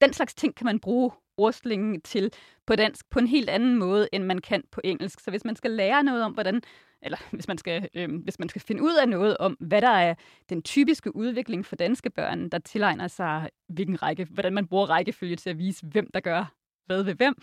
Den 0.01 0.12
slags 0.12 0.34
ting 0.34 0.55
kan 0.55 0.64
man 0.64 0.80
bruge 0.80 1.11
ordslingen 1.36 2.01
til 2.01 2.32
på 2.66 2.76
dansk 2.76 3.11
på 3.11 3.18
en 3.18 3.26
helt 3.26 3.49
anden 3.49 3.78
måde, 3.78 4.09
end 4.12 4.24
man 4.24 4.39
kan 4.39 4.62
på 4.72 4.80
engelsk. 4.84 5.20
Så 5.20 5.30
hvis 5.30 5.45
man 5.45 5.57
skal 5.57 5.70
lære 5.70 6.03
noget 6.03 6.24
om, 6.24 6.32
hvordan 6.32 6.62
eller 7.03 7.18
hvis 7.36 7.49
man, 7.49 7.59
skal, 7.59 7.88
øh, 7.94 8.22
hvis 8.22 8.38
man 8.38 8.49
skal 8.49 8.62
finde 8.62 8.82
ud 8.82 8.94
af 9.03 9.09
noget 9.09 9.36
om, 9.36 9.57
hvad 9.61 9.82
der 9.82 9.88
er 9.88 10.14
den 10.49 10.62
typiske 10.62 11.16
udvikling 11.16 11.66
for 11.66 11.76
danske 11.76 12.11
børn, 12.11 12.49
der 12.49 12.59
tilegner 12.59 13.09
sig, 13.09 13.49
hvilken 13.68 14.03
række, 14.03 14.24
hvordan 14.30 14.55
man 14.55 14.66
bruger 14.66 14.90
rækkefølge 14.90 15.36
til 15.36 15.51
at 15.51 15.59
vise, 15.59 15.86
hvem 15.86 16.11
der 16.14 16.20
gør 16.20 16.59
hvad 16.88 17.03
ved 17.03 17.14
hvem, 17.14 17.34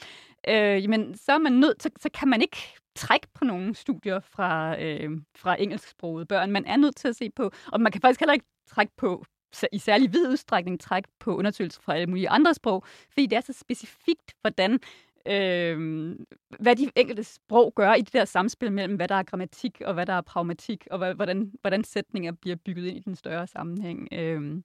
øh, 0.47 0.83
jamen, 0.83 1.17
så, 1.17 1.31
er 1.31 1.37
man 1.37 1.53
nødt, 1.53 1.83
så, 1.83 1.89
så 1.99 2.09
kan 2.13 2.27
man 2.27 2.41
ikke 2.41 2.57
trække 2.95 3.27
på 3.33 3.45
nogle 3.45 3.75
studier 3.75 4.19
fra, 4.19 4.81
øh, 4.81 5.09
fra 5.35 5.61
engelsksprogede 5.61 6.25
børn. 6.25 6.51
Man 6.51 6.65
er 6.65 6.77
nødt 6.77 6.95
til 6.95 7.07
at 7.07 7.15
se 7.15 7.29
på, 7.35 7.51
og 7.71 7.81
man 7.81 7.91
kan 7.91 8.01
faktisk 8.01 8.19
heller 8.19 8.33
ikke 8.33 8.45
trække 8.67 8.93
på 8.97 9.25
i 9.71 9.77
særlig 9.77 10.13
vid 10.13 10.27
udstrækning 10.29 10.79
trække 10.79 11.09
på 11.19 11.35
undersøgelser 11.35 11.81
fra 11.81 11.95
alle 11.95 12.07
mulige 12.07 12.29
andre 12.29 12.53
sprog, 12.53 12.85
fordi 13.09 13.25
det 13.25 13.37
er 13.37 13.41
så 13.41 13.53
specifikt, 13.53 14.33
hvordan 14.41 14.79
øh, 15.25 16.09
hvad 16.59 16.75
de 16.75 16.91
enkelte 16.95 17.23
sprog 17.23 17.73
gør 17.75 17.93
i 17.93 18.01
det 18.01 18.13
der 18.13 18.25
samspil 18.25 18.71
mellem, 18.71 18.95
hvad 18.95 19.07
der 19.07 19.15
er 19.15 19.23
grammatik 19.23 19.81
og 19.85 19.93
hvad 19.93 20.05
der 20.05 20.13
er 20.13 20.21
pragmatik, 20.21 20.87
og 20.91 21.13
hvordan, 21.13 21.53
hvordan 21.61 21.83
sætninger 21.83 22.31
bliver 22.31 22.55
bygget 22.55 22.85
ind 22.85 22.97
i 22.97 23.01
den 23.01 23.15
større 23.15 23.47
sammenhæng. 23.47 24.07
Øh, 24.11 24.61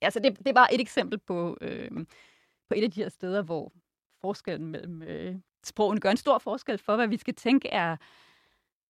altså 0.00 0.20
det, 0.20 0.38
det 0.38 0.48
er 0.48 0.52
bare 0.52 0.74
et 0.74 0.80
eksempel 0.80 1.18
på, 1.18 1.58
øh, 1.60 1.90
på 2.68 2.74
et 2.76 2.84
af 2.84 2.90
de 2.90 3.02
her 3.02 3.08
steder, 3.08 3.42
hvor 3.42 3.72
forskellen 4.20 4.70
mellem 4.70 5.02
øh, 5.02 5.36
sprogene 5.64 6.00
gør 6.00 6.10
en 6.10 6.16
stor 6.16 6.38
forskel 6.38 6.78
for, 6.78 6.96
hvad 6.96 7.08
vi 7.08 7.16
skal 7.16 7.34
tænke 7.34 7.68
er, 7.68 7.96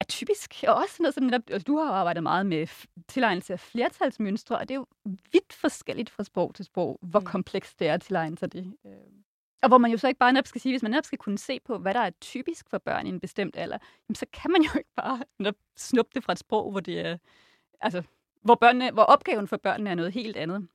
er 0.00 0.04
typisk. 0.08 0.64
Og 0.68 0.74
også 0.74 0.96
noget 1.00 1.14
som 1.14 1.24
netop, 1.24 1.42
altså, 1.50 1.64
du 1.64 1.76
har 1.78 1.92
arbejdet 1.92 2.22
meget 2.22 2.46
med 2.46 2.66
tilegnelse 3.08 3.52
af 3.52 3.60
flertalsmønstre, 3.60 4.58
og 4.58 4.68
det 4.68 4.74
er 4.74 4.78
jo 4.78 4.86
vidt 5.04 5.52
forskelligt 5.52 6.10
fra 6.10 6.24
sprog 6.24 6.54
til 6.54 6.64
sprog, 6.64 6.98
hvor 7.02 7.20
mm. 7.20 7.26
komplekst 7.26 7.78
det 7.78 7.88
er 7.88 7.94
at 7.94 8.02
tilegne 8.02 8.38
sig 8.38 8.52
det. 8.52 8.74
Og 9.62 9.68
hvor 9.68 9.78
man 9.78 9.90
jo 9.90 9.98
så 9.98 10.08
ikke 10.08 10.18
bare 10.18 10.32
netop 10.32 10.46
skal 10.46 10.60
sige, 10.60 10.72
hvis 10.72 10.82
man 10.82 10.90
netop 10.90 11.04
skal 11.04 11.18
kunne 11.18 11.38
se 11.38 11.60
på, 11.64 11.78
hvad 11.78 11.94
der 11.94 12.00
er 12.00 12.10
typisk 12.20 12.70
for 12.70 12.78
børn 12.78 13.06
i 13.06 13.08
en 13.08 13.20
bestemt 13.20 13.56
alder, 13.56 13.78
jamen, 14.08 14.14
så 14.14 14.26
kan 14.32 14.50
man 14.50 14.62
jo 14.62 14.70
ikke 14.78 14.90
bare 14.96 15.22
netop 15.38 15.54
snuppe 15.76 16.10
det 16.14 16.24
fra 16.24 16.32
et 16.32 16.38
sprog, 16.38 16.70
hvor 16.70 16.80
det 16.80 17.06
er, 17.06 17.16
altså, 17.80 18.02
hvor, 18.42 18.54
børnene, 18.54 18.90
hvor 18.90 19.02
opgaven 19.02 19.48
for 19.48 19.56
børnene 19.56 19.90
er 19.90 19.94
noget 19.94 20.12
helt 20.12 20.36
andet. 20.36 20.68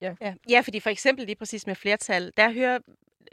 Ja. 0.00 0.14
Ja. 0.20 0.34
ja, 0.50 0.60
fordi 0.60 0.80
for 0.80 0.90
eksempel 0.90 1.26
lige 1.26 1.36
præcis 1.36 1.66
med 1.66 1.74
flertal, 1.74 2.32
der 2.36 2.50
hører, 2.52 2.78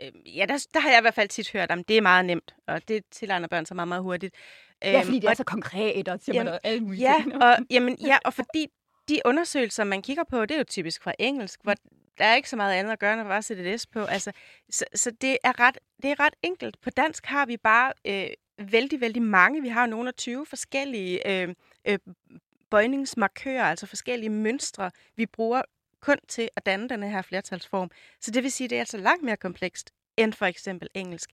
øh, 0.01 0.37
ja, 0.37 0.45
der, 0.45 0.67
der 0.73 0.79
har 0.79 0.89
jeg 0.89 0.99
i 0.99 1.01
hvert 1.01 1.13
fald 1.13 1.27
tit 1.27 1.51
hørt 1.51 1.71
om, 1.71 1.83
det 1.83 1.97
er 1.97 2.01
meget 2.01 2.25
nemt, 2.25 2.55
og 2.67 2.87
det 2.87 3.03
tilegner 3.11 3.47
børn 3.47 3.65
så 3.65 3.73
meget, 3.73 3.87
meget 3.87 4.03
hurtigt. 4.03 4.35
Ja, 4.83 5.01
fordi 5.01 5.19
det 5.19 5.25
er 5.25 5.29
og, 5.29 5.37
så 5.37 5.43
konkret, 5.43 6.07
og 6.07 6.19
siger 6.19 6.43
man 6.43 6.59
alle 6.63 6.79
mulige 6.83 7.11
ja, 7.11 7.15
ting. 7.21 7.43
Og, 7.43 7.57
jamen, 7.69 7.97
ja, 8.01 8.17
og 8.25 8.33
fordi 8.33 8.67
de 9.09 9.19
undersøgelser, 9.25 9.83
man 9.83 10.01
kigger 10.01 10.23
på, 10.23 10.41
det 10.41 10.51
er 10.51 10.57
jo 10.57 10.63
typisk 10.63 11.03
fra 11.03 11.13
engelsk, 11.19 11.59
hvor 11.63 11.75
der 12.17 12.25
er 12.25 12.35
ikke 12.35 12.49
så 12.49 12.55
meget 12.55 12.73
andet 12.73 12.91
at 12.91 12.99
gøre, 12.99 13.13
end 13.13 13.21
at 13.21 13.27
bare 13.27 13.41
sætte 13.41 13.73
et 13.73 13.81
S 13.81 13.87
på. 13.87 13.99
Altså, 13.99 14.31
så, 14.69 14.85
så 14.95 15.11
det, 15.11 15.37
er 15.43 15.59
ret, 15.59 15.77
det 16.03 16.11
er 16.11 16.19
ret 16.19 16.33
enkelt. 16.43 16.81
På 16.81 16.89
dansk 16.89 17.25
har 17.25 17.45
vi 17.45 17.57
bare 17.57 17.93
øh, 18.05 18.29
vældig, 18.71 19.01
vældig 19.01 19.21
mange. 19.21 19.61
Vi 19.61 19.67
har 19.67 19.85
nogle 19.85 20.07
af 20.07 20.13
20 20.13 20.45
forskellige 20.45 21.41
øh, 21.41 21.55
øh, 21.87 21.99
bøjningsmarkører, 22.69 23.63
altså 23.63 23.85
forskellige 23.85 24.29
mønstre, 24.29 24.91
vi 25.15 25.25
bruger 25.25 25.61
kun 25.99 26.17
til 26.27 26.49
at 26.55 26.65
danne 26.65 26.89
den 26.89 27.03
her 27.03 27.21
flertalsform. 27.21 27.91
Så 28.21 28.31
det 28.31 28.43
vil 28.43 28.51
sige, 28.51 28.65
at 28.65 28.69
det 28.69 28.75
er 28.75 28.81
altså 28.81 28.97
langt 28.97 29.23
mere 29.23 29.37
komplekst 29.37 29.91
end 30.17 30.33
for 30.33 30.45
eksempel 30.45 30.89
engelsk. 30.93 31.29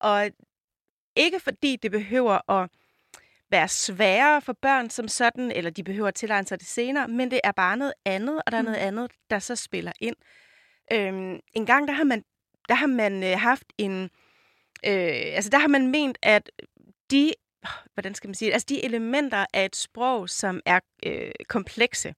Og 0.00 0.30
ikke 1.16 1.40
fordi 1.40 1.76
det 1.76 1.90
behøver 1.90 2.50
at 2.50 2.70
være 3.52 3.68
sværere 3.68 4.42
for 4.42 4.52
børn 4.52 4.90
som 4.90 5.08
sådan, 5.08 5.50
eller 5.50 5.70
de 5.70 5.84
behøver 5.84 6.08
at 6.08 6.14
tilegne 6.14 6.46
sig 6.46 6.60
det 6.60 6.68
senere, 6.68 7.08
men 7.08 7.30
det 7.30 7.40
er 7.44 7.52
bare 7.52 7.76
noget 7.76 7.94
andet, 8.04 8.42
og 8.46 8.52
der 8.52 8.58
er 8.58 8.62
noget 8.62 8.78
mm. 8.78 8.86
andet, 8.86 9.10
der 9.30 9.38
så 9.38 9.56
spiller 9.56 9.92
ind. 10.00 10.16
Øhm, 10.92 11.40
en 11.52 11.66
gang, 11.66 11.88
der 11.88 11.94
har 11.94 12.04
man, 12.04 12.24
der 12.68 12.74
har 12.74 12.86
man 12.86 13.22
øh, 13.22 13.38
haft 13.38 13.64
en... 13.78 14.02
Øh, 14.86 15.34
altså, 15.36 15.50
der 15.50 15.58
har 15.58 15.68
man 15.68 15.86
ment, 15.90 16.18
at 16.22 16.50
de 17.10 17.34
hvordan 17.94 18.14
skal 18.14 18.28
man 18.28 18.34
sige 18.34 18.52
altså 18.52 18.66
de 18.68 18.84
elementer 18.84 19.46
af 19.54 19.64
et 19.64 19.76
sprog, 19.76 20.28
som 20.28 20.60
er 20.66 20.80
øh, 21.06 21.32
komplekse, 21.48 22.14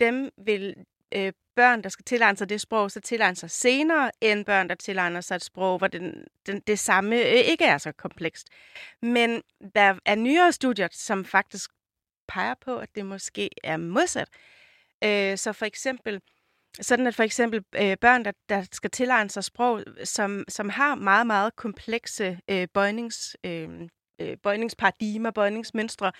dem 0.00 0.30
vil 0.46 0.74
øh, 1.14 1.32
børn, 1.56 1.82
der 1.82 1.88
skal 1.88 2.04
tilegne 2.04 2.36
sig 2.36 2.48
det 2.48 2.60
sprog, 2.60 2.90
så 2.90 3.00
tilegne 3.00 3.36
sig 3.36 3.50
senere, 3.50 4.10
end 4.20 4.44
børn, 4.44 4.68
der 4.68 4.74
tilegner 4.74 5.20
sig 5.20 5.34
et 5.34 5.44
sprog, 5.44 5.78
hvor 5.78 5.86
den, 5.86 6.24
den, 6.46 6.60
det 6.60 6.78
samme 6.78 7.16
øh, 7.16 7.34
ikke 7.34 7.64
er 7.64 7.78
så 7.78 7.92
komplekst. 7.92 8.48
Men 9.02 9.42
der 9.74 9.98
er 10.04 10.14
nyere 10.14 10.52
studier, 10.52 10.88
som 10.92 11.24
faktisk 11.24 11.70
peger 12.28 12.54
på, 12.60 12.76
at 12.76 12.88
det 12.94 13.06
måske 13.06 13.50
er 13.64 13.76
modsat. 13.76 14.28
Øh, 15.04 15.38
så 15.38 15.52
for 15.52 15.66
eksempel, 15.66 16.20
sådan 16.80 17.06
at 17.06 17.14
for 17.14 17.22
eksempel 17.22 17.64
øh, 17.74 17.96
børn, 18.00 18.24
der, 18.24 18.32
der 18.48 18.64
skal 18.72 18.90
tilegne 18.90 19.30
sig 19.30 19.44
sprog, 19.44 19.82
som, 20.04 20.44
som 20.48 20.68
har 20.68 20.94
meget, 20.94 21.26
meget 21.26 21.56
komplekse 21.56 22.40
øh, 22.50 22.68
bøjnings, 22.74 23.36
øh, 23.44 23.68
øh 24.20 24.36
bøjningsparadigmer, 24.42 25.30
bøjningsmønstre, 25.30 26.12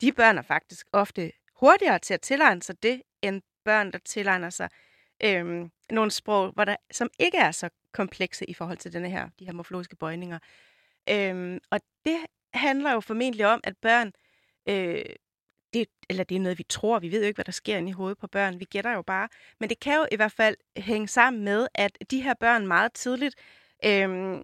de 0.00 0.12
børn 0.12 0.38
er 0.38 0.42
faktisk 0.42 0.86
ofte 0.92 1.32
hurtigere 1.56 1.98
til 1.98 2.14
at 2.14 2.20
tilegne 2.20 2.62
sig 2.62 2.82
det, 2.82 3.02
end 3.22 3.42
børn, 3.64 3.92
der 3.92 3.98
tilegner 3.98 4.50
sig 4.50 4.68
øhm, 5.24 5.70
nogle 5.90 6.10
sprog, 6.10 6.52
hvor 6.52 6.64
der, 6.64 6.76
som 6.90 7.10
ikke 7.18 7.38
er 7.38 7.50
så 7.50 7.68
komplekse 7.92 8.44
i 8.50 8.54
forhold 8.54 8.78
til 8.78 8.92
denne 8.92 9.10
her, 9.10 9.28
de 9.38 9.44
her 9.44 9.52
morfologiske 9.52 9.96
bøjninger. 9.96 10.38
Øhm, 11.10 11.58
og 11.70 11.80
det 12.04 12.16
handler 12.54 12.92
jo 12.92 13.00
formentlig 13.00 13.46
om, 13.46 13.60
at 13.64 13.76
børn, 13.76 14.12
øh, 14.68 15.04
det, 15.72 15.88
eller 16.10 16.24
det 16.24 16.36
er 16.36 16.40
noget, 16.40 16.58
vi 16.58 16.62
tror, 16.68 16.98
vi 16.98 17.12
ved 17.12 17.20
jo 17.20 17.26
ikke, 17.26 17.36
hvad 17.36 17.44
der 17.44 17.52
sker 17.52 17.76
inde 17.76 17.88
i 17.88 17.92
hovedet 17.92 18.18
på 18.18 18.26
børn, 18.26 18.60
vi 18.60 18.64
gætter 18.64 18.92
jo 18.92 19.02
bare, 19.02 19.28
men 19.60 19.68
det 19.68 19.80
kan 19.80 19.96
jo 19.96 20.06
i 20.12 20.16
hvert 20.16 20.32
fald 20.32 20.56
hænge 20.76 21.08
sammen 21.08 21.44
med, 21.44 21.68
at 21.74 21.98
de 22.10 22.22
her 22.22 22.34
børn 22.34 22.66
meget 22.66 22.92
tidligt, 22.92 23.34
øh, 23.84 24.34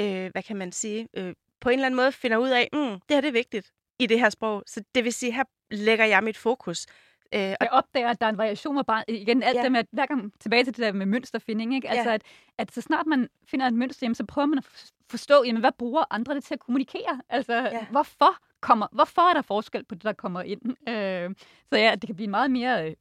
øh, 0.00 0.30
hvad 0.30 0.42
kan 0.42 0.56
man 0.56 0.72
sige, 0.72 1.08
øh, 1.14 1.34
på 1.60 1.68
en 1.68 1.72
eller 1.72 1.86
anden 1.86 1.96
måde 1.96 2.12
finder 2.12 2.36
ud 2.36 2.48
af, 2.48 2.68
mm, 2.72 2.78
det 2.80 3.16
her 3.16 3.20
det 3.20 3.28
er 3.28 3.32
vigtigt 3.32 3.72
i 3.98 4.06
det 4.06 4.20
her 4.20 4.30
sprog, 4.30 4.62
så 4.66 4.84
det 4.94 5.04
vil 5.04 5.12
sige, 5.12 5.32
her 5.32 5.44
lægger 5.70 6.04
jeg 6.04 6.24
mit 6.24 6.36
fokus. 6.36 6.86
Øh, 7.34 7.54
og 7.60 7.64
jeg 7.64 7.70
opdager, 7.72 8.08
at 8.08 8.20
der 8.20 8.26
er 8.26 8.30
en 8.30 8.38
variation 8.38 8.74
med 8.74 8.84
bare, 8.84 9.04
igen, 9.08 9.42
alt 9.42 9.56
ja. 9.56 9.62
det 9.62 9.72
med, 9.72 9.80
at 9.80 9.86
hver 9.92 10.06
gang 10.06 10.32
tilbage 10.40 10.64
til 10.64 10.76
det 10.76 10.82
der 10.82 10.92
med 10.92 11.06
mønsterfinding, 11.06 11.74
ikke? 11.74 11.88
Altså, 11.88 12.08
ja. 12.08 12.14
at, 12.14 12.22
at 12.58 12.72
så 12.72 12.80
snart 12.80 13.06
man 13.06 13.28
finder 13.46 13.66
et 13.66 13.74
mønster, 13.74 14.06
jamen, 14.06 14.14
så 14.14 14.24
prøver 14.24 14.46
man 14.46 14.58
at 14.58 14.92
forstå, 15.10 15.44
jamen, 15.44 15.60
hvad 15.60 15.72
bruger 15.78 16.04
andre 16.10 16.34
det 16.34 16.44
til 16.44 16.54
at 16.54 16.60
kommunikere? 16.60 17.20
Altså, 17.28 17.54
ja. 17.54 17.86
hvorfor 17.90 18.36
kommer, 18.60 18.86
hvorfor 18.92 19.30
er 19.30 19.34
der 19.34 19.42
forskel 19.42 19.84
på 19.84 19.94
det, 19.94 20.04
der 20.04 20.12
kommer 20.12 20.42
ind? 20.42 20.88
Øh, 20.88 21.34
så 21.68 21.76
ja, 21.76 21.94
det 21.94 22.06
kan 22.06 22.16
blive 22.16 22.30
meget 22.30 22.50
mere 22.50 22.88
øh, 22.90 22.96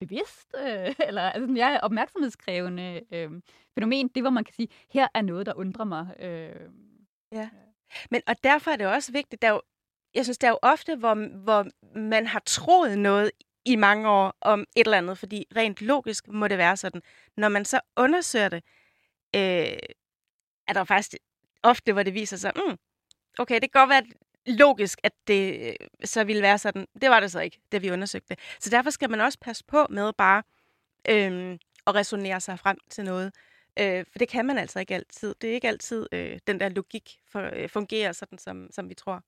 bevidst, 0.00 0.54
øh, 0.58 0.94
eller 1.08 1.22
altså, 1.22 1.54
jeg 1.56 1.74
er 1.74 1.80
opmærksomhedskrævende 1.80 3.00
øh, 3.12 3.30
fænomen, 3.74 4.08
det 4.08 4.22
hvor 4.22 4.30
man 4.30 4.44
kan 4.44 4.54
sige, 4.54 4.68
her 4.90 5.08
er 5.14 5.22
noget, 5.22 5.46
der 5.46 5.54
undrer 5.54 5.84
mig. 5.84 6.14
Øh, 6.20 6.70
ja. 7.32 7.48
Men 8.10 8.22
og 8.26 8.34
derfor 8.44 8.70
er 8.70 8.76
det 8.76 8.86
også 8.86 9.12
vigtigt, 9.12 9.42
der 9.42 9.48
er 9.48 9.52
jo 9.52 9.62
jeg 10.14 10.24
synes, 10.24 10.38
det 10.38 10.46
er 10.46 10.50
jo 10.50 10.58
ofte, 10.62 10.96
hvor, 10.96 11.38
hvor 11.42 11.66
man 11.98 12.26
har 12.26 12.42
troet 12.46 12.98
noget 12.98 13.30
i 13.64 13.76
mange 13.76 14.08
år 14.08 14.34
om 14.40 14.60
et 14.60 14.84
eller 14.84 14.98
andet, 14.98 15.18
fordi 15.18 15.46
rent 15.56 15.82
logisk 15.82 16.28
må 16.28 16.48
det 16.48 16.58
være 16.58 16.76
sådan. 16.76 17.02
Når 17.36 17.48
man 17.48 17.64
så 17.64 17.80
undersøger 17.96 18.48
det, 18.48 18.62
øh, 19.36 19.78
er 20.68 20.72
der 20.72 20.84
faktisk 20.84 21.14
ofte, 21.62 21.92
hvor 21.92 22.02
det 22.02 22.14
viser 22.14 22.36
sig, 22.36 22.52
mm, 22.56 22.76
okay, 23.38 23.54
det 23.54 23.72
kan 23.72 23.80
godt 23.80 23.90
være 23.90 24.02
logisk, 24.46 24.98
at 25.02 25.12
det 25.26 25.68
øh, 25.68 25.74
så 26.04 26.24
ville 26.24 26.42
være 26.42 26.58
sådan. 26.58 26.86
Det 27.00 27.10
var 27.10 27.20
det 27.20 27.32
så 27.32 27.40
ikke, 27.40 27.60
da 27.72 27.78
vi 27.78 27.90
undersøgte 27.90 28.28
det. 28.28 28.38
Så 28.60 28.70
derfor 28.70 28.90
skal 28.90 29.10
man 29.10 29.20
også 29.20 29.38
passe 29.40 29.64
på 29.64 29.86
med 29.90 30.12
bare 30.12 30.42
øh, 31.08 31.58
at 31.86 31.94
resonere 31.94 32.40
sig 32.40 32.58
frem 32.58 32.78
til 32.90 33.04
noget. 33.04 33.32
Øh, 33.78 34.04
for 34.12 34.18
det 34.18 34.28
kan 34.28 34.46
man 34.46 34.58
altså 34.58 34.80
ikke 34.80 34.94
altid. 34.94 35.34
Det 35.40 35.50
er 35.50 35.54
ikke 35.54 35.68
altid, 35.68 36.06
øh, 36.12 36.38
den 36.46 36.60
der 36.60 36.68
logik 36.68 37.18
for, 37.28 37.50
øh, 37.52 37.68
fungerer 37.68 38.12
sådan, 38.12 38.38
som, 38.38 38.68
som 38.70 38.88
vi 38.88 38.94
tror. 38.94 39.22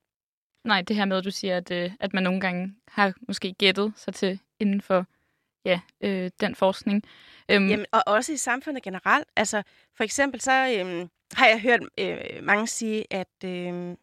Nej, 0.64 0.82
det 0.82 0.96
her 0.96 1.04
med, 1.04 1.16
at 1.16 1.24
du 1.24 1.30
siger, 1.30 1.56
at, 1.56 1.70
øh, 1.70 1.90
at 2.00 2.14
man 2.14 2.22
nogle 2.22 2.40
gange 2.40 2.74
har 2.88 3.12
måske 3.28 3.52
gættet 3.52 3.92
sig 3.96 4.14
til 4.14 4.40
inden 4.60 4.80
for 4.80 5.06
ja, 5.64 5.80
øh, 6.00 6.30
den 6.40 6.54
forskning. 6.54 7.02
Øhm. 7.48 7.68
Jamen, 7.68 7.86
og 7.92 8.02
også 8.06 8.32
i 8.32 8.36
samfundet 8.36 8.82
generelt. 8.82 9.28
Altså, 9.36 9.62
for 9.96 10.04
eksempel 10.04 10.40
så 10.40 10.52
øh, 10.52 11.08
har 11.32 11.46
jeg 11.46 11.60
hørt 11.60 11.80
øh, 11.98 12.44
mange 12.44 12.66
sige, 12.66 13.04
at 13.10 13.44
øh, 13.44 13.96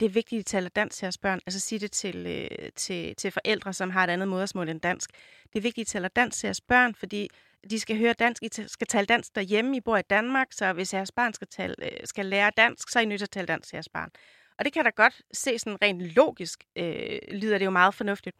det 0.00 0.06
er 0.06 0.10
vigtigt, 0.10 0.40
at 0.40 0.46
de 0.46 0.50
taler 0.50 0.68
dansk 0.68 0.96
til 0.96 1.06
jeres 1.06 1.18
børn. 1.18 1.40
Altså 1.46 1.60
sige 1.60 1.78
det 1.78 1.92
til, 1.92 2.26
øh, 2.26 2.68
til, 2.76 3.16
til 3.16 3.30
forældre, 3.30 3.72
som 3.72 3.90
har 3.90 4.04
et 4.04 4.10
andet 4.10 4.28
modersmål 4.28 4.68
end 4.68 4.80
dansk. 4.80 5.10
Det 5.52 5.58
er 5.58 5.62
vigtigt, 5.62 5.88
at 5.88 5.90
I 5.90 5.92
taler 5.92 6.08
dansk 6.08 6.38
til 6.38 6.46
jeres 6.46 6.60
børn, 6.60 6.94
fordi 6.94 7.28
de 7.70 7.80
skal 7.80 7.98
høre 7.98 8.12
dansk. 8.12 8.42
I 8.42 8.48
skal 8.66 8.86
tale 8.86 9.06
dansk 9.06 9.34
derhjemme. 9.34 9.76
I 9.76 9.80
bor 9.80 9.96
i 9.96 10.02
Danmark, 10.02 10.46
så 10.50 10.72
hvis 10.72 10.94
jeres 10.94 11.12
barn 11.12 11.32
skal, 11.32 11.46
tale, 11.46 11.74
øh, 11.82 11.90
skal 12.04 12.26
lære 12.26 12.50
dansk, 12.56 12.90
så 12.90 12.98
er 12.98 13.02
I 13.02 13.06
nødt 13.06 13.18
til 13.18 13.26
at 13.26 13.30
tale 13.30 13.46
dansk 13.46 13.68
til 13.68 13.76
jeres 13.76 13.88
barn. 13.88 14.10
Og 14.58 14.64
det 14.64 14.72
kan 14.72 14.84
da 14.84 14.90
godt 14.90 15.22
se 15.32 15.58
sådan 15.58 15.82
rent 15.82 16.02
logisk, 16.02 16.64
øh, 16.76 17.18
lyder 17.28 17.58
det 17.58 17.64
jo 17.64 17.70
meget 17.70 17.94
fornuftigt. 17.94 18.36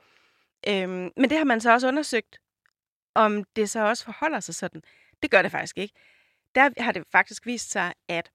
Øhm, 0.69 1.11
men 1.17 1.31
det 1.31 1.39
har 1.39 1.45
man 1.45 1.61
så 1.61 1.73
også 1.73 1.89
undersøgt, 1.89 2.41
om 3.15 3.45
det 3.45 3.71
så 3.71 3.81
også 3.81 4.05
forholder 4.05 4.41
sig 4.41 4.55
sådan. 4.55 4.83
Det 5.23 5.31
gør 5.31 5.43
det 5.43 5.51
faktisk 5.51 5.79
ikke. 5.79 5.95
Der 6.55 6.83
har 6.83 6.93
det 6.93 7.05
faktisk 7.13 7.47
vist 7.47 7.71
sig, 7.71 7.95
at 8.09 8.31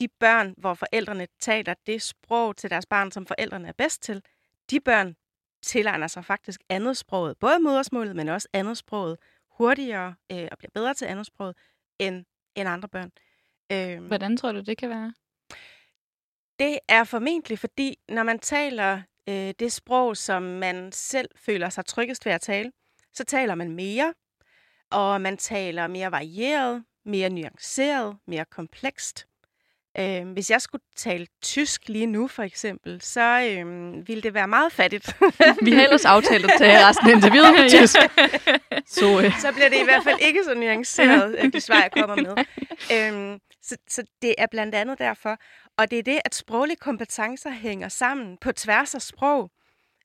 de 0.00 0.08
børn, 0.08 0.54
hvor 0.56 0.74
forældrene 0.74 1.26
taler 1.40 1.74
det 1.86 2.02
sprog 2.02 2.56
til 2.56 2.70
deres 2.70 2.86
barn, 2.86 3.10
som 3.10 3.26
forældrene 3.26 3.68
er 3.68 3.72
bedst 3.72 4.02
til, 4.02 4.22
de 4.70 4.80
børn 4.80 5.16
tilegner 5.62 6.06
sig 6.06 6.24
faktisk 6.24 6.60
andet 6.68 6.96
sproget, 6.96 7.38
både 7.38 7.58
modersmålet, 7.60 8.16
men 8.16 8.28
også 8.28 8.48
andet 8.52 8.78
sproget, 8.78 9.18
hurtigere 9.48 10.14
øh, 10.32 10.48
og 10.50 10.58
bliver 10.58 10.70
bedre 10.74 10.94
til 10.94 11.04
andet 11.04 11.26
sproget, 11.26 11.56
end, 11.98 12.24
end 12.54 12.68
andre 12.68 12.88
børn. 12.88 13.12
Øhm, 13.72 14.06
Hvordan 14.06 14.36
tror 14.36 14.52
du, 14.52 14.60
det 14.60 14.78
kan 14.78 14.88
være? 14.88 15.14
Det 16.58 16.78
er 16.88 17.04
formentlig 17.04 17.58
fordi, 17.58 17.96
når 18.08 18.22
man 18.22 18.38
taler 18.38 19.02
øh, 19.28 19.54
det 19.58 19.72
sprog, 19.72 20.16
som 20.16 20.42
man 20.42 20.92
selv 20.92 21.28
føler 21.36 21.68
sig 21.68 21.86
tryggest 21.86 22.26
ved 22.26 22.32
at 22.32 22.40
tale, 22.40 22.72
så 23.12 23.24
taler 23.24 23.54
man 23.54 23.70
mere, 23.72 24.14
og 24.90 25.20
man 25.20 25.36
taler 25.36 25.86
mere 25.86 26.12
varieret, 26.12 26.84
mere 27.04 27.30
nuanceret, 27.30 28.16
mere 28.26 28.44
komplekst. 28.44 29.26
Øh, 29.98 30.28
hvis 30.28 30.50
jeg 30.50 30.60
skulle 30.62 30.82
tale 30.96 31.26
tysk 31.42 31.88
lige 31.88 32.06
nu, 32.06 32.28
for 32.28 32.42
eksempel, 32.42 33.00
så 33.00 33.40
øh, 33.50 33.66
ville 34.08 34.22
det 34.22 34.34
være 34.34 34.48
meget 34.48 34.72
fattigt. 34.72 35.16
Vi 35.66 35.72
har 35.72 35.82
ellers 35.82 36.04
aftalt 36.04 36.44
at 36.44 36.52
tage 36.58 36.86
resten 36.86 37.10
af 37.10 37.14
interviewet 37.14 37.56
på 37.56 37.62
tysk. 37.76 37.96
så, 38.86 39.20
øh. 39.20 39.40
så 39.40 39.52
bliver 39.52 39.68
det 39.68 39.80
i 39.80 39.84
hvert 39.84 40.04
fald 40.04 40.18
ikke 40.20 40.44
så 40.44 40.54
nuanceret, 40.54 41.52
de 41.52 41.60
svar, 41.60 41.80
jeg 41.82 41.90
kommer 41.90 42.16
med. 42.16 42.44
Øh, 42.92 43.38
så, 43.64 43.76
så 43.88 44.04
det 44.22 44.34
er 44.38 44.46
blandt 44.46 44.74
andet 44.74 44.98
derfor. 44.98 45.38
Og 45.76 45.90
det 45.90 45.98
er 45.98 46.02
det, 46.02 46.20
at 46.24 46.34
sproglige 46.34 46.76
kompetencer 46.76 47.50
hænger 47.50 47.88
sammen 47.88 48.36
på 48.36 48.52
tværs 48.52 48.94
af 48.94 49.02
sprog. 49.02 49.50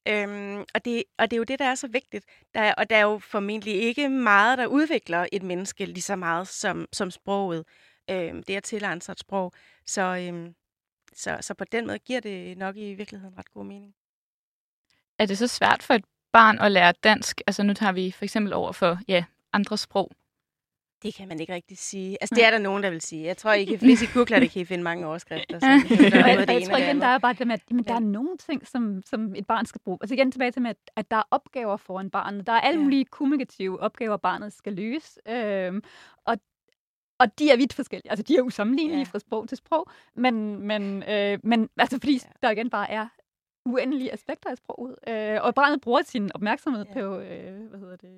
Øhm, 0.07 0.65
og, 0.73 0.85
det, 0.85 1.03
og 1.17 1.31
det 1.31 1.35
er 1.35 1.37
jo 1.37 1.43
det, 1.43 1.59
der 1.59 1.65
er 1.65 1.75
så 1.75 1.87
vigtigt. 1.87 2.25
Der, 2.53 2.73
og 2.73 2.89
der 2.89 2.95
er 2.95 3.01
jo 3.01 3.19
formentlig 3.19 3.73
ikke 3.73 4.09
meget, 4.09 4.57
der 4.57 4.65
udvikler 4.65 5.27
et 5.31 5.43
menneske 5.43 5.85
lige 5.85 6.01
så 6.01 6.15
meget 6.15 6.47
som, 6.47 6.85
som 6.93 7.11
sproget. 7.11 7.65
Øhm, 8.09 8.43
det 8.43 8.55
er 8.55 8.59
tilegne 8.59 9.01
sig 9.01 9.11
et 9.11 9.19
sprog. 9.19 9.53
Så, 9.85 10.01
øhm, 10.01 10.55
så, 11.13 11.37
så 11.41 11.53
på 11.53 11.65
den 11.71 11.87
måde 11.87 11.99
giver 11.99 12.19
det 12.19 12.57
nok 12.57 12.77
i 12.77 12.93
virkeligheden 12.93 13.37
ret 13.37 13.51
god 13.51 13.65
mening. 13.65 13.93
Er 15.19 15.25
det 15.25 15.37
så 15.37 15.47
svært 15.47 15.83
for 15.83 15.93
et 15.93 16.05
barn 16.31 16.59
at 16.59 16.71
lære 16.71 16.93
dansk? 17.03 17.41
Altså 17.47 17.63
nu 17.63 17.73
tager 17.73 17.91
vi 17.91 18.11
for 18.11 18.25
eksempel 18.25 18.53
over 18.53 18.71
for 18.71 18.99
ja, 19.07 19.23
andre 19.53 19.77
sprog. 19.77 20.11
Det 21.03 21.15
kan 21.15 21.27
man 21.27 21.39
ikke 21.39 21.53
rigtig 21.53 21.77
sige. 21.77 22.17
Altså, 22.21 22.35
det 22.35 22.45
er 22.45 22.51
der 22.51 22.57
nogen, 22.57 22.83
der 22.83 22.89
vil 22.89 23.01
sige. 23.01 23.25
Jeg 23.25 23.37
tror 23.37 23.53
ikke, 23.53 23.77
hvis 23.85 24.01
I 24.01 24.05
googler 24.13 24.39
det, 24.39 24.51
kan 24.51 24.61
I 24.61 24.65
finde 24.65 24.83
mange 24.83 25.07
overskrifter. 25.07 25.59
Som, 25.59 25.69
der 26.11 26.27
jeg, 26.27 26.45
jeg 26.49 26.63
tror 26.63 26.77
igen, 26.77 27.01
der 27.01 27.07
er 27.07 27.17
bare 27.17 27.33
det 27.33 27.47
med, 27.47 27.53
at 27.53 27.61
jamen, 27.69 27.83
der 27.83 27.95
er 27.95 27.99
nogle 27.99 28.37
ting, 28.37 28.67
som, 28.67 29.01
som 29.05 29.35
et 29.35 29.47
barn 29.47 29.65
skal 29.65 29.81
bruge. 29.81 29.97
Altså 30.01 30.15
igen 30.15 30.31
tilbage 30.31 30.51
til 30.51 30.61
med, 30.61 30.73
at, 30.95 31.11
der 31.11 31.17
er 31.17 31.23
opgaver 31.31 31.77
for 31.77 31.99
en 31.99 32.09
barn. 32.09 32.43
Der 32.43 32.53
er 32.53 32.61
alle 32.61 32.81
mulige 32.81 33.05
kommunikative 33.05 33.79
opgaver, 33.79 34.17
barnet 34.17 34.53
skal 34.53 34.73
løse. 34.73 35.19
Øhm, 35.29 35.83
og 36.25 36.37
og 37.19 37.39
de 37.39 37.51
er 37.51 37.57
vidt 37.57 37.73
forskellige. 37.73 38.09
Altså, 38.09 38.23
de 38.23 38.37
er 38.37 38.41
usammenlignelige 38.41 38.99
ja. 38.99 39.11
fra 39.11 39.19
sprog 39.19 39.49
til 39.49 39.57
sprog. 39.57 39.87
Men, 40.15 40.59
men, 40.59 41.03
øh, 41.03 41.39
men 41.43 41.69
altså, 41.77 41.99
fordi 41.99 42.13
ja. 42.13 42.29
der 42.41 42.51
igen 42.51 42.69
bare 42.69 42.91
er 42.91 43.07
uendelige 43.65 44.13
aspekter 44.13 44.49
af 44.49 44.57
sproget. 44.57 44.95
Øh, 45.07 45.37
og 45.41 45.55
barnet 45.55 45.81
bruger 45.81 46.01
sin 46.01 46.31
opmærksomhed 46.35 46.85
ja. 46.85 46.93
på, 46.93 47.19
øh, 47.19 47.69
hvad 47.69 47.79
hedder 47.79 47.95
det, 47.95 48.09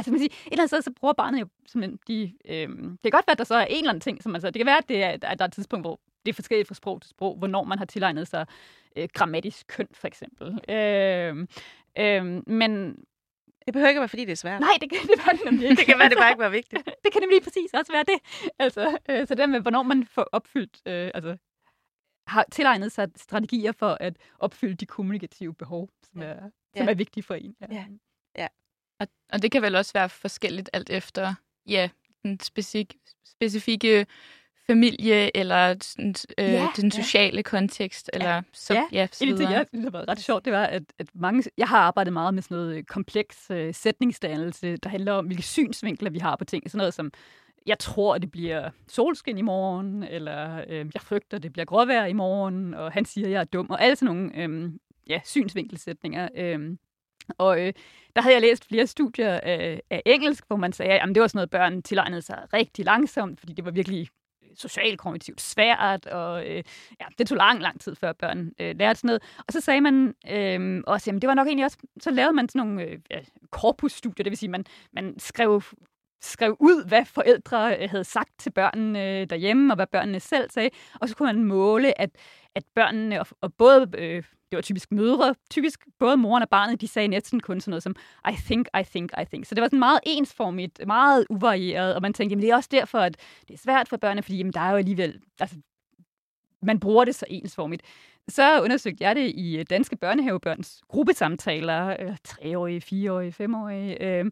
altså 0.00 0.10
man 0.10 0.20
siger, 0.20 0.30
et 0.30 0.52
eller 0.52 0.62
andet 0.62 0.70
sted, 0.70 0.82
så 0.82 0.92
bruger 1.00 1.14
barnet 1.14 1.40
jo 1.40 1.46
simpelthen 1.66 1.98
de... 2.08 2.32
Øhm, 2.44 2.90
det 2.90 3.02
kan 3.02 3.10
godt 3.10 3.26
være, 3.26 3.32
at 3.32 3.38
der 3.38 3.44
så 3.44 3.54
er 3.54 3.64
en 3.64 3.76
eller 3.76 3.90
anden 3.90 4.00
ting, 4.00 4.22
som 4.22 4.34
altså, 4.34 4.50
det 4.50 4.58
kan 4.58 4.66
være, 4.66 4.78
at, 4.78 4.88
det 4.88 5.02
er, 5.02 5.08
at 5.08 5.22
der 5.22 5.28
er 5.28 5.44
et 5.44 5.52
tidspunkt, 5.52 5.84
hvor 5.84 6.00
det 6.26 6.32
er 6.32 6.34
forskelligt 6.34 6.68
fra 6.68 6.74
sprog 6.74 7.02
til 7.02 7.10
sprog, 7.10 7.36
hvornår 7.36 7.64
man 7.64 7.78
har 7.78 7.84
tilegnet 7.84 8.28
sig 8.28 8.46
øh, 8.96 9.08
grammatisk 9.12 9.66
køn, 9.66 9.88
for 9.92 10.06
eksempel. 10.06 10.48
Øh, 10.68 11.46
øh, 11.98 12.48
men, 12.48 12.96
det 13.66 13.72
behøver 13.72 13.88
ikke 13.88 14.00
være, 14.00 14.08
fordi 14.08 14.24
det 14.24 14.32
er 14.32 14.36
svært. 14.36 14.60
Nej, 14.60 14.76
det 14.80 14.90
kan 14.90 14.98
det 15.02 15.18
være 15.26 15.50
nemlig 15.50 15.70
ikke. 15.70 15.80
det 15.80 15.86
kan 15.86 15.98
være, 15.98 16.08
det 16.08 16.18
bare 16.18 16.30
ikke 16.30 16.42
var 16.42 16.48
vigtigt. 16.48 16.84
det 17.04 17.12
kan 17.12 17.22
nemlig 17.22 17.42
præcis 17.42 17.74
også 17.74 17.92
være 17.92 18.04
det. 18.04 18.50
Altså, 18.58 18.98
øh, 19.10 19.26
så 19.26 19.34
det 19.34 19.48
med, 19.48 19.60
hvornår 19.60 19.82
man 19.82 20.06
får 20.06 20.22
opfyldt, 20.32 20.80
øh, 20.86 21.10
altså, 21.14 21.36
har 22.26 22.44
tilegnet 22.52 22.92
sig 22.92 23.08
strategier 23.16 23.72
for 23.72 23.96
at 24.00 24.16
opfylde 24.38 24.74
de 24.74 24.86
kommunikative 24.86 25.54
behov, 25.54 25.88
som, 26.02 26.22
er, 26.22 26.40
som 26.76 26.86
ja. 26.86 26.90
er 26.90 26.94
vigtige 26.94 27.24
for 27.24 27.34
en. 27.34 27.56
Ja. 27.60 27.66
ja. 27.70 27.84
Og, 29.00 29.06
og 29.32 29.42
det 29.42 29.52
kan 29.52 29.62
vel 29.62 29.76
også 29.76 29.92
være 29.92 30.08
forskelligt 30.08 30.70
alt 30.72 30.90
efter 30.90 31.34
ja, 31.66 31.88
den 32.22 32.40
specifik, 32.40 32.96
specifikke 33.26 34.06
familie, 34.66 35.36
eller 35.36 35.74
den, 35.96 36.14
øh, 36.38 36.52
ja, 36.52 36.68
den 36.76 36.90
sociale 36.90 37.36
ja. 37.36 37.42
kontekst, 37.42 38.10
eller 38.12 38.34
ja. 38.34 38.40
så, 38.52 38.74
ja. 38.74 38.84
ja 38.92 39.08
så 39.12 39.24
videre. 39.24 39.48
Det, 39.48 39.50
jeg 39.50 39.66
det 39.72 39.92
var 39.92 40.08
ret 40.08 40.20
sjovt, 40.20 40.44
det 40.44 40.52
var, 40.52 40.64
at, 40.64 40.82
at 40.98 41.06
mange, 41.14 41.50
jeg 41.58 41.68
har 41.68 41.78
arbejdet 41.78 42.12
meget 42.12 42.34
med 42.34 42.42
sådan 42.42 42.56
noget 42.56 42.86
kompleks 42.86 43.50
øh, 43.50 43.74
sætningsdannelse, 43.74 44.76
der 44.76 44.88
handler 44.88 45.12
om, 45.12 45.26
hvilke 45.26 45.42
synsvinkler 45.42 46.10
vi 46.10 46.18
har 46.18 46.36
på 46.36 46.44
ting. 46.44 46.70
Sådan 46.70 46.78
noget 46.78 46.94
som, 46.94 47.12
jeg 47.66 47.78
tror, 47.78 48.18
det 48.18 48.30
bliver 48.30 48.70
solskin 48.88 49.38
i 49.38 49.42
morgen, 49.42 50.02
eller 50.02 50.64
øh, 50.68 50.86
jeg 50.94 51.02
frygter, 51.02 51.38
det 51.38 51.52
bliver 51.52 51.66
gråvejr 51.66 52.06
i 52.06 52.12
morgen, 52.12 52.74
og 52.74 52.92
han 52.92 53.04
siger, 53.04 53.28
jeg 53.28 53.40
er 53.40 53.44
dum, 53.44 53.70
og 53.70 53.82
alle 53.82 53.96
sådan 53.96 54.14
nogle 54.14 54.36
øh, 54.36 54.72
ja, 55.06 55.20
synsvinkelsætninger. 55.24 56.28
Øh, 56.36 56.76
og 57.38 57.60
øh, 57.60 57.72
der 58.16 58.22
havde 58.22 58.34
jeg 58.34 58.42
læst 58.42 58.68
flere 58.68 58.86
studier 58.86 59.40
af, 59.42 59.82
af 59.90 60.02
engelsk, 60.06 60.44
hvor 60.46 60.56
man 60.56 60.72
sagde, 60.72 61.00
at 61.00 61.08
det 61.08 61.20
var 61.20 61.26
sådan 61.26 61.38
noget, 61.38 61.50
børn 61.50 61.82
tilegnede 61.82 62.22
sig 62.22 62.46
rigtig 62.52 62.84
langsomt, 62.84 63.40
fordi 63.40 63.52
det 63.52 63.64
var 63.64 63.70
virkelig 63.70 64.08
øh, 64.42 64.48
socialkognitivt 64.56 65.40
svært, 65.40 66.06
og 66.06 66.46
øh, 66.46 66.62
ja, 67.00 67.06
det 67.18 67.26
tog 67.28 67.36
lang, 67.36 67.60
lang 67.60 67.80
tid, 67.80 67.94
før 67.94 68.12
børn 68.12 68.52
øh, 68.60 68.78
lærte 68.78 69.00
sådan 69.00 69.08
noget. 69.08 69.22
Og 69.46 69.52
så 69.52 69.60
sagde 69.60 69.80
man 69.80 70.14
øh, 70.30 70.82
også, 70.86 71.10
jamen 71.10 71.22
det 71.22 71.28
var 71.28 71.34
nok 71.34 71.46
egentlig 71.46 71.64
også, 71.64 71.78
så 72.00 72.10
lavede 72.10 72.32
man 72.32 72.48
sådan 72.48 72.66
nogle 72.66 72.82
øh, 72.82 72.98
ja, 73.10 73.20
korpusstudier, 73.50 74.24
det 74.24 74.30
vil 74.30 74.38
sige, 74.38 74.50
man, 74.50 74.64
man 74.92 75.18
skrev 75.18 75.62
skrev 76.22 76.56
ud, 76.60 76.84
hvad 76.88 77.04
forældre 77.04 77.76
øh, 77.82 77.90
havde 77.90 78.04
sagt 78.04 78.38
til 78.38 78.50
børnene 78.50 79.20
øh, 79.20 79.30
derhjemme, 79.30 79.72
og 79.72 79.76
hvad 79.76 79.86
børnene 79.86 80.20
selv 80.20 80.50
sagde. 80.50 80.70
Og 81.00 81.08
så 81.08 81.16
kunne 81.16 81.32
man 81.32 81.44
måle, 81.44 82.00
at, 82.00 82.10
at 82.54 82.62
børnene, 82.74 83.20
og, 83.20 83.26
og 83.40 83.54
både, 83.54 83.90
øh, 83.98 84.22
det 84.50 84.56
var 84.56 84.60
typisk 84.60 84.92
mødre, 84.92 85.34
typisk 85.50 85.86
både 85.98 86.16
moren 86.16 86.42
og 86.42 86.48
barnet, 86.48 86.80
de 86.80 86.88
sagde 86.88 87.08
næsten 87.08 87.40
kun 87.40 87.60
sådan 87.60 87.70
noget 87.70 87.82
som, 87.82 87.94
I 88.30 88.36
think, 88.36 88.68
I 88.80 88.82
think, 88.82 89.10
I 89.22 89.24
think. 89.24 89.46
Så 89.46 89.54
det 89.54 89.60
var 89.62 89.66
sådan 89.66 89.78
meget 89.78 90.00
ensformigt, 90.06 90.80
meget 90.86 91.26
uvarieret, 91.30 91.94
og 91.94 92.02
man 92.02 92.12
tænkte, 92.12 92.32
jamen 92.32 92.42
det 92.42 92.50
er 92.50 92.56
også 92.56 92.68
derfor, 92.72 92.98
at 92.98 93.16
det 93.48 93.54
er 93.54 93.58
svært 93.58 93.88
for 93.88 93.96
børnene, 93.96 94.22
fordi 94.22 94.36
jamen, 94.36 94.52
der 94.52 94.60
er 94.60 94.70
jo 94.70 94.76
alligevel, 94.76 95.20
altså, 95.40 95.56
man 96.62 96.80
bruger 96.80 97.04
det 97.04 97.14
så 97.14 97.26
ensformigt. 97.28 97.82
Så 98.28 98.62
undersøgte 98.62 99.04
jeg 99.04 99.16
det 99.16 99.32
i 99.34 99.58
øh, 99.58 99.64
danske 99.70 99.96
børnehavebørns 99.96 100.82
gruppesamtaler, 100.88 101.96
øh, 102.00 102.16
treårige, 102.24 102.80
fireårige, 102.80 103.32
femårige, 103.32 104.02
øh, 104.02 104.24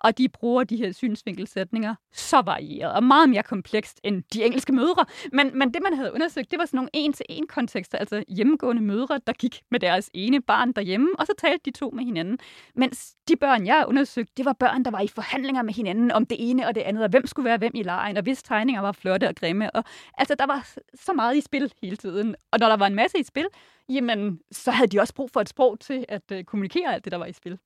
og 0.00 0.18
de 0.18 0.28
bruger 0.28 0.64
de 0.64 0.76
her 0.76 0.92
synsvinkelsætninger 0.92 1.94
så 2.12 2.40
varieret 2.40 2.92
og 2.92 3.04
meget 3.04 3.28
mere 3.28 3.42
komplekst 3.42 4.00
end 4.04 4.22
de 4.32 4.44
engelske 4.44 4.72
mødre. 4.72 5.04
Men, 5.32 5.58
men 5.58 5.74
det, 5.74 5.82
man 5.82 5.94
havde 5.94 6.12
undersøgt, 6.12 6.50
det 6.50 6.58
var 6.58 6.64
sådan 6.64 6.78
nogle 6.78 6.90
en-til-en 6.92 7.46
kontekster, 7.46 7.98
altså 7.98 8.24
hjemmegående 8.28 8.82
mødre, 8.82 9.20
der 9.26 9.32
gik 9.32 9.60
med 9.70 9.80
deres 9.80 10.10
ene 10.14 10.42
barn 10.42 10.72
derhjemme, 10.72 11.08
og 11.18 11.26
så 11.26 11.32
talte 11.38 11.60
de 11.64 11.70
to 11.70 11.90
med 11.90 12.04
hinanden. 12.04 12.38
Mens 12.74 13.14
de 13.28 13.36
børn, 13.36 13.66
jeg 13.66 13.84
undersøgte, 13.88 14.32
det 14.36 14.44
var 14.44 14.52
børn, 14.52 14.84
der 14.84 14.90
var 14.90 15.00
i 15.00 15.08
forhandlinger 15.08 15.62
med 15.62 15.74
hinanden 15.74 16.10
om 16.10 16.26
det 16.26 16.50
ene 16.50 16.66
og 16.66 16.74
det 16.74 16.80
andet, 16.80 17.04
og 17.04 17.10
hvem 17.10 17.26
skulle 17.26 17.44
være 17.44 17.58
hvem 17.58 17.72
i 17.74 17.82
lejen, 17.82 18.16
og 18.16 18.22
hvis 18.22 18.42
tegninger 18.42 18.80
var 18.80 18.92
flotte 18.92 19.28
og 19.28 19.34
grimme. 19.36 19.70
Og, 19.70 19.84
altså, 20.18 20.34
der 20.34 20.46
var 20.46 20.68
så 20.94 21.12
meget 21.12 21.36
i 21.36 21.40
spil 21.40 21.72
hele 21.82 21.96
tiden. 21.96 22.34
Og 22.50 22.58
når 22.58 22.68
der 22.68 22.76
var 22.76 22.86
en 22.86 22.94
masse 22.94 23.18
i 23.18 23.22
spil, 23.22 23.46
jamen, 23.88 24.40
så 24.52 24.70
havde 24.70 24.90
de 24.90 25.00
også 25.00 25.14
brug 25.14 25.30
for 25.30 25.40
et 25.40 25.48
sprog 25.48 25.80
til 25.80 26.04
at 26.08 26.32
øh, 26.32 26.44
kommunikere 26.44 26.94
alt 26.94 27.04
det, 27.04 27.12
der 27.12 27.18
var 27.18 27.26
i 27.26 27.32
spil. 27.32 27.58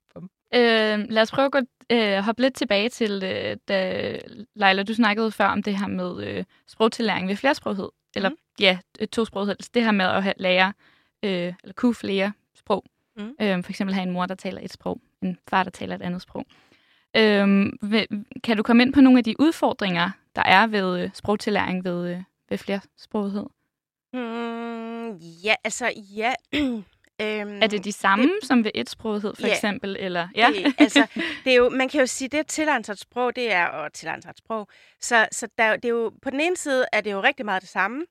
Øh, 0.55 1.07
lad 1.11 1.23
os 1.23 1.31
prøve 1.31 1.47
at 1.47 1.53
gå, 1.53 1.59
øh, 1.93 2.19
hoppe 2.19 2.43
lidt 2.43 2.55
tilbage 2.55 2.89
til, 2.89 3.23
øh, 3.25 3.57
da 3.69 4.19
Leila, 4.55 4.83
du 4.83 4.95
snakkede 4.95 5.33
før 5.33 5.47
om 5.47 5.63
det 5.63 5.79
her 5.79 5.87
med 5.87 6.27
øh, 6.27 6.45
sprogtillæring 6.67 7.29
ved 7.29 7.37
flersproghed. 7.37 7.89
Eller 8.17 8.29
mm. 8.29 8.37
ja, 8.61 8.79
tosproghed. 9.13 9.57
Det 9.75 9.85
her 9.85 9.93
med 9.93 10.05
at 10.05 10.23
have, 10.23 10.35
lære, 10.37 10.73
øh, 11.23 11.53
eller 11.63 11.75
kunne 11.77 11.95
flere 11.95 12.33
sprog. 12.55 12.85
Mm. 13.17 13.35
Øh, 13.41 13.65
for 13.65 13.71
eksempel 13.71 13.95
have 13.95 14.07
en 14.07 14.13
mor, 14.13 14.27
der 14.27 14.35
taler 14.35 14.61
et 14.63 14.73
sprog, 14.73 15.01
en 15.23 15.39
far, 15.49 15.63
der 15.63 15.71
taler 15.71 15.95
et 15.95 16.03
andet 16.03 16.23
sprog. 16.23 16.47
Øh, 17.17 17.73
kan 18.45 18.57
du 18.57 18.63
komme 18.63 18.83
ind 18.83 18.93
på 18.93 19.01
nogle 19.01 19.19
af 19.19 19.25
de 19.25 19.35
udfordringer, 19.39 20.11
der 20.37 20.43
er 20.43 20.67
ved 20.67 21.03
øh, 21.03 21.11
sprogtillæring 21.15 21.85
ved, 21.85 22.11
øh, 22.11 22.23
ved 22.49 22.59
flersproghed? 22.59 23.47
Mm, 24.13 25.17
ja, 25.17 25.55
altså 25.65 25.93
ja. 26.17 26.33
Øhm, 27.21 27.63
er 27.63 27.67
det 27.67 27.85
de 27.85 27.93
samme 27.93 28.25
det, 28.25 28.33
som 28.43 28.65
ved 28.65 28.71
etsprogethed, 28.75 29.35
for 29.35 29.47
ja, 29.47 29.55
eksempel? 29.55 29.97
Eller, 30.01 30.29
ja, 30.35 30.49
det, 30.55 30.75
altså, 30.79 31.07
det 31.45 31.53
er 31.53 31.57
jo, 31.57 31.69
man 31.69 31.89
kan 31.89 32.01
jo 32.01 32.07
sige, 32.07 32.29
det 32.29 32.47
tilegne 32.47 32.97
sprog, 32.97 33.37
det 33.37 33.53
er 33.53 33.67
at 33.67 33.93
tilegne 33.93 34.23
sprog. 34.37 34.69
Så, 35.01 35.29
så 35.33 35.49
der, 35.59 35.77
det 35.77 35.85
er 35.85 35.89
jo, 35.89 36.13
på 36.23 36.31
den 36.31 36.41
ene 36.41 36.57
side 36.57 36.87
er 36.93 37.01
det 37.01 37.13
jo 37.13 37.23
rigtig 37.23 37.45
meget 37.45 37.63
det 37.63 37.71
samme, 37.71 38.07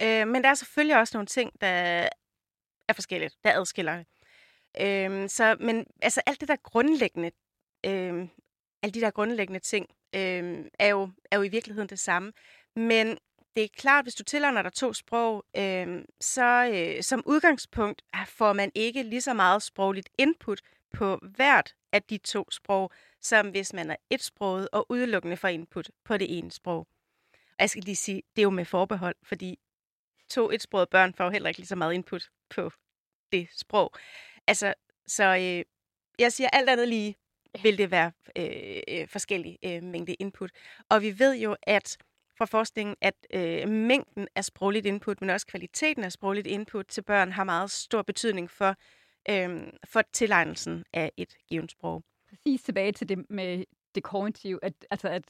øh, 0.00 0.28
men 0.28 0.42
der 0.42 0.48
er 0.48 0.54
selvfølgelig 0.54 0.98
også 0.98 1.16
nogle 1.16 1.26
ting, 1.26 1.50
der 1.60 1.66
er 2.88 2.92
forskelligt, 2.94 3.34
der 3.44 3.60
adskiller 3.60 3.96
det. 3.96 4.06
Øh, 4.80 5.28
så, 5.28 5.56
men 5.60 5.86
altså 6.02 6.20
alt 6.26 6.40
det 6.40 6.48
der 6.48 6.56
grundlæggende, 6.62 7.30
øh, 7.86 8.28
alle 8.82 8.94
de 8.94 9.00
der 9.00 9.10
grundlæggende 9.10 9.60
ting, 9.60 9.86
øh, 10.14 10.64
er, 10.78 10.88
jo, 10.88 11.10
er 11.30 11.36
jo 11.36 11.42
i 11.42 11.48
virkeligheden 11.48 11.88
det 11.88 11.98
samme. 11.98 12.32
Men 12.76 13.18
det 13.56 13.64
er 13.64 13.68
klart, 13.76 14.04
hvis 14.04 14.14
du 14.14 14.24
tilegner 14.24 14.62
dig 14.62 14.72
to 14.72 14.92
sprog, 14.92 15.44
øh, 15.56 16.04
så 16.20 16.70
øh, 16.74 17.02
som 17.02 17.22
udgangspunkt 17.26 18.02
får 18.26 18.52
man 18.52 18.72
ikke 18.74 19.02
lige 19.02 19.20
så 19.20 19.34
meget 19.34 19.62
sprogligt 19.62 20.08
input 20.18 20.60
på 20.92 21.18
hvert 21.22 21.74
af 21.92 22.02
de 22.02 22.18
to 22.18 22.50
sprog, 22.50 22.92
som 23.20 23.50
hvis 23.50 23.72
man 23.72 23.90
er 23.90 23.96
et 24.10 24.22
sproget 24.22 24.68
og 24.72 24.86
udelukkende 24.88 25.36
får 25.36 25.48
input 25.48 25.90
på 26.04 26.16
det 26.16 26.38
ene 26.38 26.50
sprog. 26.50 26.86
Og 27.32 27.60
jeg 27.60 27.70
skal 27.70 27.82
lige 27.82 27.96
sige, 27.96 28.22
det 28.36 28.42
er 28.42 28.44
jo 28.44 28.50
med 28.50 28.64
forbehold, 28.64 29.16
fordi 29.22 29.58
to 30.28 30.50
etsprogede 30.50 30.86
børn 30.90 31.14
får 31.14 31.24
jo 31.24 31.30
heller 31.30 31.48
ikke 31.48 31.60
lige 31.60 31.68
så 31.68 31.76
meget 31.76 31.94
input 31.94 32.30
på 32.50 32.70
det 33.32 33.48
sprog. 33.52 33.94
Altså, 34.46 34.74
så 35.06 35.24
øh, 35.24 35.64
jeg 36.18 36.32
siger 36.32 36.48
alt 36.52 36.70
andet 36.70 36.88
lige, 36.88 37.16
vil 37.62 37.78
det 37.78 37.90
være 37.90 38.12
øh, 38.36 38.82
øh, 38.88 39.08
forskellige 39.08 39.58
øh, 39.64 39.82
mængde 39.82 40.14
input. 40.14 40.50
Og 40.90 41.02
vi 41.02 41.18
ved 41.18 41.36
jo, 41.36 41.56
at 41.62 41.98
fra 42.38 42.44
forskningen, 42.44 42.96
at 43.00 43.14
øh, 43.34 43.68
mængden 43.68 44.28
af 44.34 44.44
sprogligt 44.44 44.86
input, 44.86 45.20
men 45.20 45.30
også 45.30 45.46
kvaliteten 45.46 46.04
af 46.04 46.12
sprogligt 46.12 46.46
input 46.46 46.86
til 46.86 47.02
børn 47.02 47.32
har 47.32 47.44
meget 47.44 47.70
stor 47.70 48.02
betydning 48.02 48.50
for, 48.50 48.74
øh, 49.30 49.66
for 49.84 50.02
tilegnelsen 50.12 50.84
af 50.92 51.12
et 51.16 51.36
givet 51.48 51.70
sprog. 51.70 52.04
Præcis 52.28 52.62
tilbage 52.62 52.92
til 52.92 53.08
det 53.08 53.30
med 53.30 53.64
det 53.94 54.02
kognitive, 54.02 54.58
at, 54.62 54.86
altså 54.90 55.08
at, 55.08 55.24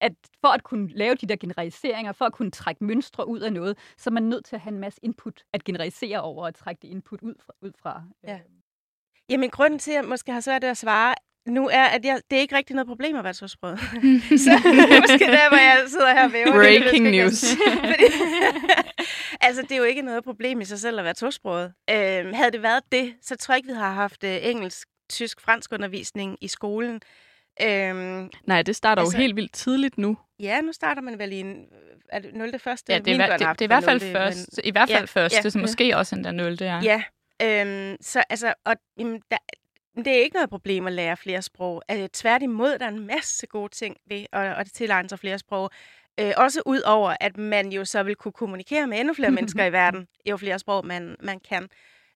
at 0.00 0.12
for 0.40 0.48
at 0.48 0.62
kunne 0.62 0.88
lave 0.88 1.14
de 1.14 1.26
der 1.26 1.36
generaliseringer, 1.36 2.12
for 2.12 2.24
at 2.24 2.32
kunne 2.32 2.50
trække 2.50 2.84
mønstre 2.84 3.28
ud 3.28 3.40
af 3.40 3.52
noget, 3.52 3.78
så 3.96 4.10
er 4.10 4.12
man 4.12 4.22
nødt 4.22 4.44
til 4.44 4.56
at 4.56 4.60
have 4.60 4.72
en 4.74 4.80
masse 4.80 5.00
input 5.02 5.44
at 5.52 5.64
generalisere 5.64 6.20
over 6.20 6.46
og 6.46 6.54
trække 6.54 6.82
det 6.82 6.88
input 6.88 7.22
ud 7.22 7.34
fra. 7.40 7.52
Ud 7.62 7.72
fra 7.78 8.02
ja. 8.24 8.34
Øh. 8.34 8.40
Jamen, 9.28 9.50
grunden 9.50 9.78
til, 9.78 9.90
at 9.90 9.94
jeg 9.94 10.04
måske 10.04 10.32
har 10.32 10.40
svært 10.40 10.62
ved 10.62 10.68
at 10.68 10.76
svare, 10.76 11.14
nu 11.46 11.68
er, 11.68 11.84
at 11.84 12.04
jeg, 12.04 12.20
det 12.30 12.36
er 12.36 12.40
ikke 12.40 12.56
rigtig 12.56 12.76
noget 12.76 12.86
problem 12.88 13.16
at 13.16 13.24
være 13.24 13.32
tosproget. 13.32 13.78
så 14.44 14.50
måske 15.02 15.24
der, 15.24 15.48
hvor 15.48 15.58
jeg 15.58 15.84
sidder 15.86 16.12
her 16.12 16.24
og 16.24 16.32
væver. 16.32 16.52
Breaking 16.52 17.04
det, 17.04 17.14
news. 17.14 17.44
Fordi, 17.92 18.04
altså, 19.40 19.62
det 19.62 19.72
er 19.72 19.76
jo 19.76 19.84
ikke 19.84 20.02
noget 20.02 20.24
problem 20.24 20.60
i 20.60 20.64
sig 20.64 20.78
selv 20.78 20.98
at 20.98 21.04
være 21.04 21.14
tosproget. 21.14 21.72
Øhm, 21.90 22.32
havde 22.34 22.50
det 22.50 22.62
været 22.62 22.82
det, 22.92 23.14
så 23.22 23.36
tror 23.36 23.54
jeg 23.54 23.56
ikke, 23.56 23.68
vi 23.68 23.74
har 23.74 23.92
haft 23.92 24.24
uh, 24.24 24.30
engelsk, 24.30 24.88
tysk, 25.10 25.40
fransk 25.40 25.72
undervisning 25.72 26.38
i 26.40 26.48
skolen. 26.48 27.00
Øhm, 27.62 28.30
Nej, 28.46 28.62
det 28.62 28.76
starter 28.76 29.02
altså, 29.02 29.16
jo 29.16 29.20
helt 29.20 29.36
vildt 29.36 29.52
tidligt 29.52 29.98
nu. 29.98 30.16
Ja, 30.40 30.60
nu 30.60 30.72
starter 30.72 31.02
man 31.02 31.18
vel 31.18 31.32
i 31.32 31.40
en, 31.40 31.64
er 32.08 32.18
det 32.18 32.34
0. 32.34 32.58
første? 32.58 32.92
Ja, 32.92 32.98
det 32.98 33.20
er, 33.20 33.36
det, 33.36 33.40
det, 33.40 33.46
er 33.46 33.62
i 33.62 33.66
hvert 33.66 33.84
fald 33.84 34.00
0. 34.00 34.12
først, 34.12 34.50
men, 34.56 34.64
i 34.64 34.70
hvert 34.70 34.88
fald 34.88 35.08
ja, 35.14 35.20
første, 35.20 35.40
ja, 35.44 35.50
så 35.50 35.58
måske 35.58 35.88
ja. 35.88 35.96
også 35.96 36.14
endda 36.14 36.30
0. 36.30 36.56
Ja. 36.60 36.80
ja. 36.82 37.02
Øhm, 37.42 37.96
så 38.00 38.22
altså, 38.30 38.54
og, 38.64 38.76
jamen, 38.98 39.20
der, 39.30 39.36
det 39.96 40.06
er 40.06 40.22
ikke 40.22 40.34
noget 40.34 40.50
problem 40.50 40.86
at 40.86 40.92
lære 40.92 41.16
flere 41.16 41.42
sprog. 41.42 41.82
Altså, 41.88 42.08
tværtimod, 42.12 42.78
der 42.78 42.84
er 42.84 42.90
en 42.90 43.06
masse 43.06 43.46
gode 43.46 43.68
ting 43.68 43.96
ved 44.06 44.26
at, 44.32 44.58
at 44.58 44.66
tilegne 44.74 45.08
sig 45.08 45.18
flere 45.18 45.38
sprog. 45.38 45.70
Øh, 46.20 46.32
også 46.36 46.62
ud 46.66 46.80
over, 46.80 47.16
at 47.20 47.36
man 47.36 47.72
jo 47.72 47.84
så 47.84 48.02
vil 48.02 48.16
kunne 48.16 48.32
kommunikere 48.32 48.86
med 48.86 49.00
endnu 49.00 49.14
flere 49.14 49.30
mennesker 49.30 49.64
i 49.64 49.72
verden, 49.82 50.08
jo 50.30 50.36
flere 50.36 50.58
sprog 50.58 50.86
man, 50.86 51.16
man 51.20 51.40
kan. 51.40 51.68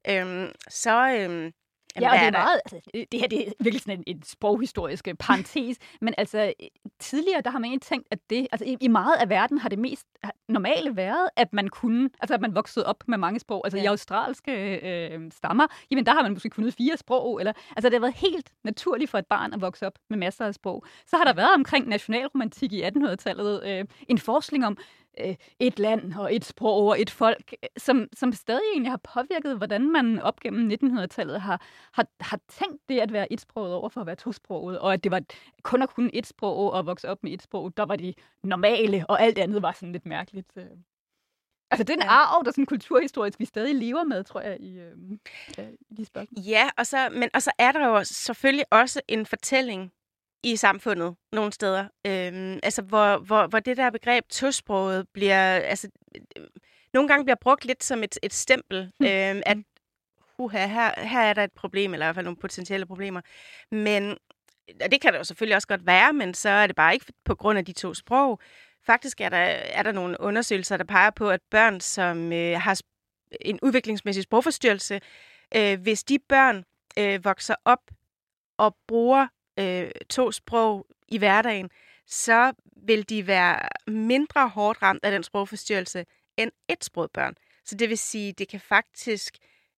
Øhm, 0.08 0.52
så, 0.68 1.16
øhm, 1.20 1.52
Jamen, 2.00 2.18
ja, 2.18 2.26
og 2.26 2.32
det 2.32 2.38
er 2.38 2.44
meget, 2.44 2.60
altså, 2.64 2.90
det 3.12 3.20
her 3.20 3.28
det 3.28 3.48
er 3.48 3.52
virkelig 3.60 3.80
sådan 3.80 3.98
en, 3.98 4.16
en 4.16 4.22
sproghistorisk 4.22 5.08
parentes, 5.18 5.78
men 6.00 6.14
altså 6.18 6.52
tidligere, 6.98 7.40
der 7.40 7.50
har 7.50 7.58
man 7.58 7.64
egentlig 7.64 7.82
tænkt, 7.82 8.08
at 8.10 8.18
det, 8.30 8.46
altså 8.52 8.64
i, 8.64 8.76
i 8.80 8.88
meget 8.88 9.16
af 9.16 9.28
verden 9.28 9.58
har 9.58 9.68
det 9.68 9.78
mest 9.78 10.06
normale 10.48 10.96
været, 10.96 11.28
at 11.36 11.52
man 11.52 11.68
kunne, 11.68 12.10
altså 12.20 12.34
at 12.34 12.40
man 12.40 12.54
voksede 12.54 12.86
op 12.86 13.04
med 13.08 13.18
mange 13.18 13.40
sprog, 13.40 13.62
altså 13.64 13.78
ja. 13.78 13.84
i 13.84 13.86
australske 13.86 14.52
øh, 14.76 15.20
stammer, 15.32 15.66
jamen 15.90 16.06
der 16.06 16.12
har 16.12 16.22
man 16.22 16.32
måske 16.32 16.50
kunnet 16.50 16.74
fire 16.74 16.96
sprog, 16.96 17.40
eller, 17.40 17.52
altså 17.76 17.88
det 17.88 17.92
har 17.92 18.00
været 18.00 18.14
helt 18.14 18.52
naturligt 18.64 19.10
for 19.10 19.18
et 19.18 19.26
barn 19.26 19.52
at 19.52 19.60
vokse 19.60 19.86
op 19.86 19.98
med 20.10 20.18
masser 20.18 20.46
af 20.46 20.54
sprog. 20.54 20.84
Så 21.06 21.16
har 21.16 21.24
der 21.24 21.32
været 21.32 21.54
omkring 21.54 21.88
nationalromantik 21.88 22.72
i 22.72 22.82
1800-tallet 22.82 23.64
øh, 23.66 23.84
en 24.08 24.18
forskning 24.18 24.66
om, 24.66 24.78
øh, 25.20 25.34
et 25.58 25.78
land 25.78 26.14
og 26.14 26.34
et 26.34 26.44
sprog 26.44 26.86
og 26.86 27.00
et 27.00 27.10
folk, 27.10 27.54
øh, 27.62 27.68
som, 27.76 28.08
som 28.12 28.32
stadig 28.32 28.62
egentlig 28.72 28.92
har 28.92 29.00
påvirket, 29.14 29.56
hvordan 29.56 29.92
man 29.92 30.20
op 30.20 30.40
gennem 30.40 30.70
1900-tallet 30.70 31.40
har, 31.40 31.62
har, 31.92 32.06
har 32.20 32.40
tænkt 32.48 32.88
det 32.88 33.00
at 33.00 33.12
være 33.12 33.32
et 33.32 33.40
sprog 33.40 33.72
over 33.72 33.88
for 33.88 34.00
at 34.00 34.06
være 34.06 34.16
tosproget, 34.16 34.78
og 34.78 34.92
at 34.92 35.04
det 35.04 35.12
var 35.12 35.22
kun 35.62 35.82
at 35.82 35.88
kunne 35.88 36.14
et 36.14 36.26
sprog 36.26 36.72
og 36.72 36.86
vokse 36.86 37.08
op 37.08 37.22
med 37.22 37.32
et 37.32 37.42
sprog, 37.42 37.76
der 37.76 37.82
var 37.82 37.96
de 37.96 38.14
normale, 38.42 39.04
og 39.08 39.22
alt 39.22 39.38
andet 39.38 39.62
var 39.62 39.72
sådan 39.72 39.92
lidt 39.92 40.06
mærkeligt. 40.06 40.52
Øh. 40.56 40.64
Altså, 41.70 41.84
det 41.84 41.90
er 41.90 41.94
en 41.94 42.02
ja. 42.02 42.08
arv, 42.08 42.44
der 42.44 42.50
sådan 42.50 42.66
kulturhistorisk, 42.66 43.40
vi 43.40 43.44
stadig 43.44 43.74
lever 43.74 44.04
med, 44.04 44.24
tror 44.24 44.40
jeg, 44.40 44.60
i, 44.60 44.78
øh, 44.78 44.92
i 45.90 45.94
de 45.94 46.04
spørgsmål. 46.04 46.44
Ja, 46.44 46.70
og 46.78 46.86
så, 46.86 47.08
men, 47.12 47.28
og 47.34 47.42
så 47.42 47.50
er 47.58 47.72
der 47.72 47.86
jo 47.86 48.04
selvfølgelig 48.04 48.64
også 48.70 49.00
en 49.08 49.26
fortælling 49.26 49.92
i 50.46 50.56
samfundet 50.56 51.16
nogle 51.32 51.52
steder. 51.52 51.88
Øhm, 52.06 52.60
altså, 52.62 52.82
hvor, 52.82 53.18
hvor, 53.18 53.46
hvor 53.46 53.60
det 53.60 53.76
der 53.76 53.90
begreb 53.90 54.28
tosproget 54.28 55.06
bliver... 55.12 55.54
Altså, 55.56 55.88
øh, 56.36 56.46
nogle 56.92 57.08
gange 57.08 57.24
bliver 57.24 57.36
brugt 57.40 57.64
lidt 57.64 57.84
som 57.84 58.02
et, 58.02 58.18
et 58.22 58.34
stempel, 58.34 58.92
mm. 59.00 59.06
øhm, 59.06 59.42
at 59.46 59.56
uha, 60.38 60.66
her, 60.66 61.00
her 61.00 61.20
er 61.20 61.32
der 61.32 61.44
et 61.44 61.52
problem, 61.52 61.92
eller 61.92 62.06
i 62.06 62.06
hvert 62.06 62.14
fald 62.14 62.24
nogle 62.24 62.36
potentielle 62.36 62.86
problemer. 62.86 63.20
Men 63.70 64.18
og 64.84 64.90
det 64.90 65.00
kan 65.00 65.12
der 65.12 65.18
jo 65.18 65.24
selvfølgelig 65.24 65.56
også 65.56 65.68
godt 65.68 65.86
være, 65.86 66.12
men 66.12 66.34
så 66.34 66.48
er 66.48 66.66
det 66.66 66.76
bare 66.76 66.94
ikke 66.94 67.06
på 67.24 67.34
grund 67.34 67.58
af 67.58 67.64
de 67.64 67.72
to 67.72 67.94
sprog. 67.94 68.40
Faktisk 68.86 69.20
er 69.20 69.28
der, 69.28 69.36
er 69.36 69.82
der 69.82 69.92
nogle 69.92 70.20
undersøgelser, 70.20 70.76
der 70.76 70.84
peger 70.84 71.10
på, 71.10 71.30
at 71.30 71.40
børn, 71.50 71.80
som 71.80 72.32
øh, 72.32 72.60
har 72.60 72.80
en 73.40 73.58
udviklingsmæssig 73.62 74.22
sprogforstyrrelse, 74.22 75.00
øh, 75.56 75.80
hvis 75.80 76.04
de 76.04 76.18
børn 76.28 76.64
øh, 76.98 77.24
vokser 77.24 77.54
op 77.64 77.90
og 78.58 78.76
bruger 78.88 79.26
øh, 79.58 79.90
to 80.08 80.32
sprog 80.32 80.86
i 81.08 81.18
hverdagen, 81.18 81.70
så 82.06 82.52
vil 82.76 83.08
de 83.08 83.26
være 83.26 83.68
mindre 83.86 84.48
hårdt 84.48 84.82
ramt 84.82 85.04
af 85.04 85.10
den 85.10 85.22
sprogforstyrrelse 85.22 86.06
end 86.36 86.50
et 86.68 86.84
sproget 86.84 87.10
børn. 87.10 87.34
Så 87.64 87.74
det 87.74 87.88
vil 87.88 87.98
sige, 87.98 88.32
det 88.32 88.48
kan 88.48 88.60
faktisk, 88.60 89.36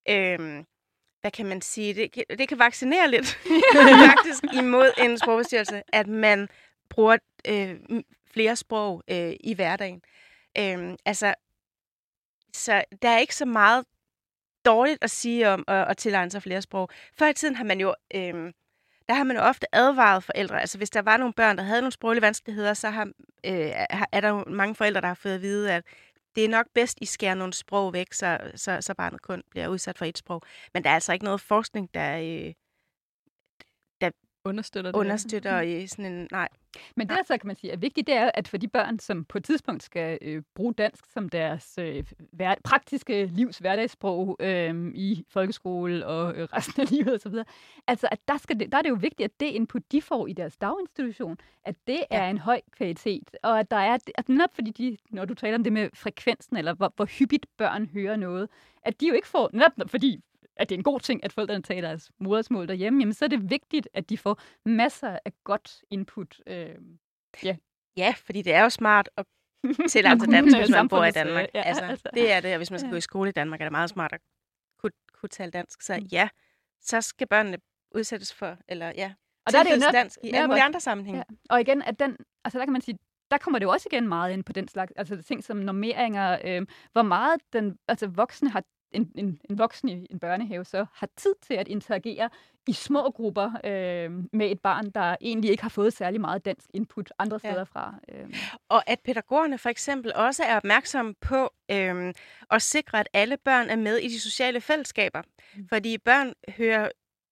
øh, 0.09 0.63
hvad 1.21 1.31
kan 1.31 1.45
man 1.45 1.61
sige, 1.61 1.93
det, 1.93 2.23
det 2.39 2.49
kan 2.49 2.59
vaccinere 2.59 3.11
lidt 3.11 3.39
faktisk 4.15 4.43
imod 4.53 4.91
en 4.97 5.17
sprogforstyrrelse, 5.17 5.83
at 5.93 6.07
man 6.07 6.49
bruger 6.89 7.17
øh, 7.47 7.79
flere 8.33 8.55
sprog 8.55 9.03
øh, 9.07 9.33
i 9.39 9.53
hverdagen. 9.53 10.01
Øh, 10.57 10.97
altså, 11.05 11.33
så 12.53 12.83
der 13.01 13.09
er 13.09 13.17
ikke 13.17 13.35
så 13.35 13.45
meget 13.45 13.85
dårligt 14.65 15.03
at 15.03 15.11
sige 15.11 15.49
om 15.49 15.63
at, 15.67 15.87
at 15.87 15.97
tilegne 15.97 16.31
sig 16.31 16.43
flere 16.43 16.61
sprog. 16.61 16.89
Før 17.13 17.27
i 17.27 17.33
tiden 17.33 17.55
har 17.55 17.63
man 17.63 17.79
jo... 17.79 17.95
Øh, 18.15 18.53
der 19.09 19.15
har 19.15 19.23
man 19.23 19.37
ofte 19.37 19.75
advaret 19.75 20.23
forældre. 20.23 20.61
Altså 20.61 20.77
hvis 20.77 20.89
der 20.89 21.01
var 21.01 21.17
nogle 21.17 21.33
børn, 21.33 21.57
der 21.57 21.63
havde 21.63 21.81
nogle 21.81 21.91
sproglige 21.91 22.21
vanskeligheder, 22.21 22.73
så 22.73 22.89
har, 22.89 23.05
øh, 23.45 23.71
er 24.11 24.21
der 24.21 24.29
jo 24.29 24.43
mange 24.47 24.75
forældre, 24.75 25.01
der 25.01 25.07
har 25.07 25.13
fået 25.13 25.35
at 25.35 25.41
vide, 25.41 25.73
at 25.73 25.83
det 26.35 26.45
er 26.45 26.49
nok 26.49 26.65
bedst, 26.73 26.97
I 27.01 27.05
skærer 27.05 27.35
nogle 27.35 27.53
sprog 27.53 27.93
væk, 27.93 28.13
så, 28.13 28.51
så, 28.55 28.77
så 28.81 28.93
barnet 28.93 29.21
kun 29.21 29.43
bliver 29.49 29.67
udsat 29.67 29.97
for 29.97 30.05
et 30.05 30.17
sprog. 30.17 30.41
Men 30.73 30.83
der 30.83 30.89
er 30.89 30.93
altså 30.93 31.13
ikke 31.13 31.25
noget 31.25 31.41
forskning, 31.41 31.93
der, 31.93 32.17
øh, 32.17 32.53
der 34.01 34.11
understøtter, 34.45 34.91
det 34.91 34.99
understøtter 34.99 35.61
i 35.61 35.87
sådan 35.87 36.05
en... 36.05 36.27
Nej. 36.31 36.49
Men 36.95 37.09
det, 37.09 37.17
der 37.17 37.23
så 37.23 37.37
kan 37.37 37.47
man 37.47 37.55
sige 37.55 37.73
er 37.73 37.77
vigtigt, 37.77 38.07
det 38.07 38.15
er, 38.15 38.31
at 38.33 38.47
for 38.47 38.57
de 38.57 38.67
børn, 38.67 38.99
som 38.99 39.25
på 39.25 39.37
et 39.37 39.43
tidspunkt 39.43 39.83
skal 39.83 40.17
øh, 40.21 40.43
bruge 40.55 40.73
dansk 40.73 41.05
som 41.11 41.29
deres 41.29 41.77
øh, 41.81 42.03
hver, 42.31 42.55
praktiske 42.63 43.25
livs 43.25 43.57
hverdagssprog 43.57 44.37
øh, 44.39 44.91
i 44.95 45.25
folkeskole 45.29 46.05
og 46.05 46.35
øh, 46.35 46.47
resten 46.55 46.81
af 46.81 46.91
livet 46.91 47.13
osv., 47.13 47.33
altså 47.87 48.07
at 48.11 48.19
der, 48.27 48.37
skal 48.37 48.59
det, 48.59 48.71
der 48.71 48.77
er 48.77 48.81
det 48.81 48.89
jo 48.89 48.97
vigtigt, 48.99 49.25
at 49.25 49.39
det 49.39 49.45
input, 49.45 49.91
de 49.91 50.01
får 50.01 50.27
i 50.27 50.33
deres 50.33 50.57
daginstitution, 50.57 51.37
at 51.65 51.75
det 51.87 51.99
ja. 52.11 52.17
er 52.17 52.29
en 52.29 52.37
høj 52.37 52.61
kvalitet, 52.71 53.37
og 53.43 53.59
at 53.59 53.71
der 53.71 53.77
er, 53.77 53.97
at 54.15 54.29
netop 54.29 54.55
fordi 54.55 54.71
de, 54.71 54.97
når 55.11 55.25
du 55.25 55.33
taler 55.33 55.57
om 55.57 55.63
det 55.63 55.73
med 55.73 55.89
frekvensen, 55.93 56.57
eller 56.57 56.73
hvor, 56.73 56.93
hvor 56.95 57.05
hyppigt 57.05 57.45
børn 57.57 57.89
hører 57.93 58.15
noget, 58.15 58.49
at 58.81 59.01
de 59.01 59.07
jo 59.07 59.13
ikke 59.13 59.27
får, 59.27 59.49
netop 59.53 59.71
fordi 59.89 60.19
at 60.59 60.69
det 60.69 60.75
er 60.75 60.79
en 60.79 60.83
god 60.83 60.99
ting, 60.99 61.23
at 61.23 61.33
forældrene 61.33 61.63
taler 61.63 61.87
deres 61.87 62.11
modersmål 62.19 62.67
derhjemme, 62.67 62.99
jamen 62.99 63.13
så 63.13 63.25
er 63.25 63.29
det 63.29 63.49
vigtigt, 63.49 63.89
at 63.93 64.09
de 64.09 64.17
får 64.17 64.41
masser 64.65 65.19
af 65.25 65.31
godt 65.43 65.81
input. 65.89 66.41
Øh, 66.47 66.75
ja. 67.43 67.55
ja, 67.97 68.13
fordi 68.17 68.41
det 68.41 68.53
er 68.53 68.63
jo 68.63 68.69
smart 68.69 69.09
at 69.17 69.25
tælle 69.91 70.09
altså 70.09 70.31
dansk, 70.31 70.57
hvis 70.57 70.69
man 70.69 70.87
bor 70.87 71.03
i 71.03 71.11
Danmark. 71.11 71.45
Ja, 71.53 71.61
altså, 71.61 71.83
altså. 71.83 72.09
Det 72.13 72.31
er 72.31 72.39
det, 72.39 72.51
og 72.51 72.57
hvis 72.57 72.71
man 72.71 72.79
skal 72.79 72.87
ja. 72.87 72.93
gå 72.93 72.97
i 72.97 73.01
skole 73.01 73.29
i 73.29 73.33
Danmark, 73.33 73.61
er 73.61 73.65
det 73.65 73.71
meget 73.71 73.89
smart 73.89 74.13
at 74.13 74.21
kunne, 74.79 74.91
kunne 75.13 75.29
tale 75.29 75.51
dansk. 75.51 75.81
Så 75.81 75.97
mm. 75.97 76.05
ja, 76.11 76.29
så 76.81 77.01
skal 77.01 77.27
børnene 77.27 77.57
udsættes 77.95 78.33
for, 78.33 78.57
eller 78.67 78.91
ja, 78.95 79.13
og 79.45 79.53
der 79.53 79.59
er 79.59 79.63
det 79.63 79.71
jo 79.71 79.75
netop, 79.75 79.93
dansk 79.93 80.19
i 80.23 80.31
alle 80.31 80.47
mulige 80.47 80.63
andre 80.63 80.79
sammenhænge. 80.79 81.23
Ja. 81.29 81.35
Og 81.49 81.61
igen, 81.61 81.81
at 81.81 81.99
den, 81.99 82.17
altså 82.45 82.59
der 82.59 82.65
kan 82.65 82.73
man 82.73 82.81
sige, 82.81 82.97
der 83.31 83.37
kommer 83.37 83.59
det 83.59 83.65
jo 83.65 83.71
også 83.71 83.89
igen 83.91 84.07
meget 84.07 84.33
ind 84.33 84.43
på 84.43 84.53
den 84.53 84.67
slags, 84.67 84.91
altså 84.95 85.21
ting 85.21 85.43
som 85.43 85.57
normeringer, 85.57 86.39
øh, 86.43 86.67
hvor 86.91 87.01
meget 87.01 87.41
den 87.53 87.77
altså 87.87 88.07
voksne 88.07 88.49
har 88.49 88.63
en, 88.91 89.11
en, 89.15 89.39
en 89.49 89.57
voksen 89.57 89.89
i 89.89 90.07
en 90.09 90.19
børnehave 90.19 90.65
så 90.65 90.85
har 90.93 91.09
tid 91.17 91.33
til 91.41 91.53
at 91.53 91.67
interagere 91.67 92.29
i 92.67 92.73
små 92.73 93.11
grupper 93.11 93.51
øh, 93.63 94.11
med 94.33 94.51
et 94.51 94.59
barn, 94.59 94.89
der 94.89 95.15
egentlig 95.21 95.51
ikke 95.51 95.63
har 95.63 95.69
fået 95.69 95.93
særlig 95.93 96.21
meget 96.21 96.45
dansk 96.45 96.69
input 96.73 97.11
andre 97.19 97.39
steder 97.39 97.55
ja. 97.55 97.63
fra. 97.63 97.95
Øh. 98.09 98.35
Og 98.69 98.89
at 98.89 98.99
pædagogerne 98.99 99.57
for 99.57 99.69
eksempel 99.69 100.13
også 100.15 100.43
er 100.43 100.55
opmærksomme 100.57 101.13
på 101.21 101.53
øh, 101.71 102.13
at 102.51 102.61
sikre, 102.61 102.99
at 102.99 103.09
alle 103.13 103.37
børn 103.37 103.69
er 103.69 103.75
med 103.75 103.97
i 103.97 104.07
de 104.07 104.19
sociale 104.19 104.61
fællesskaber. 104.61 105.21
Mm. 105.55 105.67
Fordi 105.69 105.97
børn 105.97 106.33
hører... 106.57 106.89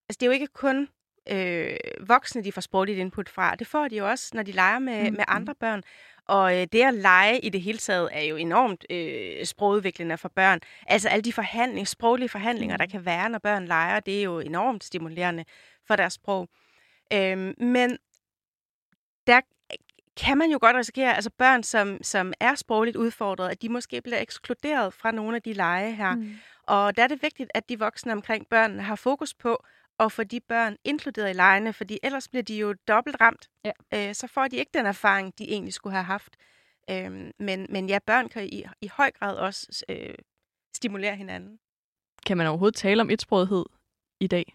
Altså 0.09 0.17
det 0.19 0.23
er 0.23 0.25
jo 0.25 0.31
ikke 0.31 0.47
kun 0.47 0.87
øh, 1.31 1.77
voksne, 2.07 2.43
de 2.43 2.51
får 2.51 2.61
sprogligt 2.61 2.99
input 2.99 3.29
fra. 3.29 3.55
Det 3.55 3.67
får 3.67 3.87
de 3.87 3.97
jo 3.97 4.09
også, 4.09 4.31
når 4.33 4.43
de 4.43 4.51
leger 4.51 4.79
med, 4.79 5.11
mm. 5.11 5.17
med 5.17 5.25
andre 5.27 5.55
børn. 5.55 5.83
Og 6.27 6.61
øh, 6.61 6.67
det 6.71 6.81
at 6.81 6.93
lege 6.93 7.39
i 7.39 7.49
det 7.49 7.61
hele 7.61 7.77
taget 7.77 8.09
er 8.11 8.21
jo 8.21 8.35
enormt 8.35 8.85
øh, 8.89 9.45
sprogudviklende 9.45 10.17
for 10.17 10.29
børn. 10.29 10.59
Altså 10.87 11.09
alle 11.09 11.21
de 11.21 11.33
forhandling, 11.33 11.87
sproglige 11.87 12.29
forhandlinger, 12.29 12.77
der 12.77 12.85
mm. 12.85 12.91
kan 12.91 13.05
være, 13.05 13.29
når 13.29 13.39
børn 13.39 13.65
leger, 13.65 13.99
det 13.99 14.19
er 14.19 14.23
jo 14.23 14.39
enormt 14.39 14.83
stimulerende 14.83 15.45
for 15.87 15.95
deres 15.95 16.13
sprog. 16.13 16.49
Øhm, 17.13 17.53
men 17.57 17.97
der 19.27 19.41
kan 20.17 20.37
man 20.37 20.51
jo 20.51 20.57
godt 20.61 20.75
risikere, 20.75 21.15
altså 21.15 21.29
børn, 21.37 21.63
som, 21.63 21.97
som 22.01 22.33
er 22.39 22.55
sprogligt 22.55 22.97
udfordret, 22.97 23.49
at 23.49 23.61
de 23.61 23.69
måske 23.69 24.01
bliver 24.01 24.21
ekskluderet 24.21 24.93
fra 24.93 25.11
nogle 25.11 25.35
af 25.35 25.41
de 25.41 25.53
lege 25.53 25.95
her. 25.95 26.15
Mm. 26.15 26.35
Og 26.63 26.97
der 26.97 27.03
er 27.03 27.07
det 27.07 27.21
vigtigt, 27.21 27.51
at 27.53 27.69
de 27.69 27.79
voksne 27.79 28.11
omkring 28.11 28.47
børnene 28.47 28.83
har 28.83 28.95
fokus 28.95 29.33
på 29.33 29.63
at 29.99 30.11
få 30.11 30.23
de 30.23 30.39
børn 30.39 30.77
inkluderet 30.83 31.29
i 31.29 31.33
lejene, 31.33 31.73
fordi 31.73 31.99
ellers 32.03 32.27
bliver 32.27 32.43
de 32.43 32.57
jo 32.57 32.73
dobbelt 32.87 33.15
ramt. 33.21 33.49
Ja. 33.65 33.71
Øh, 33.93 34.15
så 34.15 34.27
får 34.27 34.47
de 34.47 34.57
ikke 34.57 34.71
den 34.73 34.85
erfaring, 34.85 35.37
de 35.37 35.49
egentlig 35.51 35.73
skulle 35.73 35.93
have 35.93 36.03
haft. 36.03 36.37
Øh, 36.89 37.31
men, 37.39 37.67
men 37.69 37.89
ja, 37.89 37.99
børn 37.99 38.29
kan 38.29 38.45
i, 38.45 38.65
i 38.81 38.87
høj 38.87 39.11
grad 39.11 39.35
også 39.35 39.85
øh, 39.89 40.13
stimulere 40.75 41.15
hinanden. 41.15 41.59
Kan 42.25 42.37
man 42.37 42.47
overhovedet 42.47 42.75
tale 42.75 43.01
om 43.01 43.09
etsprogethed 43.09 43.65
i 44.19 44.27
dag? 44.27 44.53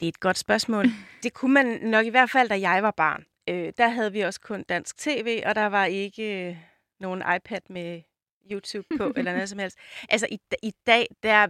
Det 0.00 0.06
er 0.06 0.08
et 0.08 0.20
godt 0.20 0.38
spørgsmål. 0.38 0.84
det 1.22 1.34
kunne 1.34 1.54
man 1.54 1.66
nok 1.82 2.06
i 2.06 2.10
hvert 2.10 2.30
fald, 2.30 2.48
da 2.48 2.60
jeg 2.60 2.82
var 2.82 2.90
barn. 2.90 3.24
Øh, 3.48 3.72
der 3.78 3.88
havde 3.88 4.12
vi 4.12 4.20
også 4.20 4.40
kun 4.40 4.62
dansk 4.62 4.98
tv, 4.98 5.42
og 5.46 5.54
der 5.54 5.66
var 5.66 5.84
ikke 5.84 6.48
øh, 6.48 6.56
nogen 7.00 7.22
iPad 7.36 7.60
med 7.68 8.02
YouTube 8.50 8.86
på, 8.96 9.12
eller 9.16 9.32
noget 9.32 9.48
som 9.48 9.58
helst. 9.58 9.78
Altså 10.08 10.26
i, 10.30 10.38
i 10.62 10.72
dag, 10.86 11.06
der 11.22 11.46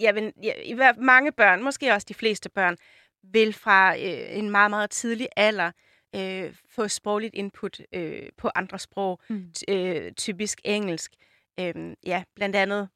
jeg 0.00 0.14
vil, 0.14 0.32
ja, 0.42 0.52
i 0.62 0.72
hvert 0.72 0.96
mange 0.96 1.32
børn, 1.32 1.62
måske 1.62 1.92
også 1.92 2.06
de 2.08 2.14
fleste 2.14 2.48
børn, 2.48 2.76
vil 3.22 3.52
fra 3.52 3.96
øh, 3.96 4.38
en 4.38 4.50
meget, 4.50 4.70
meget 4.70 4.90
tidlig 4.90 5.28
alder 5.36 5.70
øh, 6.16 6.54
få 6.68 6.88
sprogligt 6.88 7.34
input 7.34 7.80
øh, 7.92 8.28
på 8.38 8.50
andre 8.54 8.78
sprog, 8.78 9.20
mm. 9.28 9.46
øh, 9.68 10.12
typisk 10.12 10.60
engelsk. 10.64 11.12
Øh, 11.60 11.74
ja, 12.06 12.22
blandt 12.34 12.56
andet 12.56 12.88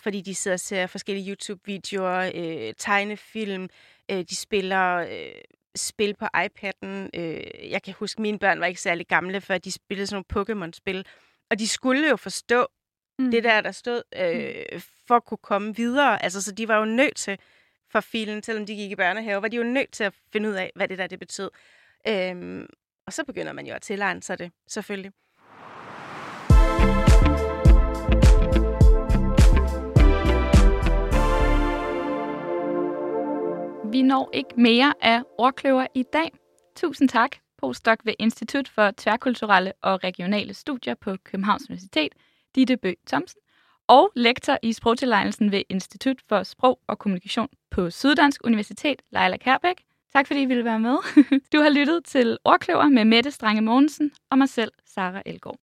fordi 0.00 0.20
de 0.20 0.34
sidder 0.34 0.54
og 0.54 0.60
ser 0.60 0.86
forskellige 0.86 1.30
YouTube-videoer, 1.30 2.30
øh, 2.34 2.74
tegnefilm, 2.78 3.68
øh, 4.10 4.24
de 4.30 4.36
spiller 4.36 4.96
øh, 4.96 5.40
spil 5.76 6.14
på 6.14 6.26
iPad'en. 6.36 7.08
Øh, 7.14 7.70
jeg 7.70 7.82
kan 7.82 7.94
huske, 7.98 8.22
mine 8.22 8.38
børn 8.38 8.60
var 8.60 8.66
ikke 8.66 8.80
særlig 8.80 9.06
gamle, 9.06 9.40
før 9.40 9.58
de 9.58 9.72
spillede 9.72 10.06
sådan 10.06 10.24
nogle 10.30 10.44
Pokémon-spil. 10.66 11.06
Og 11.50 11.58
de 11.58 11.68
skulle 11.68 12.08
jo 12.08 12.16
forstå 12.16 12.66
mm. 13.24 13.30
det 13.30 13.44
der, 13.44 13.60
der 13.60 13.72
stod, 13.72 14.02
mm. 14.12 14.20
øh, 14.22 14.80
for 15.06 15.16
at 15.16 15.24
kunne 15.24 15.38
komme 15.42 15.76
videre. 15.76 16.22
Altså, 16.22 16.42
så 16.42 16.52
de 16.52 16.68
var 16.68 16.78
jo 16.78 16.84
nødt 16.84 17.16
til, 17.16 17.38
for 17.90 18.00
filen, 18.00 18.42
selvom 18.42 18.66
de 18.66 18.76
gik 18.76 18.90
i 18.90 18.96
børnehave, 18.96 19.42
var 19.42 19.48
de 19.48 19.56
jo 19.56 19.62
nødt 19.62 19.92
til 19.92 20.04
at 20.04 20.14
finde 20.32 20.48
ud 20.48 20.54
af, 20.54 20.72
hvad 20.74 20.88
det 20.88 20.98
der 20.98 21.06
det 21.06 21.18
betød. 21.18 21.50
Øhm, 22.08 22.66
og 23.06 23.12
så 23.12 23.24
begynder 23.24 23.52
man 23.52 23.66
jo 23.66 23.74
at 23.74 23.82
tilegne 23.82 24.22
sig 24.22 24.38
det, 24.38 24.50
selvfølgelig. 24.68 25.12
Vi 33.92 34.02
når 34.02 34.30
ikke 34.32 34.54
mere 34.56 34.94
af 35.00 35.22
ordkløver 35.38 35.86
i 35.94 36.02
dag. 36.02 36.30
Tusind 36.76 37.08
tak, 37.08 37.36
postdoc 37.58 37.98
ved 38.04 38.14
Institut 38.18 38.68
for 38.68 38.90
Tværkulturelle 38.96 39.72
og 39.82 40.04
Regionale 40.04 40.54
Studier 40.54 40.94
på 40.94 41.16
Københavns 41.24 41.70
Universitet, 41.70 42.12
Ditte 42.54 42.76
Bø 42.76 42.92
Thomsen, 43.06 43.40
og 43.88 44.12
lektor 44.16 44.58
i 44.62 44.72
sprogtilegnelsen 44.72 45.52
ved 45.52 45.62
Institut 45.68 46.16
for 46.28 46.42
Sprog 46.42 46.78
og 46.86 46.98
Kommunikation 46.98 47.48
på 47.70 47.90
Syddansk 47.90 48.40
Universitet, 48.44 49.02
Leila 49.10 49.36
Kærbæk. 49.36 49.84
Tak 50.12 50.26
fordi 50.26 50.42
I 50.42 50.44
ville 50.44 50.64
være 50.64 50.80
med. 50.80 50.96
Du 51.52 51.58
har 51.58 51.70
lyttet 51.70 52.04
til 52.04 52.38
Ordkløver 52.44 52.88
med 52.88 53.04
Mette 53.04 53.30
Strange 53.30 53.60
Mogensen 53.60 54.10
og 54.30 54.38
mig 54.38 54.48
selv, 54.48 54.72
Sara 54.86 55.22
Elgård. 55.26 55.50